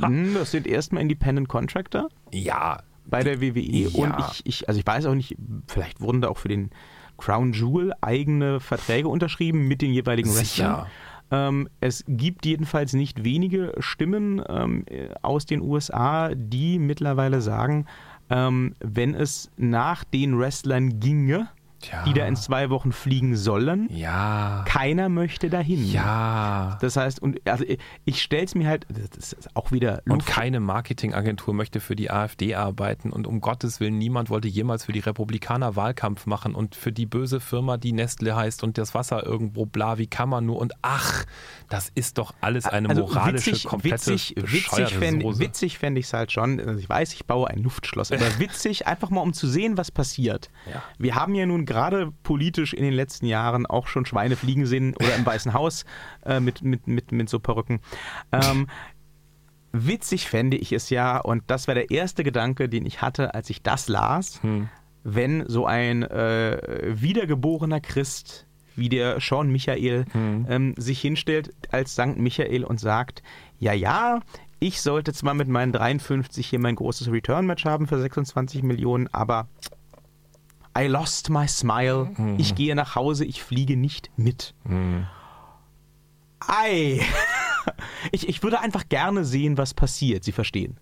Hm, 0.00 0.34
Das 0.34 0.50
sind 0.50 0.66
erstmal 0.66 1.02
Independent 1.02 1.48
Contractor 1.48 2.08
Ja, 2.32 2.82
bei 3.06 3.22
der 3.22 3.40
WWE 3.40 3.60
Ja. 3.60 3.88
und 3.94 4.14
ich, 4.30 4.42
ich, 4.46 4.68
also 4.68 4.78
ich 4.80 4.86
weiß 4.86 5.06
auch 5.06 5.14
nicht, 5.14 5.36
vielleicht 5.66 6.00
wurden 6.00 6.20
da 6.20 6.28
auch 6.28 6.38
für 6.38 6.48
den 6.48 6.70
Crown 7.16 7.52
Jewel 7.52 7.92
eigene 8.00 8.60
Verträge 8.60 9.08
unterschrieben 9.08 9.68
mit 9.68 9.80
den 9.82 9.92
jeweiligen 9.92 10.34
Wrestlern. 10.34 10.86
Ähm, 11.30 11.68
es 11.80 12.04
gibt 12.06 12.44
jedenfalls 12.44 12.92
nicht 12.92 13.24
wenige 13.24 13.72
Stimmen 13.78 14.42
ähm, 14.48 14.84
äh, 14.86 15.08
aus 15.22 15.46
den 15.46 15.62
USA, 15.62 16.30
die 16.34 16.78
mittlerweile 16.78 17.40
sagen, 17.40 17.86
ähm, 18.30 18.74
wenn 18.80 19.14
es 19.14 19.50
nach 19.56 20.04
den 20.04 20.38
Wrestlern 20.38 21.00
ginge, 21.00 21.48
Tja. 21.84 22.02
die 22.04 22.12
da 22.12 22.26
in 22.26 22.36
zwei 22.36 22.70
Wochen 22.70 22.92
fliegen 22.92 23.36
sollen, 23.36 23.88
Ja. 23.90 24.64
keiner 24.66 25.08
möchte 25.08 25.50
dahin. 25.50 25.84
Ja. 25.90 26.78
Das 26.80 26.96
heißt, 26.96 27.20
und 27.20 27.40
also 27.48 27.64
ich- 27.64 27.78
ich 28.04 28.22
stelle 28.22 28.44
es 28.44 28.54
mir 28.54 28.68
halt, 28.68 28.86
das 28.88 29.32
ist 29.32 29.48
auch 29.56 29.72
wieder 29.72 30.02
Und 30.06 30.16
Luft- 30.22 30.26
keine 30.28 30.60
Marketingagentur 30.60 31.54
möchte 31.54 31.80
für 31.80 31.96
die 31.96 32.10
AfD 32.10 32.54
arbeiten 32.54 33.10
und 33.10 33.26
um 33.26 33.40
Gottes 33.40 33.80
Willen 33.80 33.98
niemand 33.98 34.30
wollte 34.30 34.48
jemals 34.48 34.84
für 34.84 34.92
die 34.92 35.00
Republikaner 35.00 35.76
Wahlkampf 35.76 36.26
machen 36.26 36.54
und 36.54 36.74
für 36.74 36.92
die 36.92 37.06
böse 37.06 37.40
Firma, 37.40 37.76
die 37.76 37.92
Nestle 37.92 38.36
heißt 38.36 38.62
und 38.62 38.78
das 38.78 38.94
Wasser 38.94 39.24
irgendwo 39.24 39.66
bla, 39.66 39.98
wie 39.98 40.06
kann 40.06 40.28
man 40.28 40.46
nur 40.46 40.58
und 40.58 40.72
ach, 40.82 41.24
das 41.68 41.90
ist 41.94 42.18
doch 42.18 42.34
alles 42.40 42.66
eine 42.66 42.88
also 42.88 43.02
moralische, 43.02 43.50
witzig, 43.52 43.64
komplette 43.64 44.12
witzig, 44.12 44.34
witzig 44.36 44.88
fände 44.98 45.24
fänd 45.70 45.98
ich 45.98 46.06
es 46.06 46.12
halt 46.12 46.32
schon. 46.32 46.60
Also 46.60 46.78
ich 46.78 46.88
weiß, 46.88 47.12
ich 47.14 47.26
baue 47.26 47.48
ein 47.48 47.58
Luftschloss, 47.62 48.12
aber 48.12 48.20
witzig, 48.38 48.86
einfach 48.86 49.10
mal 49.10 49.20
um 49.20 49.32
zu 49.32 49.46
sehen, 49.46 49.76
was 49.76 49.90
passiert. 49.90 50.50
Ja. 50.72 50.82
Wir 50.98 51.14
haben 51.14 51.34
ja 51.34 51.46
nun 51.46 51.64
gerade 51.66 51.73
politisch 52.22 52.72
in 52.74 52.82
den 52.84 52.94
letzten 52.94 53.26
Jahren 53.26 53.66
auch 53.66 53.86
schon 53.86 54.06
Schweine 54.06 54.36
fliegen 54.36 54.66
sehen 54.66 54.94
oder 54.96 55.14
im 55.16 55.26
Weißen 55.26 55.52
Haus 55.52 55.84
äh, 56.24 56.40
mit, 56.40 56.62
mit, 56.62 56.86
mit, 56.86 57.12
mit 57.12 57.28
so 57.28 57.38
Perücken. 57.40 57.80
Ähm, 58.32 58.68
witzig 59.72 60.28
fände 60.28 60.56
ich 60.56 60.72
es 60.72 60.90
ja, 60.90 61.18
und 61.18 61.42
das 61.48 61.66
war 61.68 61.74
der 61.74 61.90
erste 61.90 62.24
Gedanke, 62.24 62.68
den 62.68 62.86
ich 62.86 63.02
hatte, 63.02 63.34
als 63.34 63.50
ich 63.50 63.62
das 63.62 63.88
las, 63.88 64.42
Hm. 64.42 64.68
wenn 65.02 65.44
so 65.48 65.66
ein 65.66 66.02
äh, 66.02 66.94
wiedergeborener 66.94 67.80
Christ 67.80 68.46
wie 68.76 68.88
der 68.88 69.20
Sean 69.20 69.50
Michael 69.50 70.04
Hm. 70.12 70.46
ähm, 70.48 70.74
sich 70.76 71.00
hinstellt 71.00 71.50
als 71.70 71.94
Sankt 71.94 72.18
Michael 72.18 72.64
und 72.64 72.80
sagt, 72.80 73.22
ja, 73.58 73.72
ja, 73.72 74.20
ich 74.60 74.80
sollte 74.80 75.12
zwar 75.12 75.34
mit 75.34 75.48
meinen 75.48 75.72
53 75.72 76.46
hier 76.46 76.58
mein 76.58 76.74
großes 76.76 77.10
Return-Match 77.10 77.64
haben 77.64 77.86
für 77.86 78.00
26 78.00 78.62
Millionen, 78.62 79.08
aber 79.12 79.48
I 80.76 80.86
lost 80.86 81.30
my 81.30 81.46
smile. 81.46 82.10
Hm. 82.16 82.38
Ich 82.38 82.54
gehe 82.54 82.74
nach 82.74 82.94
Hause, 82.94 83.24
ich 83.24 83.42
fliege 83.42 83.76
nicht 83.76 84.10
mit. 84.16 84.54
Ei. 86.40 87.00
Ich, 88.12 88.28
ich 88.28 88.42
würde 88.42 88.60
einfach 88.60 88.90
gerne 88.90 89.24
sehen, 89.24 89.56
was 89.56 89.72
passiert. 89.72 90.22
Sie 90.22 90.32
verstehen. 90.32 90.76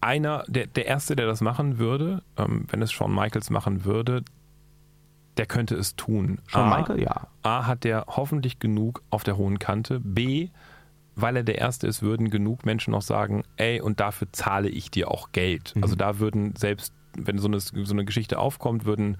Einer, 0.00 0.44
der, 0.46 0.68
der 0.68 0.86
Erste, 0.86 1.16
der 1.16 1.26
das 1.26 1.40
machen 1.40 1.78
würde, 1.78 2.22
ähm, 2.36 2.66
wenn 2.70 2.80
es 2.82 2.92
Shawn 2.92 3.12
Michaels 3.12 3.50
machen 3.50 3.84
würde, 3.84 4.22
der 5.36 5.46
könnte 5.46 5.74
es 5.74 5.96
tun. 5.96 6.40
Shawn 6.46 6.72
A, 6.72 6.78
Michael, 6.78 7.02
ja. 7.02 7.26
A, 7.42 7.66
hat 7.66 7.84
der 7.84 8.04
hoffentlich 8.08 8.58
genug 8.58 9.02
auf 9.10 9.24
der 9.24 9.36
hohen 9.36 9.58
Kante. 9.58 10.00
B, 10.00 10.50
weil 11.16 11.36
er 11.36 11.42
der 11.42 11.58
Erste 11.58 11.86
ist, 11.86 12.02
würden 12.02 12.30
genug 12.30 12.64
Menschen 12.64 12.92
noch 12.92 13.02
sagen, 13.02 13.44
ey, 13.56 13.80
und 13.80 14.00
dafür 14.00 14.28
zahle 14.32 14.68
ich 14.68 14.90
dir 14.90 15.10
auch 15.10 15.32
Geld. 15.32 15.74
Mhm. 15.74 15.82
Also 15.82 15.96
da 15.96 16.18
würden 16.18 16.54
selbst, 16.56 16.92
wenn 17.16 17.38
so 17.38 17.48
eine, 17.48 17.60
so 17.60 17.74
eine 17.92 18.04
Geschichte 18.04 18.38
aufkommt, 18.38 18.84
würden 18.84 19.16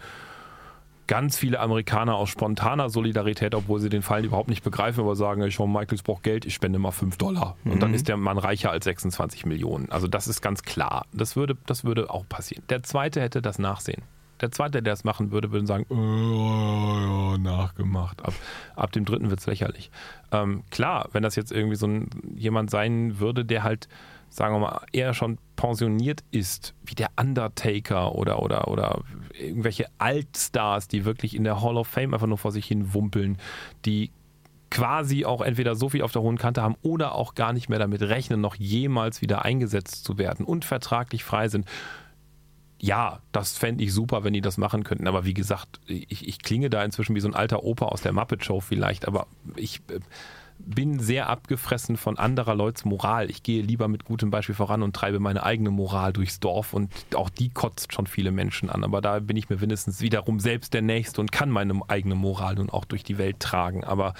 ganz 1.06 1.36
viele 1.36 1.60
Amerikaner 1.60 2.14
aus 2.14 2.30
spontaner 2.30 2.88
Solidarität, 2.88 3.54
obwohl 3.54 3.78
sie 3.78 3.90
den 3.90 4.00
Fall 4.00 4.24
überhaupt 4.24 4.48
nicht 4.48 4.64
begreifen, 4.64 5.00
aber 5.00 5.16
sagen, 5.16 5.50
Shawn 5.50 5.70
Michaels 5.70 6.02
braucht 6.02 6.22
Geld, 6.22 6.46
ich 6.46 6.54
spende 6.54 6.78
mal 6.78 6.92
5 6.92 7.18
Dollar. 7.18 7.56
Und 7.66 7.74
Mhm. 7.74 7.80
dann 7.80 7.94
ist 7.94 8.08
der 8.08 8.16
Mann 8.16 8.38
reicher 8.38 8.70
als 8.70 8.84
26 8.84 9.44
Millionen. 9.44 9.90
Also 9.92 10.08
das 10.08 10.26
ist 10.28 10.40
ganz 10.40 10.62
klar. 10.62 11.04
Das 11.12 11.36
würde, 11.36 11.58
das 11.66 11.84
würde 11.84 12.08
auch 12.08 12.26
passieren. 12.26 12.64
Der 12.70 12.82
Zweite 12.82 13.20
hätte 13.20 13.42
das 13.42 13.58
Nachsehen. 13.58 14.02
Der 14.40 14.50
Zweite, 14.50 14.82
der 14.82 14.94
es 14.94 15.04
machen 15.04 15.30
würde, 15.30 15.52
würde 15.52 15.66
sagen, 15.66 15.84
äh, 15.90 15.94
ja, 15.94 17.38
nachgemacht. 17.38 18.24
Ab, 18.24 18.32
ab 18.74 18.90
dem 18.92 19.04
Dritten 19.04 19.28
wird 19.30 19.40
es 19.40 19.46
lächerlich. 19.46 19.90
Ähm, 20.32 20.64
klar, 20.70 21.08
wenn 21.12 21.22
das 21.22 21.36
jetzt 21.36 21.52
irgendwie 21.52 21.76
so 21.76 21.86
ein, 21.86 22.08
jemand 22.34 22.70
sein 22.70 23.18
würde, 23.20 23.44
der 23.44 23.62
halt, 23.62 23.88
sagen 24.34 24.56
wir 24.56 24.58
mal, 24.58 24.80
eher 24.92 25.14
schon 25.14 25.38
pensioniert 25.54 26.24
ist, 26.32 26.74
wie 26.84 26.96
der 26.96 27.10
Undertaker 27.18 28.16
oder, 28.16 28.42
oder, 28.42 28.66
oder 28.66 29.00
irgendwelche 29.32 29.86
Altstars, 29.98 30.88
die 30.88 31.04
wirklich 31.04 31.36
in 31.36 31.44
der 31.44 31.62
Hall 31.62 31.76
of 31.76 31.86
Fame 31.86 32.14
einfach 32.14 32.26
nur 32.26 32.38
vor 32.38 32.50
sich 32.50 32.66
hin 32.66 32.92
wumpeln, 32.94 33.38
die 33.84 34.10
quasi 34.70 35.24
auch 35.24 35.40
entweder 35.40 35.76
so 35.76 35.88
viel 35.88 36.02
auf 36.02 36.10
der 36.10 36.22
hohen 36.22 36.36
Kante 36.36 36.62
haben 36.62 36.74
oder 36.82 37.14
auch 37.14 37.36
gar 37.36 37.52
nicht 37.52 37.68
mehr 37.68 37.78
damit 37.78 38.02
rechnen, 38.02 38.40
noch 38.40 38.56
jemals 38.56 39.22
wieder 39.22 39.44
eingesetzt 39.44 40.04
zu 40.04 40.18
werden 40.18 40.44
und 40.44 40.64
vertraglich 40.64 41.22
frei 41.22 41.46
sind. 41.46 41.64
Ja, 42.80 43.20
das 43.30 43.56
fände 43.56 43.84
ich 43.84 43.94
super, 43.94 44.24
wenn 44.24 44.32
die 44.32 44.40
das 44.40 44.58
machen 44.58 44.82
könnten. 44.82 45.06
Aber 45.06 45.24
wie 45.24 45.32
gesagt, 45.32 45.80
ich, 45.86 46.26
ich 46.26 46.42
klinge 46.42 46.70
da 46.70 46.82
inzwischen 46.82 47.14
wie 47.14 47.20
so 47.20 47.28
ein 47.28 47.36
alter 47.36 47.62
Opa 47.62 47.86
aus 47.86 48.02
der 48.02 48.12
Muppet 48.12 48.44
Show 48.44 48.58
vielleicht, 48.58 49.06
aber 49.06 49.28
ich 49.54 49.80
äh, 49.90 50.00
bin 50.58 50.98
sehr 50.98 51.28
abgefressen 51.28 51.96
von 51.96 52.18
anderer 52.18 52.54
Leuts 52.54 52.84
Moral. 52.84 53.30
Ich 53.30 53.42
gehe 53.42 53.62
lieber 53.62 53.88
mit 53.88 54.04
gutem 54.04 54.30
Beispiel 54.30 54.54
voran 54.54 54.82
und 54.82 54.94
treibe 54.94 55.20
meine 55.20 55.42
eigene 55.42 55.70
Moral 55.70 56.12
durchs 56.12 56.40
Dorf 56.40 56.72
und 56.72 56.90
auch 57.14 57.28
die 57.28 57.50
kotzt 57.50 57.92
schon 57.92 58.06
viele 58.06 58.30
Menschen 58.30 58.70
an. 58.70 58.84
Aber 58.84 59.00
da 59.00 59.18
bin 59.18 59.36
ich 59.36 59.48
mir 59.48 59.60
wenigstens 59.60 60.00
wiederum 60.00 60.40
selbst 60.40 60.74
der 60.74 60.82
Nächste 60.82 61.20
und 61.20 61.32
kann 61.32 61.50
meine 61.50 61.80
eigene 61.88 62.14
Moral 62.14 62.54
nun 62.54 62.70
auch 62.70 62.84
durch 62.84 63.04
die 63.04 63.18
Welt 63.18 63.40
tragen. 63.40 63.84
Aber 63.84 64.14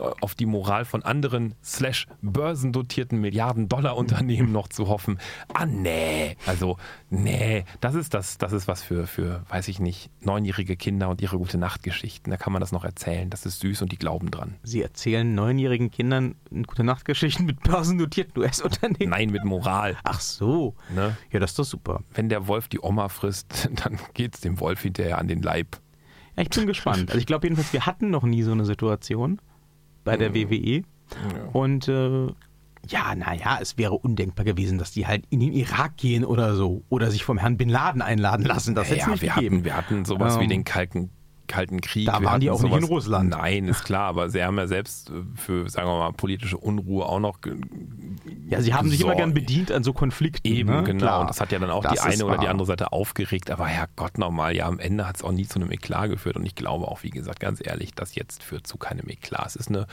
auf 0.00 0.34
die 0.34 0.46
Moral 0.46 0.84
von 0.84 1.02
anderen 1.02 1.54
slash 1.62 2.06
börsendotierten 2.22 3.20
Milliarden-Dollar-Unternehmen 3.20 4.52
noch 4.52 4.68
zu 4.68 4.88
hoffen. 4.88 5.18
Ah, 5.52 5.66
nee. 5.66 6.36
Also, 6.46 6.78
nee. 7.10 7.64
Das 7.80 7.94
ist 7.94 8.14
das, 8.14 8.38
das 8.38 8.52
ist 8.52 8.68
was 8.68 8.82
für, 8.82 9.06
für, 9.06 9.44
weiß 9.48 9.68
ich 9.68 9.80
nicht, 9.80 10.10
neunjährige 10.20 10.76
Kinder 10.76 11.08
und 11.08 11.20
ihre 11.20 11.38
gute 11.38 11.58
Nachtgeschichten. 11.58 12.30
Da 12.30 12.36
kann 12.36 12.52
man 12.52 12.60
das 12.60 12.72
noch 12.72 12.84
erzählen. 12.84 13.30
Das 13.30 13.46
ist 13.46 13.60
süß 13.60 13.82
und 13.82 13.92
die 13.92 13.98
glauben 13.98 14.30
dran. 14.30 14.56
Sie 14.62 14.82
erzählen 14.82 15.34
neunjährigen 15.34 15.90
Kindern 15.90 16.34
gute 16.66 16.84
Nachtgeschichten 16.84 17.46
mit 17.46 17.62
börsennotierten 17.62 18.42
US-Unternehmen. 18.42 19.10
Nein, 19.10 19.30
mit 19.30 19.44
Moral. 19.44 19.96
Ach 20.04 20.20
so. 20.20 20.74
Ne? 20.94 21.16
Ja, 21.30 21.40
das 21.40 21.50
ist 21.50 21.58
doch 21.58 21.64
super. 21.64 22.02
Wenn 22.14 22.28
der 22.28 22.46
Wolf 22.46 22.68
die 22.68 22.80
Oma 22.80 23.08
frisst, 23.08 23.68
dann 23.84 23.98
geht's 24.14 24.40
dem 24.40 24.60
Wolf 24.60 24.82
hinterher 24.82 25.18
an 25.18 25.28
den 25.28 25.42
Leib. 25.42 25.80
Ja, 26.36 26.42
ich 26.44 26.50
bin 26.50 26.66
gespannt. 26.66 27.10
Also 27.10 27.18
ich 27.18 27.26
glaube 27.26 27.46
jedenfalls, 27.46 27.72
wir 27.72 27.86
hatten 27.86 28.10
noch 28.10 28.22
nie 28.22 28.42
so 28.42 28.52
eine 28.52 28.64
Situation 28.64 29.40
bei 30.04 30.16
der 30.16 30.34
WWE. 30.34 30.82
Und 31.52 31.88
äh, 31.88 32.26
ja, 32.88 33.14
naja, 33.14 33.58
es 33.60 33.76
wäre 33.78 33.92
undenkbar 33.92 34.44
gewesen, 34.44 34.78
dass 34.78 34.90
die 34.90 35.06
halt 35.06 35.24
in 35.30 35.40
den 35.40 35.52
Irak 35.52 35.96
gehen 35.96 36.24
oder 36.24 36.54
so. 36.54 36.82
Oder 36.88 37.10
sich 37.10 37.24
vom 37.24 37.38
Herrn 37.38 37.56
Bin 37.56 37.68
Laden 37.68 38.02
einladen 38.02 38.44
lassen. 38.44 38.74
Das 38.74 38.88
hätte 38.88 39.00
es 39.00 39.06
ja, 39.06 39.12
nicht 39.12 39.22
wir 39.22 39.32
gegeben. 39.34 39.56
hatten, 39.56 39.64
wir 39.64 39.76
hatten 39.76 40.04
sowas 40.04 40.38
wie 40.38 40.44
Ähm, 40.44 40.50
den 40.50 40.64
Kalten, 40.64 41.10
Kalten 41.50 41.80
Krieg. 41.80 42.06
da 42.06 42.22
waren 42.22 42.40
die 42.40 42.48
auch 42.50 42.62
nicht 42.62 42.72
in 42.72 42.80
sowas- 42.80 42.90
Russland. 42.90 43.30
Nein, 43.30 43.66
ist 43.68 43.84
klar, 43.84 44.08
aber 44.08 44.30
sie 44.30 44.42
haben 44.42 44.56
ja 44.56 44.66
selbst 44.66 45.10
äh, 45.10 45.12
für, 45.34 45.68
sagen 45.68 45.88
wir 45.88 45.98
mal, 45.98 46.12
politische 46.12 46.56
Unruhe 46.56 47.04
auch 47.04 47.20
noch 47.20 47.38
ja, 48.48 48.60
sie 48.60 48.74
haben 48.74 48.88
sich 48.88 49.00
immer 49.00 49.14
gern 49.14 49.34
bedient 49.34 49.70
an 49.72 49.84
so 49.84 49.92
Konflikten. 49.92 50.46
Eben, 50.46 50.70
ne? 50.70 50.82
genau. 50.84 50.98
Klar. 50.98 51.20
Und 51.20 51.30
das 51.30 51.40
hat 51.40 51.52
ja 51.52 51.58
dann 51.58 51.70
auch 51.70 51.82
Das 51.82 51.92
die 51.94 52.00
eine 52.00 52.24
oder 52.24 52.38
die 52.38 52.48
andere 52.48 52.66
Seite 52.66 52.92
aufgeregt. 52.92 53.50
Aber 53.50 53.66
Herrgott 53.66 54.18
nochmal, 54.18 54.54
ja, 54.56 54.66
am 54.66 54.78
Ende 54.78 55.06
hat 55.06 55.16
es 55.16 55.22
auch 55.22 55.32
nie 55.32 55.46
zu 55.46 55.60
einem 55.60 55.70
Eklat 55.70 56.10
geführt. 56.10 56.36
Und 56.36 56.46
ich 56.46 56.54
glaube 56.54 56.88
auch, 56.88 57.02
wie 57.02 57.10
gesagt, 57.10 57.40
ganz 57.40 57.60
ehrlich, 57.64 57.94
das 57.94 58.14
jetzt 58.14 58.42
führt 58.42 58.66
zu 58.66 58.76
keinem 58.78 59.08
Eklat. 59.08 59.46
Es 59.46 59.56
ist 59.56 59.68
eine 59.68 59.86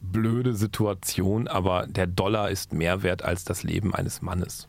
blöde 0.00 0.54
Situation, 0.54 1.46
aber 1.48 1.86
der 1.86 2.06
Dollar 2.06 2.50
ist 2.50 2.72
mehr 2.72 3.02
wert 3.02 3.22
als 3.22 3.44
das 3.44 3.62
Leben 3.62 3.94
eines 3.94 4.22
Mannes. 4.22 4.68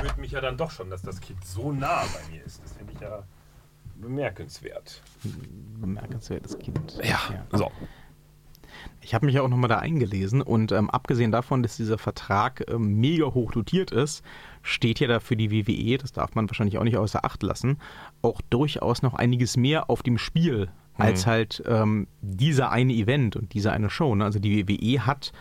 Es 0.00 0.08
rührt 0.08 0.18
mich 0.18 0.32
ja 0.32 0.40
dann 0.40 0.56
doch 0.56 0.70
schon, 0.70 0.90
dass 0.90 1.02
das 1.02 1.20
Kind 1.20 1.44
so 1.44 1.72
nah 1.72 2.02
bei 2.02 2.32
mir 2.32 2.44
ist. 2.44 2.62
Das 2.62 2.72
finde 2.72 2.92
ich 2.92 3.00
ja 3.00 3.22
bemerkenswert. 3.96 5.02
Bemerkenswertes 5.80 6.58
Kind. 6.58 6.98
Ja, 7.02 7.18
so. 7.52 7.70
Ich 9.02 9.14
habe 9.14 9.26
mich 9.26 9.34
ja 9.34 9.42
auch 9.42 9.48
nochmal 9.48 9.68
da 9.68 9.78
eingelesen 9.78 10.40
und 10.40 10.72
ähm, 10.72 10.88
abgesehen 10.88 11.32
davon, 11.32 11.62
dass 11.62 11.76
dieser 11.76 11.98
Vertrag 11.98 12.64
ähm, 12.68 12.98
mega 13.00 13.26
hoch 13.26 13.52
dotiert 13.52 13.90
ist, 13.90 14.24
steht 14.62 15.00
ja 15.00 15.08
da 15.08 15.20
für 15.20 15.36
die 15.36 15.50
WWE, 15.50 15.98
das 15.98 16.12
darf 16.12 16.34
man 16.34 16.48
wahrscheinlich 16.48 16.78
auch 16.78 16.84
nicht 16.84 16.96
außer 16.96 17.24
Acht 17.24 17.42
lassen, 17.42 17.78
auch 18.22 18.40
durchaus 18.48 19.02
noch 19.02 19.14
einiges 19.14 19.56
mehr 19.56 19.90
auf 19.90 20.02
dem 20.02 20.16
Spiel 20.16 20.70
als 20.96 21.26
mhm. 21.26 21.30
halt 21.30 21.62
ähm, 21.66 22.06
dieser 22.20 22.70
eine 22.70 22.92
Event 22.92 23.36
und 23.36 23.54
diese 23.54 23.72
eine 23.72 23.90
Show. 23.90 24.14
Ne? 24.14 24.24
Also 24.24 24.38
die 24.38 24.68
WWE 24.68 25.06
hat, 25.06 25.32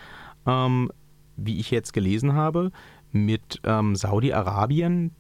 ähm, 0.46 0.92
wie 1.36 1.60
ich 1.60 1.72
jetzt 1.72 1.94
gelesen 1.94 2.34
habe, 2.34 2.72
mit 3.12 3.62
ähm, 3.64 3.96
Saudi-Arabien 3.96 5.12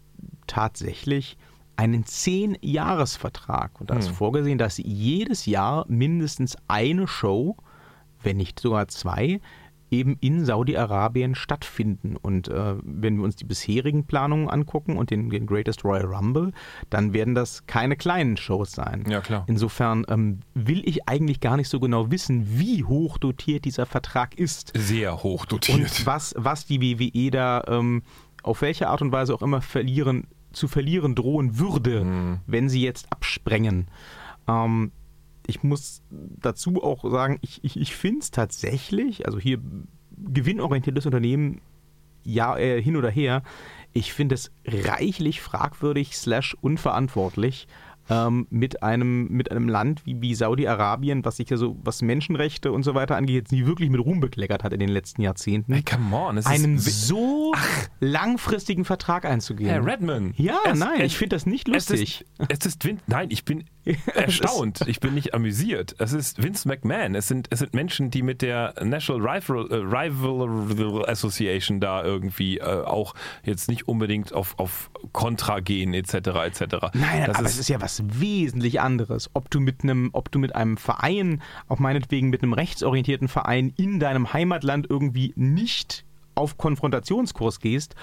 tatsächlich 0.47 1.37
einen 1.75 2.03
10-Jahres-Vertrag. 2.03 3.79
Und 3.79 3.89
da 3.89 3.95
ist 3.95 4.09
mhm. 4.09 4.15
vorgesehen, 4.15 4.57
dass 4.57 4.77
jedes 4.77 5.45
Jahr 5.45 5.85
mindestens 5.87 6.57
eine 6.67 7.07
Show, 7.07 7.55
wenn 8.21 8.37
nicht 8.37 8.59
sogar 8.59 8.87
zwei, 8.89 9.39
eben 9.91 10.17
in 10.21 10.45
Saudi-Arabien 10.45 11.35
stattfinden. 11.35 12.15
Und 12.15 12.47
äh, 12.47 12.75
wenn 12.83 13.17
wir 13.17 13.23
uns 13.23 13.35
die 13.35 13.45
bisherigen 13.45 14.05
Planungen 14.05 14.49
angucken 14.49 14.97
und 14.97 15.11
den, 15.11 15.29
den, 15.29 15.45
Greatest 15.45 15.83
Royal 15.83 16.05
Rumble, 16.05 16.51
dann 16.89 17.13
werden 17.13 17.35
das 17.35 17.65
keine 17.67 17.95
kleinen 17.95 18.37
Shows 18.37 18.71
sein. 18.71 19.05
Ja, 19.09 19.21
klar. 19.21 19.45
Insofern 19.47 20.05
ähm, 20.09 20.39
will 20.53 20.81
ich 20.85 21.07
eigentlich 21.07 21.39
gar 21.39 21.57
nicht 21.57 21.69
so 21.69 21.79
genau 21.79 22.11
wissen, 22.11 22.59
wie 22.59 22.83
hoch 22.83 23.17
dotiert 23.17 23.65
dieser 23.65 23.85
Vertrag 23.85 24.37
ist. 24.37 24.71
Sehr 24.75 25.23
hoch 25.23 25.45
dotiert. 25.45 25.79
Und 25.79 26.05
was, 26.05 26.33
was 26.37 26.65
die 26.65 26.81
WWE 26.81 27.31
da 27.31 27.63
ähm, 27.67 28.03
auf 28.43 28.61
welche 28.61 28.87
Art 28.87 29.01
und 29.01 29.11
Weise 29.11 29.33
auch 29.33 29.41
immer 29.41 29.61
verlieren, 29.61 30.27
zu 30.51 30.67
verlieren 30.67 31.15
drohen 31.15 31.59
würde, 31.59 32.03
mhm. 32.03 32.39
wenn 32.47 32.69
sie 32.69 32.81
jetzt 32.81 33.11
absprengen. 33.11 33.87
Ähm, 34.47 34.91
ich 35.49 35.63
muss 35.63 36.03
dazu 36.09 36.83
auch 36.83 37.09
sagen, 37.09 37.39
ich, 37.41 37.63
ich, 37.63 37.79
ich 37.79 37.95
finde 37.95 38.19
es 38.19 38.31
tatsächlich, 38.31 39.25
also 39.25 39.39
hier 39.39 39.59
gewinnorientiertes 40.17 41.05
Unternehmen, 41.05 41.61
ja, 42.23 42.57
äh, 42.57 42.81
hin 42.81 42.95
oder 42.95 43.09
her, 43.09 43.43
ich 43.91 44.13
finde 44.13 44.35
es 44.35 44.51
reichlich 44.65 45.41
fragwürdig 45.41 46.15
slash 46.15 46.55
unverantwortlich, 46.61 47.67
ähm, 48.09 48.47
mit, 48.49 48.81
einem, 48.81 49.27
mit 49.27 49.51
einem 49.51 49.69
Land 49.69 50.05
wie, 50.05 50.21
wie 50.21 50.33
Saudi-Arabien, 50.33 51.23
was 51.25 51.37
sich 51.37 51.49
ja 51.49 51.57
so, 51.57 51.77
was 51.83 52.01
Menschenrechte 52.01 52.71
und 52.71 52.83
so 52.83 52.95
weiter 52.95 53.15
angeht, 53.15 53.35
jetzt 53.35 53.51
nie 53.51 53.65
wirklich 53.65 53.89
mit 53.89 54.03
Ruhm 54.03 54.19
bekleckert 54.19 54.63
hat 54.63 54.73
in 54.73 54.79
den 54.79 54.89
letzten 54.89 55.21
Jahrzehnten. 55.21 55.73
Hey, 55.73 55.83
come 55.83 56.15
on. 56.15 56.37
Es 56.37 56.45
einen 56.45 56.79
so 56.79 57.53
Ach. 57.55 57.87
langfristigen 57.99 58.83
Vertrag 58.85 59.25
einzugehen. 59.25 59.69
Herr 59.69 59.85
Redman. 59.85 60.33
Ja, 60.37 60.57
es, 60.65 60.79
nein, 60.79 61.01
es, 61.01 61.07
ich 61.07 61.17
finde 61.17 61.35
das 61.35 61.45
nicht 61.45 61.67
lustig. 61.67 62.25
Es 62.39 62.47
ist, 62.47 62.65
es 62.65 62.65
ist 62.65 62.89
nein, 63.07 63.27
ich 63.29 63.45
bin 63.45 63.65
erstaunt. 64.15 64.81
ich 64.87 64.99
bin 64.99 65.13
nicht 65.13 65.33
amüsiert. 65.33 65.95
Es 65.99 66.13
ist 66.13 66.41
Vince 66.41 66.67
McMahon. 66.67 67.15
Es 67.15 67.27
sind, 67.27 67.47
es 67.49 67.59
sind 67.59 67.73
Menschen, 67.73 68.11
die 68.11 68.21
mit 68.21 68.41
der 68.41 68.73
National 68.83 69.27
Rival, 69.27 69.67
äh, 69.69 69.75
Rival 69.75 71.05
Association 71.09 71.79
da 71.79 72.03
irgendwie 72.03 72.57
äh, 72.57 72.63
auch 72.63 73.13
jetzt 73.43 73.69
nicht 73.69 73.87
unbedingt 73.87 74.33
auf, 74.33 74.57
auf 74.57 74.91
Kontra 75.11 75.59
gehen, 75.59 75.93
etc. 75.93 76.13
etc. 76.13 76.61
Nein, 76.93 77.25
das 77.25 77.37
aber 77.37 77.47
ist, 77.47 77.53
es 77.53 77.59
ist 77.61 77.69
ja 77.69 77.81
was 77.81 78.03
wesentlich 78.05 78.81
anderes. 78.81 79.29
Ob 79.33 79.49
du 79.49 79.59
mit 79.59 79.83
einem, 79.83 80.09
ob 80.13 80.31
du 80.31 80.39
mit 80.39 80.55
einem 80.55 80.77
Verein, 80.77 81.41
auch 81.67 81.79
meinetwegen 81.79 82.29
mit 82.29 82.43
einem 82.43 82.53
rechtsorientierten 82.53 83.27
Verein 83.27 83.73
in 83.77 83.99
deinem 83.99 84.33
Heimatland 84.33 84.87
irgendwie 84.89 85.33
nicht 85.35 86.05
auf 86.35 86.57
Konfrontationskurs 86.57 87.59
gehst 87.59 87.95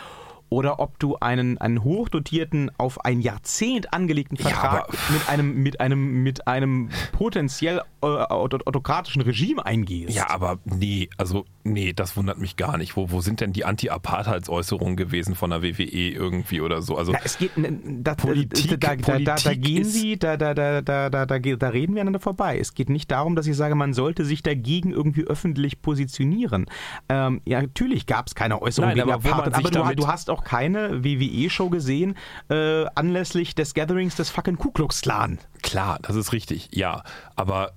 oder 0.49 0.79
ob 0.81 0.99
du 0.99 1.17
einen, 1.17 1.59
einen 1.59 1.83
hochdotierten, 1.83 2.71
auf 2.79 3.05
ein 3.05 3.21
Jahrzehnt 3.21 3.93
angelegten 3.93 4.37
Vertrag 4.37 4.89
ja, 4.93 4.99
mit, 5.13 5.29
einem, 5.29 5.63
mit, 5.63 5.81
einem, 5.81 6.23
mit 6.23 6.47
einem 6.47 6.91
potenziell 7.13 7.83
äh, 8.03 8.07
autokratischen 8.07 9.23
Regime 9.23 9.65
eingehst. 9.65 10.15
Ja, 10.15 10.31
aber 10.31 10.59
nee, 10.65 11.09
also 11.17 11.45
nee, 11.65 11.93
das 11.93 12.17
wundert 12.17 12.39
mich 12.39 12.57
gar 12.57 12.79
nicht. 12.79 12.97
Wo, 12.97 13.11
wo 13.11 13.21
sind 13.21 13.41
denn 13.41 13.53
die 13.53 13.65
Anti-Apartheidsäußerungen 13.65 14.97
gewesen 14.97 15.35
von 15.35 15.51
der 15.51 15.63
WWE 15.63 16.11
irgendwie 16.11 16.61
oder 16.61 16.83
so? 16.83 16.97
Also 16.97 17.13
ja, 17.13 17.21
es 17.25 17.39
geht, 17.39 17.53
da, 17.57 18.15
Politik, 18.15 18.81
da, 18.81 18.97
da, 18.97 19.19
da, 19.19 19.35
da 19.35 19.55
gehen 19.55 19.85
sie, 19.85 20.19
da, 20.19 20.37
da, 20.37 20.55
da, 20.55 20.81
da, 20.83 21.11
da, 21.11 21.27
da, 21.27 21.39
da 21.39 21.69
reden 21.69 21.95
wir 21.95 22.03
aneinander 22.03 22.21
vorbei. 22.21 22.59
Es 22.59 22.75
geht 22.75 22.89
nicht 22.89 23.11
darum, 23.11 23.35
dass 23.37 23.47
ich 23.47 23.57
sage, 23.57 23.75
man 23.75 23.93
sollte 23.95 24.25
sich 24.25 24.43
dagegen 24.43 24.93
irgendwie 24.93 25.25
öffentlich 25.25 25.83
positionieren. 25.83 26.67
Ähm, 27.09 27.41
ja, 27.45 27.61
natürlich 27.61 28.07
gab 28.07 28.29
es 28.29 28.35
keine 28.35 28.63
Äußerung 28.63 28.91
Nein, 28.91 28.99
gegen 28.99 29.11
aber 29.11 29.29
Apartheid, 29.29 29.77
aber 29.77 29.95
du, 29.95 30.03
du 30.03 30.09
hast 30.09 30.31
auch 30.31 30.36
keine 30.45 31.05
WWE-Show 31.05 31.71
gesehen 31.71 32.17
äh, 32.49 32.87
anlässlich 32.95 33.55
des 33.55 33.75
Gatherings 33.75 34.17
des 34.17 34.31
fucking 34.31 34.57
Ku 34.57 34.71
Klux 34.71 35.03
Klan. 35.03 35.39
Klar, 35.63 35.99
das 36.03 36.17
ist 36.17 36.33
richtig, 36.33 36.69
ja. 36.73 37.03
Aber 37.35 37.73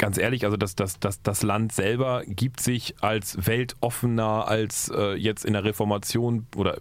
ganz 0.00 0.16
ehrlich, 0.16 0.46
also 0.46 0.56
das, 0.56 0.74
das, 0.74 0.98
das, 0.98 1.20
das 1.22 1.42
Land 1.42 1.72
selber 1.72 2.22
gibt 2.26 2.60
sich 2.60 2.94
als 3.02 3.46
weltoffener, 3.46 4.48
als 4.48 4.90
äh, 4.96 5.14
jetzt 5.14 5.44
in 5.44 5.52
der 5.52 5.62
Reformation 5.62 6.46
oder 6.56 6.78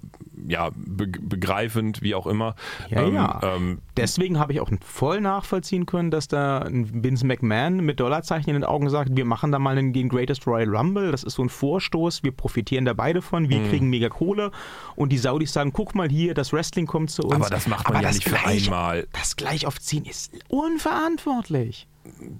ja, 0.47 0.69
be 0.73 1.07
begreifend, 1.07 2.01
wie 2.01 2.15
auch 2.15 2.25
immer. 2.25 2.55
Ja, 2.89 3.03
ähm, 3.03 3.13
ja. 3.13 3.39
Ähm, 3.43 3.79
Deswegen 3.97 4.39
habe 4.39 4.53
ich 4.53 4.61
auch 4.61 4.71
voll 4.81 5.19
nachvollziehen 5.19 5.85
können, 5.85 6.11
dass 6.11 6.29
da 6.29 6.59
ein 6.59 7.03
Vince 7.03 7.25
McMahon 7.25 7.81
mit 7.81 7.99
Dollarzeichen 7.99 8.49
in 8.51 8.53
den 8.53 8.63
Augen 8.63 8.89
sagt, 8.89 9.13
wir 9.13 9.25
machen 9.25 9.51
da 9.51 9.59
mal 9.59 9.75
den 9.75 10.07
Greatest 10.07 10.47
Royal 10.47 10.73
Rumble, 10.73 11.11
das 11.11 11.25
ist 11.25 11.33
so 11.33 11.43
ein 11.43 11.49
Vorstoß, 11.49 12.23
wir 12.23 12.31
profitieren 12.31 12.85
da 12.85 12.93
beide 12.93 13.21
von, 13.21 13.49
wir 13.49 13.59
mhm. 13.59 13.69
kriegen 13.69 13.89
mega 13.89 14.07
Kohle 14.07 14.51
und 14.95 15.11
die 15.11 15.17
Saudis 15.17 15.51
sagen, 15.51 15.73
guck 15.73 15.93
mal 15.93 16.07
hier, 16.07 16.33
das 16.33 16.53
Wrestling 16.53 16.85
kommt 16.85 17.11
zu 17.11 17.23
uns. 17.23 17.35
Aber 17.35 17.49
das 17.49 17.67
macht 17.67 17.85
man 17.89 17.97
Aber 17.97 18.03
ja 18.05 18.13
nicht 18.13 18.23
gleich, 18.23 18.63
für 18.63 18.69
einmal. 18.69 19.07
Das 19.11 19.35
gleich 19.35 19.67
aufziehen 19.67 20.05
ist 20.05 20.31
unverantwortlich. 20.47 21.85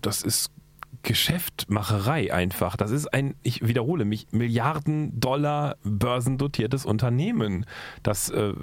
Das 0.01 0.23
ist 0.23 0.51
Geschäftmacherei 1.03 2.33
einfach. 2.33 2.75
Das 2.75 2.91
ist 2.91 3.13
ein, 3.13 3.35
ich 3.41 3.65
wiederhole 3.67 4.05
mich, 4.05 4.27
Milliarden 4.31 5.19
Dollar 5.19 5.77
börsendotiertes 5.83 6.85
Unternehmen. 6.85 7.65
Das, 8.03 8.29
äh, 8.29 8.53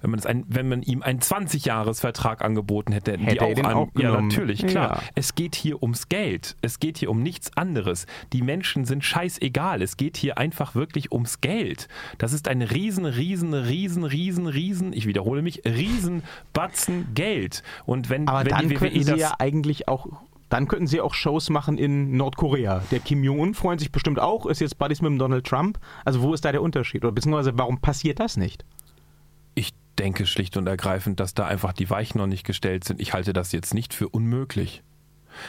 wenn 0.00 0.10
man 0.10 0.18
es 0.18 0.26
ein, 0.26 0.44
wenn 0.48 0.68
man 0.68 0.82
ihm 0.82 1.02
einen 1.02 1.20
20-Jahres-Vertrag 1.20 2.42
angeboten 2.42 2.92
hätte, 2.92 3.12
hätte 3.12 3.32
die 3.32 3.40
auch, 3.40 3.68
an, 3.68 3.74
auch 3.74 3.88
Ja, 3.98 4.20
natürlich, 4.20 4.66
klar. 4.66 5.02
Ja. 5.02 5.08
Es 5.14 5.34
geht 5.34 5.54
hier 5.54 5.82
ums 5.82 6.08
Geld. 6.08 6.56
Es 6.62 6.80
geht 6.80 6.98
hier 6.98 7.10
um 7.10 7.22
nichts 7.22 7.56
anderes. 7.56 8.06
Die 8.32 8.42
Menschen 8.42 8.86
sind 8.86 9.04
scheißegal. 9.04 9.82
Es 9.82 9.96
geht 9.96 10.16
hier 10.16 10.38
einfach 10.38 10.74
wirklich 10.74 11.12
ums 11.12 11.40
Geld. 11.40 11.88
Das 12.18 12.32
ist 12.32 12.48
ein 12.48 12.62
riesen, 12.62 13.04
riesen, 13.04 13.52
riesen, 13.52 14.04
riesen, 14.04 14.46
riesen, 14.46 14.92
ich 14.92 15.06
wiederhole 15.06 15.42
mich, 15.42 15.62
riesen 15.66 16.22
Batzen 16.52 17.14
Geld. 17.14 17.62
Und 17.84 18.08
wenn, 18.08 18.28
Aber 18.28 18.44
wenn 18.44 18.50
dann 18.50 18.68
die 18.68 18.80
WWE 18.80 19.04
sie 19.04 19.16
ja 19.16 19.34
eigentlich 19.38 19.88
auch 19.88 20.06
dann 20.50 20.68
könnten 20.68 20.86
sie 20.86 21.00
auch 21.00 21.14
Shows 21.14 21.48
machen 21.48 21.78
in 21.78 22.16
Nordkorea. 22.16 22.82
Der 22.90 22.98
Kim 22.98 23.24
Jong-un 23.24 23.54
freut 23.54 23.80
sich 23.80 23.90
bestimmt 23.90 24.18
auch, 24.18 24.46
ist 24.46 24.60
jetzt 24.60 24.78
Buddies 24.78 25.00
mit 25.00 25.10
dem 25.10 25.18
Donald 25.18 25.46
Trump. 25.46 25.78
Also 26.04 26.20
wo 26.20 26.34
ist 26.34 26.44
da 26.44 26.52
der 26.52 26.60
Unterschied? 26.60 27.04
Oder 27.04 27.12
beziehungsweise 27.12 27.56
warum 27.56 27.80
passiert 27.80 28.20
das 28.20 28.36
nicht? 28.36 28.64
Ich 29.54 29.72
denke 29.98 30.26
schlicht 30.26 30.56
und 30.56 30.66
ergreifend, 30.66 31.20
dass 31.20 31.34
da 31.34 31.46
einfach 31.46 31.72
die 31.72 31.88
Weichen 31.88 32.18
noch 32.18 32.26
nicht 32.26 32.44
gestellt 32.44 32.84
sind. 32.84 33.00
Ich 33.00 33.14
halte 33.14 33.32
das 33.32 33.52
jetzt 33.52 33.74
nicht 33.74 33.94
für 33.94 34.08
unmöglich. 34.08 34.82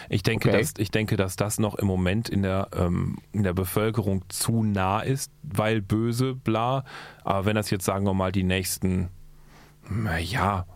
Ich 0.10 0.22
denke, 0.22 0.50
okay. 0.50 0.60
dass, 0.60 0.74
ich 0.78 0.92
denke, 0.92 1.18
dass 1.18 1.36
das 1.36 1.58
noch 1.58 1.76
im 1.76 1.88
Moment 1.88 2.30
in 2.30 2.44
der, 2.44 2.70
ähm, 2.76 3.18
in 3.32 3.42
der 3.42 3.54
Bevölkerung 3.54 4.24
zu 4.30 4.64
nah 4.64 5.02
ist, 5.02 5.32
weil 5.42 5.82
böse, 5.82 6.36
bla. 6.36 6.86
Aber 7.24 7.46
wenn 7.46 7.56
das 7.56 7.72
jetzt, 7.72 7.86
sagen 7.86 8.06
wir 8.06 8.14
mal, 8.14 8.32
die 8.32 8.44
nächsten, 8.44 9.10
naja, 9.90 10.68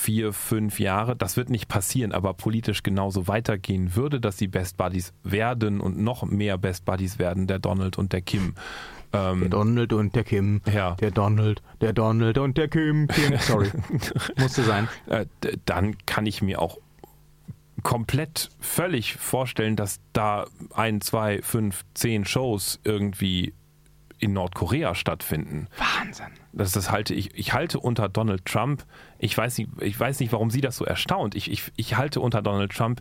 vier, 0.00 0.32
fünf 0.32 0.80
Jahre, 0.80 1.14
das 1.14 1.36
wird 1.36 1.50
nicht 1.50 1.68
passieren, 1.68 2.12
aber 2.12 2.32
politisch 2.34 2.82
genauso 2.82 3.28
weitergehen 3.28 3.94
würde, 3.94 4.20
dass 4.20 4.38
sie 4.38 4.48
Best 4.48 4.78
Buddies 4.78 5.12
werden 5.22 5.80
und 5.80 5.98
noch 5.98 6.24
mehr 6.24 6.56
Best 6.56 6.86
Buddies 6.86 7.18
werden, 7.18 7.46
der 7.46 7.58
Donald 7.58 7.98
und 7.98 8.12
der 8.12 8.22
Kim. 8.22 8.54
Ähm, 9.12 9.40
der 9.40 9.48
Donald 9.50 9.92
und 9.92 10.14
der 10.14 10.24
Kim. 10.24 10.62
Ja. 10.72 10.94
Der 10.94 11.10
Donald, 11.10 11.62
der 11.80 11.92
Donald 11.92 12.38
und 12.38 12.56
der 12.56 12.68
Kim. 12.68 13.08
Kim. 13.08 13.38
Sorry. 13.38 13.70
Musste 14.38 14.62
sein. 14.62 14.88
Äh, 15.06 15.26
dann 15.66 15.96
kann 16.06 16.24
ich 16.26 16.40
mir 16.40 16.62
auch 16.62 16.78
komplett 17.82 18.50
völlig 18.58 19.16
vorstellen, 19.16 19.76
dass 19.76 20.00
da 20.12 20.46
ein, 20.74 21.00
zwei, 21.00 21.42
fünf, 21.42 21.84
zehn 21.94 22.24
Shows 22.24 22.80
irgendwie 22.84 23.52
in 24.18 24.32
Nordkorea 24.32 24.94
stattfinden. 24.94 25.68
Wahnsinn. 25.76 26.39
Das, 26.52 26.72
das 26.72 26.90
halte 26.90 27.14
ich, 27.14 27.34
ich 27.34 27.52
halte 27.52 27.78
unter 27.78 28.08
Donald 28.08 28.44
Trump, 28.44 28.84
ich 29.18 29.36
weiß 29.36 29.58
nicht, 29.58 29.70
ich 29.80 29.98
weiß 29.98 30.20
nicht, 30.20 30.32
warum 30.32 30.50
Sie 30.50 30.60
das 30.60 30.76
so 30.76 30.84
erstaunt. 30.84 31.34
Ich, 31.34 31.50
ich, 31.50 31.72
ich 31.76 31.96
halte 31.96 32.20
unter 32.20 32.42
Donald 32.42 32.72
Trump 32.72 33.00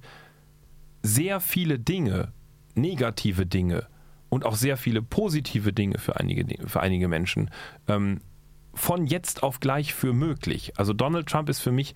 sehr 1.01 1.39
viele 1.39 1.79
Dinge, 1.79 2.31
negative 2.75 3.45
Dinge 3.45 3.87
und 4.29 4.45
auch 4.45 4.55
sehr 4.55 4.77
viele 4.77 5.01
positive 5.01 5.73
Dinge 5.73 5.97
für 5.97 6.19
einige, 6.19 6.67
für 6.67 6.81
einige 6.81 7.07
Menschen 7.07 7.49
ähm, 7.87 8.21
von 8.73 9.07
jetzt 9.07 9.43
auf 9.43 9.59
gleich 9.59 9.93
für 9.93 10.13
möglich. 10.13 10.73
Also 10.77 10.93
Donald 10.93 11.27
Trump 11.27 11.49
ist 11.49 11.59
für 11.59 11.71
mich 11.71 11.95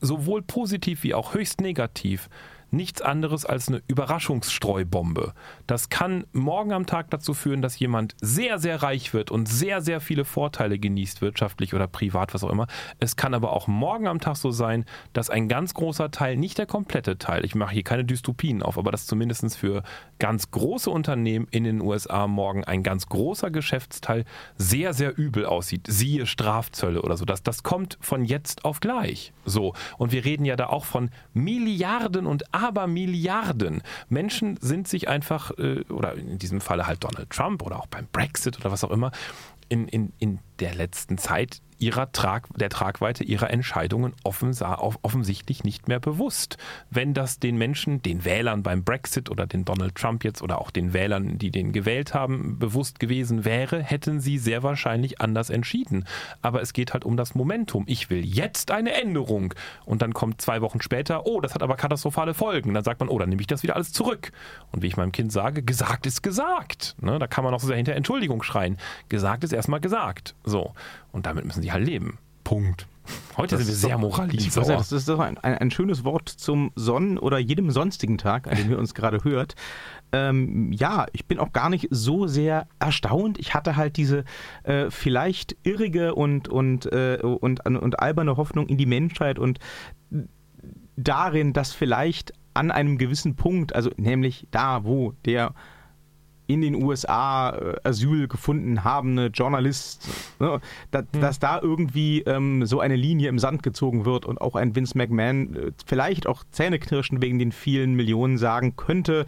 sowohl 0.00 0.42
positiv 0.42 1.02
wie 1.02 1.14
auch 1.14 1.34
höchst 1.34 1.60
negativ 1.60 2.28
nichts 2.76 3.02
anderes 3.02 3.44
als 3.44 3.68
eine 3.68 3.82
Überraschungsstreubombe. 3.88 5.32
Das 5.66 5.88
kann 5.88 6.24
morgen 6.32 6.72
am 6.72 6.86
Tag 6.86 7.10
dazu 7.10 7.34
führen, 7.34 7.62
dass 7.62 7.78
jemand 7.78 8.14
sehr, 8.20 8.58
sehr 8.58 8.82
reich 8.82 9.14
wird 9.14 9.30
und 9.30 9.48
sehr, 9.48 9.80
sehr 9.80 10.00
viele 10.00 10.24
Vorteile 10.24 10.78
genießt, 10.78 11.22
wirtschaftlich 11.22 11.74
oder 11.74 11.86
privat, 11.86 12.34
was 12.34 12.44
auch 12.44 12.50
immer. 12.50 12.66
Es 13.00 13.16
kann 13.16 13.34
aber 13.34 13.52
auch 13.52 13.66
morgen 13.66 14.06
am 14.06 14.20
Tag 14.20 14.36
so 14.36 14.50
sein, 14.50 14.84
dass 15.12 15.30
ein 15.30 15.48
ganz 15.48 15.74
großer 15.74 16.10
Teil, 16.10 16.36
nicht 16.36 16.58
der 16.58 16.66
komplette 16.66 17.18
Teil, 17.18 17.44
ich 17.44 17.54
mache 17.54 17.74
hier 17.74 17.84
keine 17.84 18.04
Dystopien 18.04 18.62
auf, 18.62 18.78
aber 18.78 18.92
dass 18.92 19.06
zumindest 19.06 19.56
für 19.56 19.82
ganz 20.18 20.50
große 20.50 20.90
Unternehmen 20.90 21.46
in 21.50 21.64
den 21.64 21.80
USA 21.80 22.26
morgen 22.26 22.64
ein 22.64 22.82
ganz 22.82 23.06
großer 23.08 23.50
Geschäftsteil 23.50 24.24
sehr, 24.56 24.94
sehr 24.94 25.16
übel 25.16 25.46
aussieht. 25.46 25.86
Siehe 25.88 26.26
Strafzölle 26.26 27.02
oder 27.02 27.16
so. 27.16 27.24
Das, 27.24 27.42
das 27.42 27.62
kommt 27.62 27.98
von 28.00 28.24
jetzt 28.24 28.64
auf 28.64 28.80
gleich. 28.80 29.32
So. 29.44 29.74
Und 29.98 30.12
wir 30.12 30.24
reden 30.24 30.44
ja 30.44 30.56
da 30.56 30.66
auch 30.66 30.84
von 30.84 31.10
Milliarden 31.34 32.26
und 32.26 32.54
Abermilliarden. 32.66 33.82
Menschen 34.08 34.58
sind 34.60 34.88
sich 34.88 35.08
einfach, 35.08 35.50
äh, 35.58 35.82
oder 35.88 36.14
in 36.14 36.38
diesem 36.38 36.60
Falle 36.60 36.86
halt 36.86 37.04
Donald 37.04 37.30
Trump 37.30 37.62
oder 37.62 37.78
auch 37.78 37.86
beim 37.86 38.06
Brexit 38.10 38.58
oder 38.58 38.72
was 38.72 38.84
auch 38.84 38.90
immer, 38.90 39.12
in, 39.68 39.88
in, 39.88 40.12
in 40.18 40.38
der 40.60 40.74
letzten 40.74 41.18
Zeit 41.18 41.60
ihrer 41.78 42.12
Trag, 42.12 42.48
der 42.56 42.70
Tragweite 42.70 43.24
ihrer 43.24 43.50
Entscheidungen 43.50 44.14
offensichtlich 44.22 45.64
nicht 45.64 45.88
mehr 45.88 46.00
bewusst. 46.00 46.56
Wenn 46.90 47.14
das 47.14 47.38
den 47.38 47.56
Menschen, 47.56 48.02
den 48.02 48.24
Wählern 48.24 48.62
beim 48.62 48.84
Brexit 48.84 49.30
oder 49.30 49.46
den 49.46 49.64
Donald 49.64 49.94
Trump 49.94 50.24
jetzt 50.24 50.42
oder 50.42 50.60
auch 50.60 50.70
den 50.70 50.92
Wählern, 50.92 51.38
die 51.38 51.50
den 51.50 51.72
gewählt 51.72 52.14
haben, 52.14 52.58
bewusst 52.58 52.98
gewesen 52.98 53.44
wäre, 53.44 53.82
hätten 53.82 54.20
sie 54.20 54.38
sehr 54.38 54.62
wahrscheinlich 54.62 55.20
anders 55.20 55.50
entschieden. 55.50 56.04
Aber 56.42 56.62
es 56.62 56.72
geht 56.72 56.92
halt 56.92 57.04
um 57.04 57.16
das 57.16 57.34
Momentum. 57.34 57.84
Ich 57.86 58.10
will 58.10 58.24
jetzt 58.24 58.70
eine 58.70 58.92
Änderung. 58.92 59.54
Und 59.84 60.02
dann 60.02 60.14
kommt 60.14 60.40
zwei 60.40 60.60
Wochen 60.60 60.80
später, 60.80 61.26
oh, 61.26 61.40
das 61.40 61.54
hat 61.54 61.62
aber 61.62 61.76
katastrophale 61.76 62.34
Folgen. 62.34 62.74
Dann 62.74 62.84
sagt 62.84 63.00
man, 63.00 63.08
oh, 63.08 63.18
dann 63.18 63.28
nehme 63.28 63.40
ich 63.40 63.46
das 63.46 63.62
wieder 63.62 63.76
alles 63.76 63.92
zurück. 63.92 64.32
Und 64.72 64.82
wie 64.82 64.86
ich 64.86 64.96
meinem 64.96 65.12
Kind 65.12 65.32
sage, 65.32 65.62
gesagt 65.62 66.06
ist 66.06 66.22
gesagt. 66.22 66.96
Ne? 67.00 67.18
Da 67.18 67.26
kann 67.26 67.44
man 67.44 67.54
auch 67.54 67.60
so 67.60 67.66
sehr 67.66 67.76
hinter 67.76 67.94
Entschuldigung 67.94 68.42
schreien. 68.42 68.78
Gesagt 69.08 69.44
ist 69.44 69.52
erstmal 69.52 69.80
gesagt. 69.80 70.34
So. 70.44 70.74
Und 71.16 71.24
damit 71.24 71.46
müssen 71.46 71.62
sie 71.62 71.72
halt 71.72 71.86
leben. 71.86 72.18
Punkt. 72.44 72.86
Heute 73.38 73.56
das 73.56 73.64
sind 73.64 73.74
wir 73.74 73.88
sehr 73.88 73.96
moralinsauer. 73.96 74.66
Das 74.66 74.92
ist 74.92 75.08
doch 75.08 75.18
ein, 75.18 75.38
ein, 75.38 75.54
ein, 75.56 75.70
schönes 75.70 76.04
Wort 76.04 76.28
zum 76.28 76.72
Sonnen- 76.74 77.18
oder 77.18 77.38
jedem 77.38 77.70
sonstigen 77.70 78.18
Tag, 78.18 78.46
an 78.46 78.58
dem 78.58 78.70
ihr 78.70 78.78
uns 78.78 78.92
gerade 78.92 79.24
hört. 79.24 79.54
Ähm, 80.12 80.72
ja, 80.72 81.06
ich 81.12 81.24
bin 81.24 81.38
auch 81.38 81.52
gar 81.52 81.70
nicht 81.70 81.88
so 81.90 82.26
sehr 82.26 82.68
erstaunt. 82.80 83.38
Ich 83.38 83.54
hatte 83.54 83.76
halt 83.76 83.96
diese 83.96 84.24
äh, 84.64 84.90
vielleicht 84.90 85.56
irrige 85.62 86.14
und, 86.14 86.48
und, 86.48 86.84
äh, 86.92 87.18
und, 87.22 87.64
und 87.64 87.98
alberne 87.98 88.36
Hoffnung 88.36 88.68
in 88.68 88.76
die 88.76 88.84
Menschheit 88.84 89.38
und 89.38 89.58
darin, 90.96 91.54
dass 91.54 91.72
vielleicht 91.72 92.34
an 92.52 92.70
einem 92.70 92.98
gewissen 92.98 93.36
Punkt, 93.36 93.74
also 93.74 93.90
nämlich 93.96 94.48
da, 94.50 94.84
wo 94.84 95.14
der 95.24 95.54
in 96.46 96.60
den 96.60 96.74
USA 96.74 97.50
äh, 97.50 97.74
Asyl 97.84 98.28
gefunden 98.28 98.84
habende 98.84 99.26
Journalist, 99.26 100.08
ne, 100.38 100.60
da, 100.90 101.00
hm. 101.00 101.20
dass 101.20 101.38
da 101.38 101.60
irgendwie 101.60 102.20
ähm, 102.22 102.66
so 102.66 102.80
eine 102.80 102.96
Linie 102.96 103.28
im 103.28 103.38
Sand 103.38 103.62
gezogen 103.62 104.04
wird 104.04 104.24
und 104.24 104.40
auch 104.40 104.54
ein 104.54 104.74
Vince 104.74 104.96
McMahon 104.96 105.54
äh, 105.54 105.72
vielleicht 105.86 106.26
auch 106.26 106.44
Zähneknirschen 106.50 107.22
wegen 107.22 107.38
den 107.38 107.52
vielen 107.52 107.94
Millionen 107.94 108.38
sagen 108.38 108.76
könnte, 108.76 109.26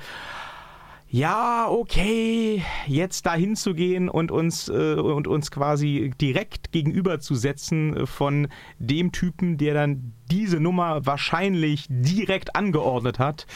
ja, 1.11 1.67
okay, 1.71 2.63
jetzt 2.87 3.25
da 3.25 3.35
hinzugehen 3.35 4.11
und 4.11 4.31
uns, 4.31 4.69
äh, 4.69 4.95
und 4.95 5.27
uns 5.27 5.51
quasi 5.51 6.13
direkt 6.21 6.71
gegenüberzusetzen 6.71 7.97
äh, 7.97 8.07
von 8.07 8.49
dem 8.79 9.11
Typen, 9.11 9.57
der 9.57 9.73
dann 9.73 10.13
diese 10.31 10.61
Nummer 10.61 11.07
wahrscheinlich 11.07 11.87
direkt 11.89 12.55
angeordnet 12.55 13.19
hat 13.19 13.47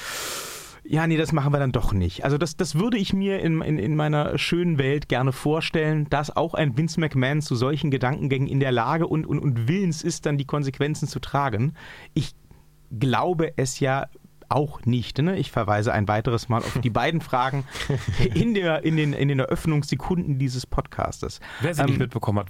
ja, 0.84 1.06
nee, 1.06 1.16
das 1.16 1.32
machen 1.32 1.52
wir 1.52 1.60
dann 1.60 1.72
doch 1.72 1.92
nicht. 1.92 2.24
Also 2.24 2.38
das, 2.38 2.56
das 2.56 2.74
würde 2.74 2.98
ich 2.98 3.12
mir 3.12 3.40
in, 3.40 3.60
in, 3.60 3.78
in 3.78 3.94
meiner 3.94 4.36
schönen 4.38 4.78
Welt 4.78 5.08
gerne 5.08 5.32
vorstellen, 5.32 6.08
dass 6.10 6.34
auch 6.36 6.54
ein 6.54 6.76
Vince 6.76 6.98
McMahon 6.98 7.40
zu 7.40 7.54
solchen 7.54 7.90
Gedankengängen 7.90 8.48
in 8.48 8.60
der 8.60 8.72
Lage 8.72 9.06
und, 9.06 9.24
und, 9.24 9.38
und 9.38 9.68
willens 9.68 10.02
ist, 10.02 10.26
dann 10.26 10.38
die 10.38 10.44
Konsequenzen 10.44 11.06
zu 11.06 11.20
tragen. 11.20 11.74
Ich 12.14 12.32
glaube 12.98 13.52
es 13.56 13.80
ja 13.80 14.06
auch 14.54 14.84
nicht. 14.84 15.18
Ne? 15.18 15.36
Ich 15.38 15.50
verweise 15.50 15.92
ein 15.92 16.08
weiteres 16.08 16.48
Mal 16.48 16.58
auf 16.58 16.78
die 16.80 16.90
beiden 16.90 17.20
Fragen 17.20 17.64
in, 18.34 18.54
der, 18.54 18.84
in, 18.84 18.96
den, 18.96 19.12
in 19.12 19.28
den 19.28 19.38
Eröffnungssekunden 19.38 20.38
dieses 20.38 20.66
Podcastes. 20.66 21.40
Wer 21.60 21.74
sie 21.74 21.80
ähm, 21.80 21.86
nicht 21.86 21.98
mitbekommen 21.98 22.40
hat, 22.40 22.48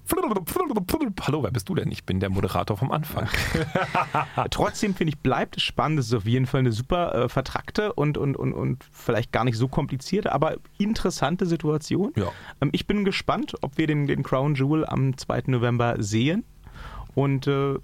hallo, 1.26 1.42
wer 1.42 1.50
bist 1.50 1.68
du 1.68 1.74
denn? 1.74 1.90
Ich 1.90 2.04
bin 2.04 2.20
der 2.20 2.30
Moderator 2.30 2.76
vom 2.76 2.90
Anfang. 2.90 3.28
Trotzdem 4.50 4.94
finde 4.94 5.12
ich, 5.14 5.18
bleibt 5.20 5.56
es 5.56 5.62
spannend. 5.62 6.00
Es 6.00 6.06
ist 6.06 6.14
auf 6.14 6.26
jeden 6.26 6.46
Fall 6.46 6.60
eine 6.60 6.72
super 6.72 7.14
äh, 7.14 7.28
vertrackte 7.28 7.92
und, 7.92 8.18
und, 8.18 8.36
und, 8.36 8.52
und 8.52 8.84
vielleicht 8.92 9.32
gar 9.32 9.44
nicht 9.44 9.56
so 9.56 9.68
komplizierte, 9.68 10.32
aber 10.32 10.56
interessante 10.78 11.46
Situation. 11.46 12.12
Ja. 12.16 12.30
Ähm, 12.60 12.70
ich 12.72 12.86
bin 12.86 13.04
gespannt, 13.04 13.54
ob 13.62 13.78
wir 13.78 13.86
den, 13.86 14.06
den 14.06 14.22
Crown 14.22 14.54
Jewel 14.54 14.84
am 14.86 15.16
2. 15.16 15.44
November 15.46 15.96
sehen. 15.98 16.44
Und 17.14 17.46
äh, 17.46 17.76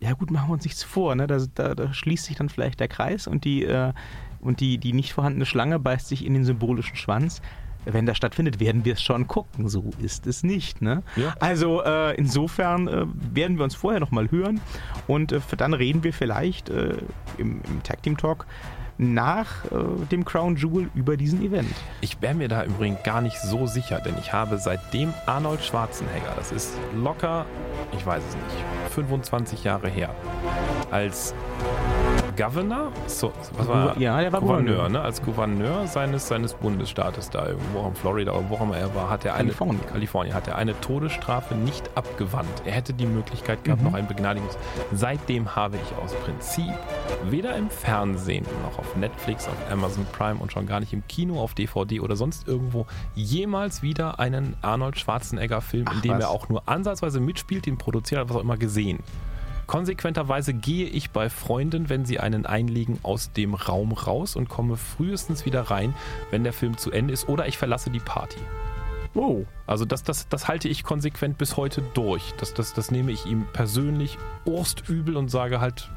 ja 0.00 0.12
gut, 0.14 0.30
machen 0.30 0.48
wir 0.48 0.54
uns 0.54 0.64
nichts 0.64 0.82
vor, 0.82 1.14
ne? 1.14 1.26
Da, 1.26 1.38
da, 1.54 1.74
da 1.74 1.92
schließt 1.92 2.24
sich 2.24 2.36
dann 2.36 2.48
vielleicht 2.48 2.80
der 2.80 2.88
Kreis 2.88 3.26
und 3.26 3.44
die, 3.44 3.64
äh, 3.64 3.92
und 4.40 4.60
die, 4.60 4.78
die 4.78 4.92
nicht 4.92 5.12
vorhandene 5.12 5.46
Schlange 5.46 5.78
beißt 5.78 6.08
sich 6.08 6.24
in 6.24 6.34
den 6.34 6.44
symbolischen 6.44 6.96
Schwanz. 6.96 7.42
Wenn 7.86 8.04
das 8.04 8.18
stattfindet, 8.18 8.60
werden 8.60 8.84
wir 8.84 8.94
es 8.94 9.02
schon 9.02 9.26
gucken. 9.26 9.68
So 9.68 9.90
ist 10.02 10.26
es 10.26 10.42
nicht. 10.42 10.82
Ne? 10.82 11.02
Ja. 11.16 11.34
Also 11.40 11.82
äh, 11.82 12.14
insofern 12.16 12.88
äh, 12.88 13.06
werden 13.34 13.56
wir 13.56 13.64
uns 13.64 13.74
vorher 13.74 14.00
nochmal 14.00 14.30
hören 14.30 14.60
und 15.06 15.32
äh, 15.32 15.40
dann 15.56 15.72
reden 15.72 16.04
wir 16.04 16.12
vielleicht 16.12 16.68
äh, 16.68 16.98
im, 17.38 17.62
im 17.66 17.82
Tag 17.82 18.02
Team 18.02 18.18
Talk 18.18 18.46
nach 19.00 19.64
äh, 19.64 20.04
dem 20.10 20.26
Crown 20.26 20.56
Jewel 20.56 20.90
über 20.94 21.16
diesen 21.16 21.42
Event. 21.42 21.72
Ich 22.02 22.20
wäre 22.20 22.34
mir 22.34 22.48
da 22.48 22.64
übrigens 22.64 23.02
gar 23.02 23.22
nicht 23.22 23.40
so 23.40 23.66
sicher, 23.66 23.98
denn 23.98 24.14
ich 24.20 24.32
habe 24.32 24.58
seitdem 24.58 25.14
Arnold 25.24 25.64
Schwarzenegger, 25.64 26.34
das 26.36 26.52
ist 26.52 26.74
locker, 26.94 27.46
ich 27.96 28.04
weiß 28.04 28.22
es 28.28 28.34
nicht, 28.34 28.92
25 28.94 29.64
Jahre 29.64 29.88
her, 29.88 30.14
als 30.90 31.34
Governor? 32.40 32.90
So, 33.06 33.32
was 33.58 33.68
war 33.68 33.98
ja, 33.98 34.18
der 34.18 34.32
war 34.32 34.40
Gouverneur, 34.40 34.76
Gouverneur, 34.76 34.88
ne? 34.88 35.00
Als 35.02 35.22
Gouverneur 35.22 35.86
seines, 35.86 36.26
seines 36.26 36.54
Bundesstaates 36.54 37.28
da 37.28 37.48
irgendwo 37.48 37.86
in 37.86 37.94
Florida 37.94 38.32
oder 38.32 38.48
wo 38.48 38.54
auch 38.54 38.62
immer 38.62 38.78
er 38.78 38.94
war, 38.94 39.10
hat 39.10 39.26
er 39.26 39.34
eine 39.34 39.48
Kalifornien. 39.48 39.86
Kalifornien 39.86 40.34
hat 40.34 40.48
er 40.48 40.56
eine 40.56 40.80
Todesstrafe 40.80 41.54
nicht 41.54 41.90
abgewandt. 41.98 42.62
Er 42.64 42.72
hätte 42.72 42.94
die 42.94 43.04
Möglichkeit 43.04 43.62
gehabt, 43.64 43.82
mhm. 43.82 43.88
noch 43.88 43.94
ein 43.94 44.08
Begnadigungs. 44.08 44.56
Seitdem 44.90 45.54
habe 45.54 45.76
ich 45.76 46.02
aus 46.02 46.14
Prinzip 46.14 46.72
weder 47.24 47.54
im 47.56 47.68
Fernsehen 47.68 48.46
noch 48.62 48.78
auf 48.78 48.96
Netflix, 48.96 49.46
auf 49.46 49.56
Amazon 49.70 50.06
Prime 50.10 50.40
und 50.40 50.50
schon 50.50 50.64
gar 50.64 50.80
nicht 50.80 50.94
im 50.94 51.06
Kino, 51.08 51.42
auf 51.42 51.52
DVD 51.52 52.00
oder 52.00 52.16
sonst 52.16 52.48
irgendwo 52.48 52.86
jemals 53.14 53.82
wieder 53.82 54.18
einen 54.18 54.56
Arnold 54.62 54.98
Schwarzenegger-Film, 54.98 55.86
in 55.92 56.00
dem 56.00 56.12
was? 56.12 56.20
er 56.20 56.30
auch 56.30 56.48
nur 56.48 56.62
ansatzweise 56.66 57.20
mitspielt, 57.20 57.66
den 57.66 57.76
produziert 57.76 58.22
hat, 58.22 58.30
was 58.30 58.36
auch 58.36 58.40
immer 58.40 58.56
gesehen. 58.56 59.00
Konsequenterweise 59.70 60.52
gehe 60.52 60.88
ich 60.88 61.12
bei 61.12 61.30
Freunden, 61.30 61.88
wenn 61.88 62.04
sie 62.04 62.18
einen 62.18 62.44
einlegen, 62.44 62.98
aus 63.04 63.30
dem 63.32 63.54
Raum 63.54 63.92
raus 63.92 64.34
und 64.34 64.48
komme 64.48 64.76
frühestens 64.76 65.46
wieder 65.46 65.62
rein, 65.62 65.94
wenn 66.32 66.42
der 66.42 66.52
Film 66.52 66.76
zu 66.76 66.90
Ende 66.90 67.14
ist 67.14 67.28
oder 67.28 67.46
ich 67.46 67.56
verlasse 67.56 67.88
die 67.88 68.00
Party. 68.00 68.40
Oh. 69.14 69.44
Also 69.68 69.84
das, 69.84 70.02
das, 70.02 70.28
das 70.28 70.48
halte 70.48 70.66
ich 70.66 70.82
konsequent 70.82 71.38
bis 71.38 71.56
heute 71.56 71.84
durch. 71.94 72.34
Das, 72.38 72.52
das, 72.52 72.74
das 72.74 72.90
nehme 72.90 73.12
ich 73.12 73.26
ihm 73.26 73.46
persönlich 73.52 74.18
urstübel 74.44 75.16
und 75.16 75.30
sage 75.30 75.60
halt. 75.60 75.88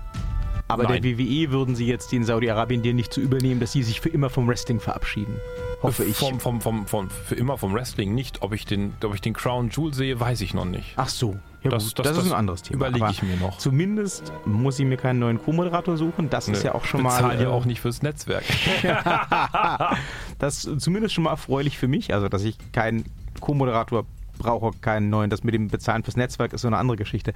Aber 0.67 0.83
nein. 0.83 1.01
der 1.01 1.17
WWE 1.17 1.49
würden 1.49 1.75
sie 1.75 1.87
jetzt 1.87 2.11
den 2.11 2.23
Saudi-Arabien 2.23 2.83
dir 2.83 2.93
nicht 2.93 3.11
zu 3.11 3.21
übernehmen, 3.21 3.59
dass 3.59 3.71
sie 3.71 3.81
sich 3.81 4.01
für 4.01 4.09
immer 4.09 4.29
vom 4.29 4.47
Wrestling 4.47 4.81
verabschieden. 4.81 5.35
Hoffe 5.81 6.03
ich. 6.03 6.17
Vom, 6.17 6.39
vom, 6.39 6.61
vom, 6.61 6.85
vom, 6.85 7.09
für 7.09 7.33
immer 7.33 7.57
vom 7.57 7.73
Wrestling 7.73 8.13
nicht. 8.13 8.43
Ob 8.43 8.53
ich, 8.53 8.67
den, 8.67 8.93
ob 9.03 9.15
ich 9.15 9.21
den 9.21 9.33
Crown 9.33 9.71
Jewel 9.71 9.95
sehe, 9.95 10.19
weiß 10.19 10.41
ich 10.41 10.53
noch 10.53 10.65
nicht. 10.65 10.93
Ach 10.95 11.09
so. 11.09 11.39
Ja, 11.63 11.69
das, 11.69 11.93
das, 11.93 12.07
das, 12.07 12.17
ist 12.17 12.31
ein 12.31 12.37
anderes 12.37 12.61
Thema. 12.61 12.87
Überlege 12.87 13.11
ich 13.11 13.23
mir 13.23 13.37
noch. 13.37 13.57
Zumindest 13.57 14.33
muss 14.45 14.77
ich 14.79 14.85
mir 14.85 14.97
keinen 14.97 15.19
neuen 15.19 15.41
Co-Moderator 15.41 15.95
suchen. 15.95 16.29
Das 16.29 16.47
Nö, 16.47 16.53
ist 16.53 16.63
ja 16.63 16.75
auch 16.75 16.83
schon 16.83 17.01
mal. 17.01 17.33
Ich 17.35 17.41
ja 17.41 17.49
auch 17.49 17.65
nicht 17.65 17.79
fürs 17.79 18.01
Netzwerk. 18.01 18.43
das 20.39 20.65
ist 20.65 20.81
zumindest 20.81 21.13
schon 21.13 21.23
mal 21.23 21.31
erfreulich 21.31 21.77
für 21.77 21.87
mich, 21.87 22.13
also 22.13 22.27
dass 22.27 22.43
ich 22.43 22.57
keinen 22.73 23.05
Co-Moderator 23.39 24.05
brauche 24.37 24.71
keinen 24.79 25.09
neuen. 25.09 25.29
Das 25.29 25.43
mit 25.43 25.53
dem 25.53 25.67
Bezahlen 25.67 26.03
fürs 26.03 26.17
Netzwerk 26.17 26.53
ist 26.53 26.61
so 26.61 26.67
eine 26.67 26.77
andere 26.77 26.97
Geschichte. 26.97 27.33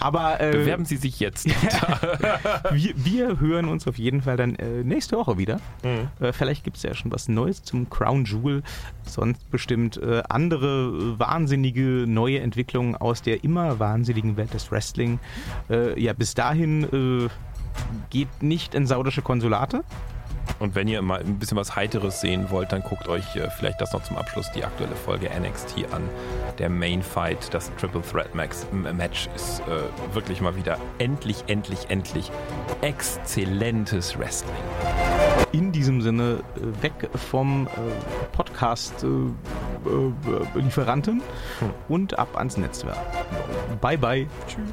Aber 0.00 0.40
äh, 0.40 0.50
bewerben 0.50 0.84
Sie 0.84 0.96
sich 0.96 1.20
jetzt. 1.20 1.46
wir, 2.70 2.92
wir, 2.96 3.40
hören 3.40 3.68
uns 3.68 3.86
auf 3.86 3.98
jeden 3.98 4.22
Fall 4.22 4.36
dann 4.36 4.54
äh, 4.56 4.82
nächste 4.84 5.16
Woche 5.16 5.38
wieder. 5.38 5.60
Mhm. 5.82 6.24
Äh, 6.24 6.32
vielleicht 6.32 6.64
gibt 6.64 6.76
es 6.76 6.82
ja 6.82 6.94
schon 6.94 7.12
was 7.12 7.28
Neues 7.28 7.62
zum 7.62 7.88
Crown 7.90 8.24
Jewel. 8.24 8.62
Sonst 9.04 9.50
bestimmt 9.50 9.96
äh, 9.98 10.22
andere 10.28 11.18
wahnsinnige 11.18 12.04
neue 12.06 12.40
Entwicklungen 12.40 12.96
aus 12.96 13.22
der 13.22 13.44
immer 13.44 13.78
wahnsinnigen 13.78 14.36
Welt 14.36 14.54
des 14.54 14.70
Wrestling. 14.70 15.18
Äh, 15.70 16.00
ja, 16.00 16.12
bis 16.12 16.34
dahin 16.34 16.84
äh, 16.84 17.28
geht 18.10 18.42
nicht 18.42 18.74
in 18.74 18.86
saudische 18.86 19.22
Konsulate. 19.22 19.84
Und 20.58 20.74
wenn 20.74 20.88
ihr 20.88 21.00
mal 21.02 21.20
ein 21.20 21.38
bisschen 21.38 21.56
was 21.56 21.76
Heiteres 21.76 22.20
sehen 22.20 22.50
wollt, 22.50 22.72
dann 22.72 22.82
guckt 22.82 23.06
euch 23.08 23.36
äh, 23.36 23.48
vielleicht 23.50 23.80
das 23.80 23.92
noch 23.92 24.02
zum 24.02 24.16
Abschluss 24.16 24.50
die 24.52 24.64
aktuelle 24.64 24.96
Folge 24.96 25.30
NXT 25.30 25.92
an. 25.92 26.02
Der 26.58 26.68
Main 26.68 27.00
Fight, 27.02 27.54
das 27.54 27.70
Triple 27.76 28.02
Threat 28.02 28.34
Max 28.34 28.66
Match 28.72 29.28
ist 29.34 29.60
äh, 29.60 29.64
wirklich 30.14 30.40
mal 30.40 30.56
wieder 30.56 30.78
endlich, 30.98 31.44
endlich, 31.46 31.86
endlich 31.88 32.32
exzellentes 32.80 34.18
Wrestling. 34.18 34.56
In 35.52 35.70
diesem 35.72 36.02
Sinne 36.02 36.42
äh, 36.56 36.82
weg 36.82 37.08
vom 37.14 37.66
äh, 37.66 37.68
Podcast-Lieferanten 38.32 41.18
äh, 41.18 41.22
hm. 41.60 41.70
und 41.88 42.18
ab 42.18 42.36
ans 42.36 42.56
Netzwerk. 42.56 42.98
Bye 43.80 43.98
bye. 43.98 44.26
Tschüss. 44.46 44.72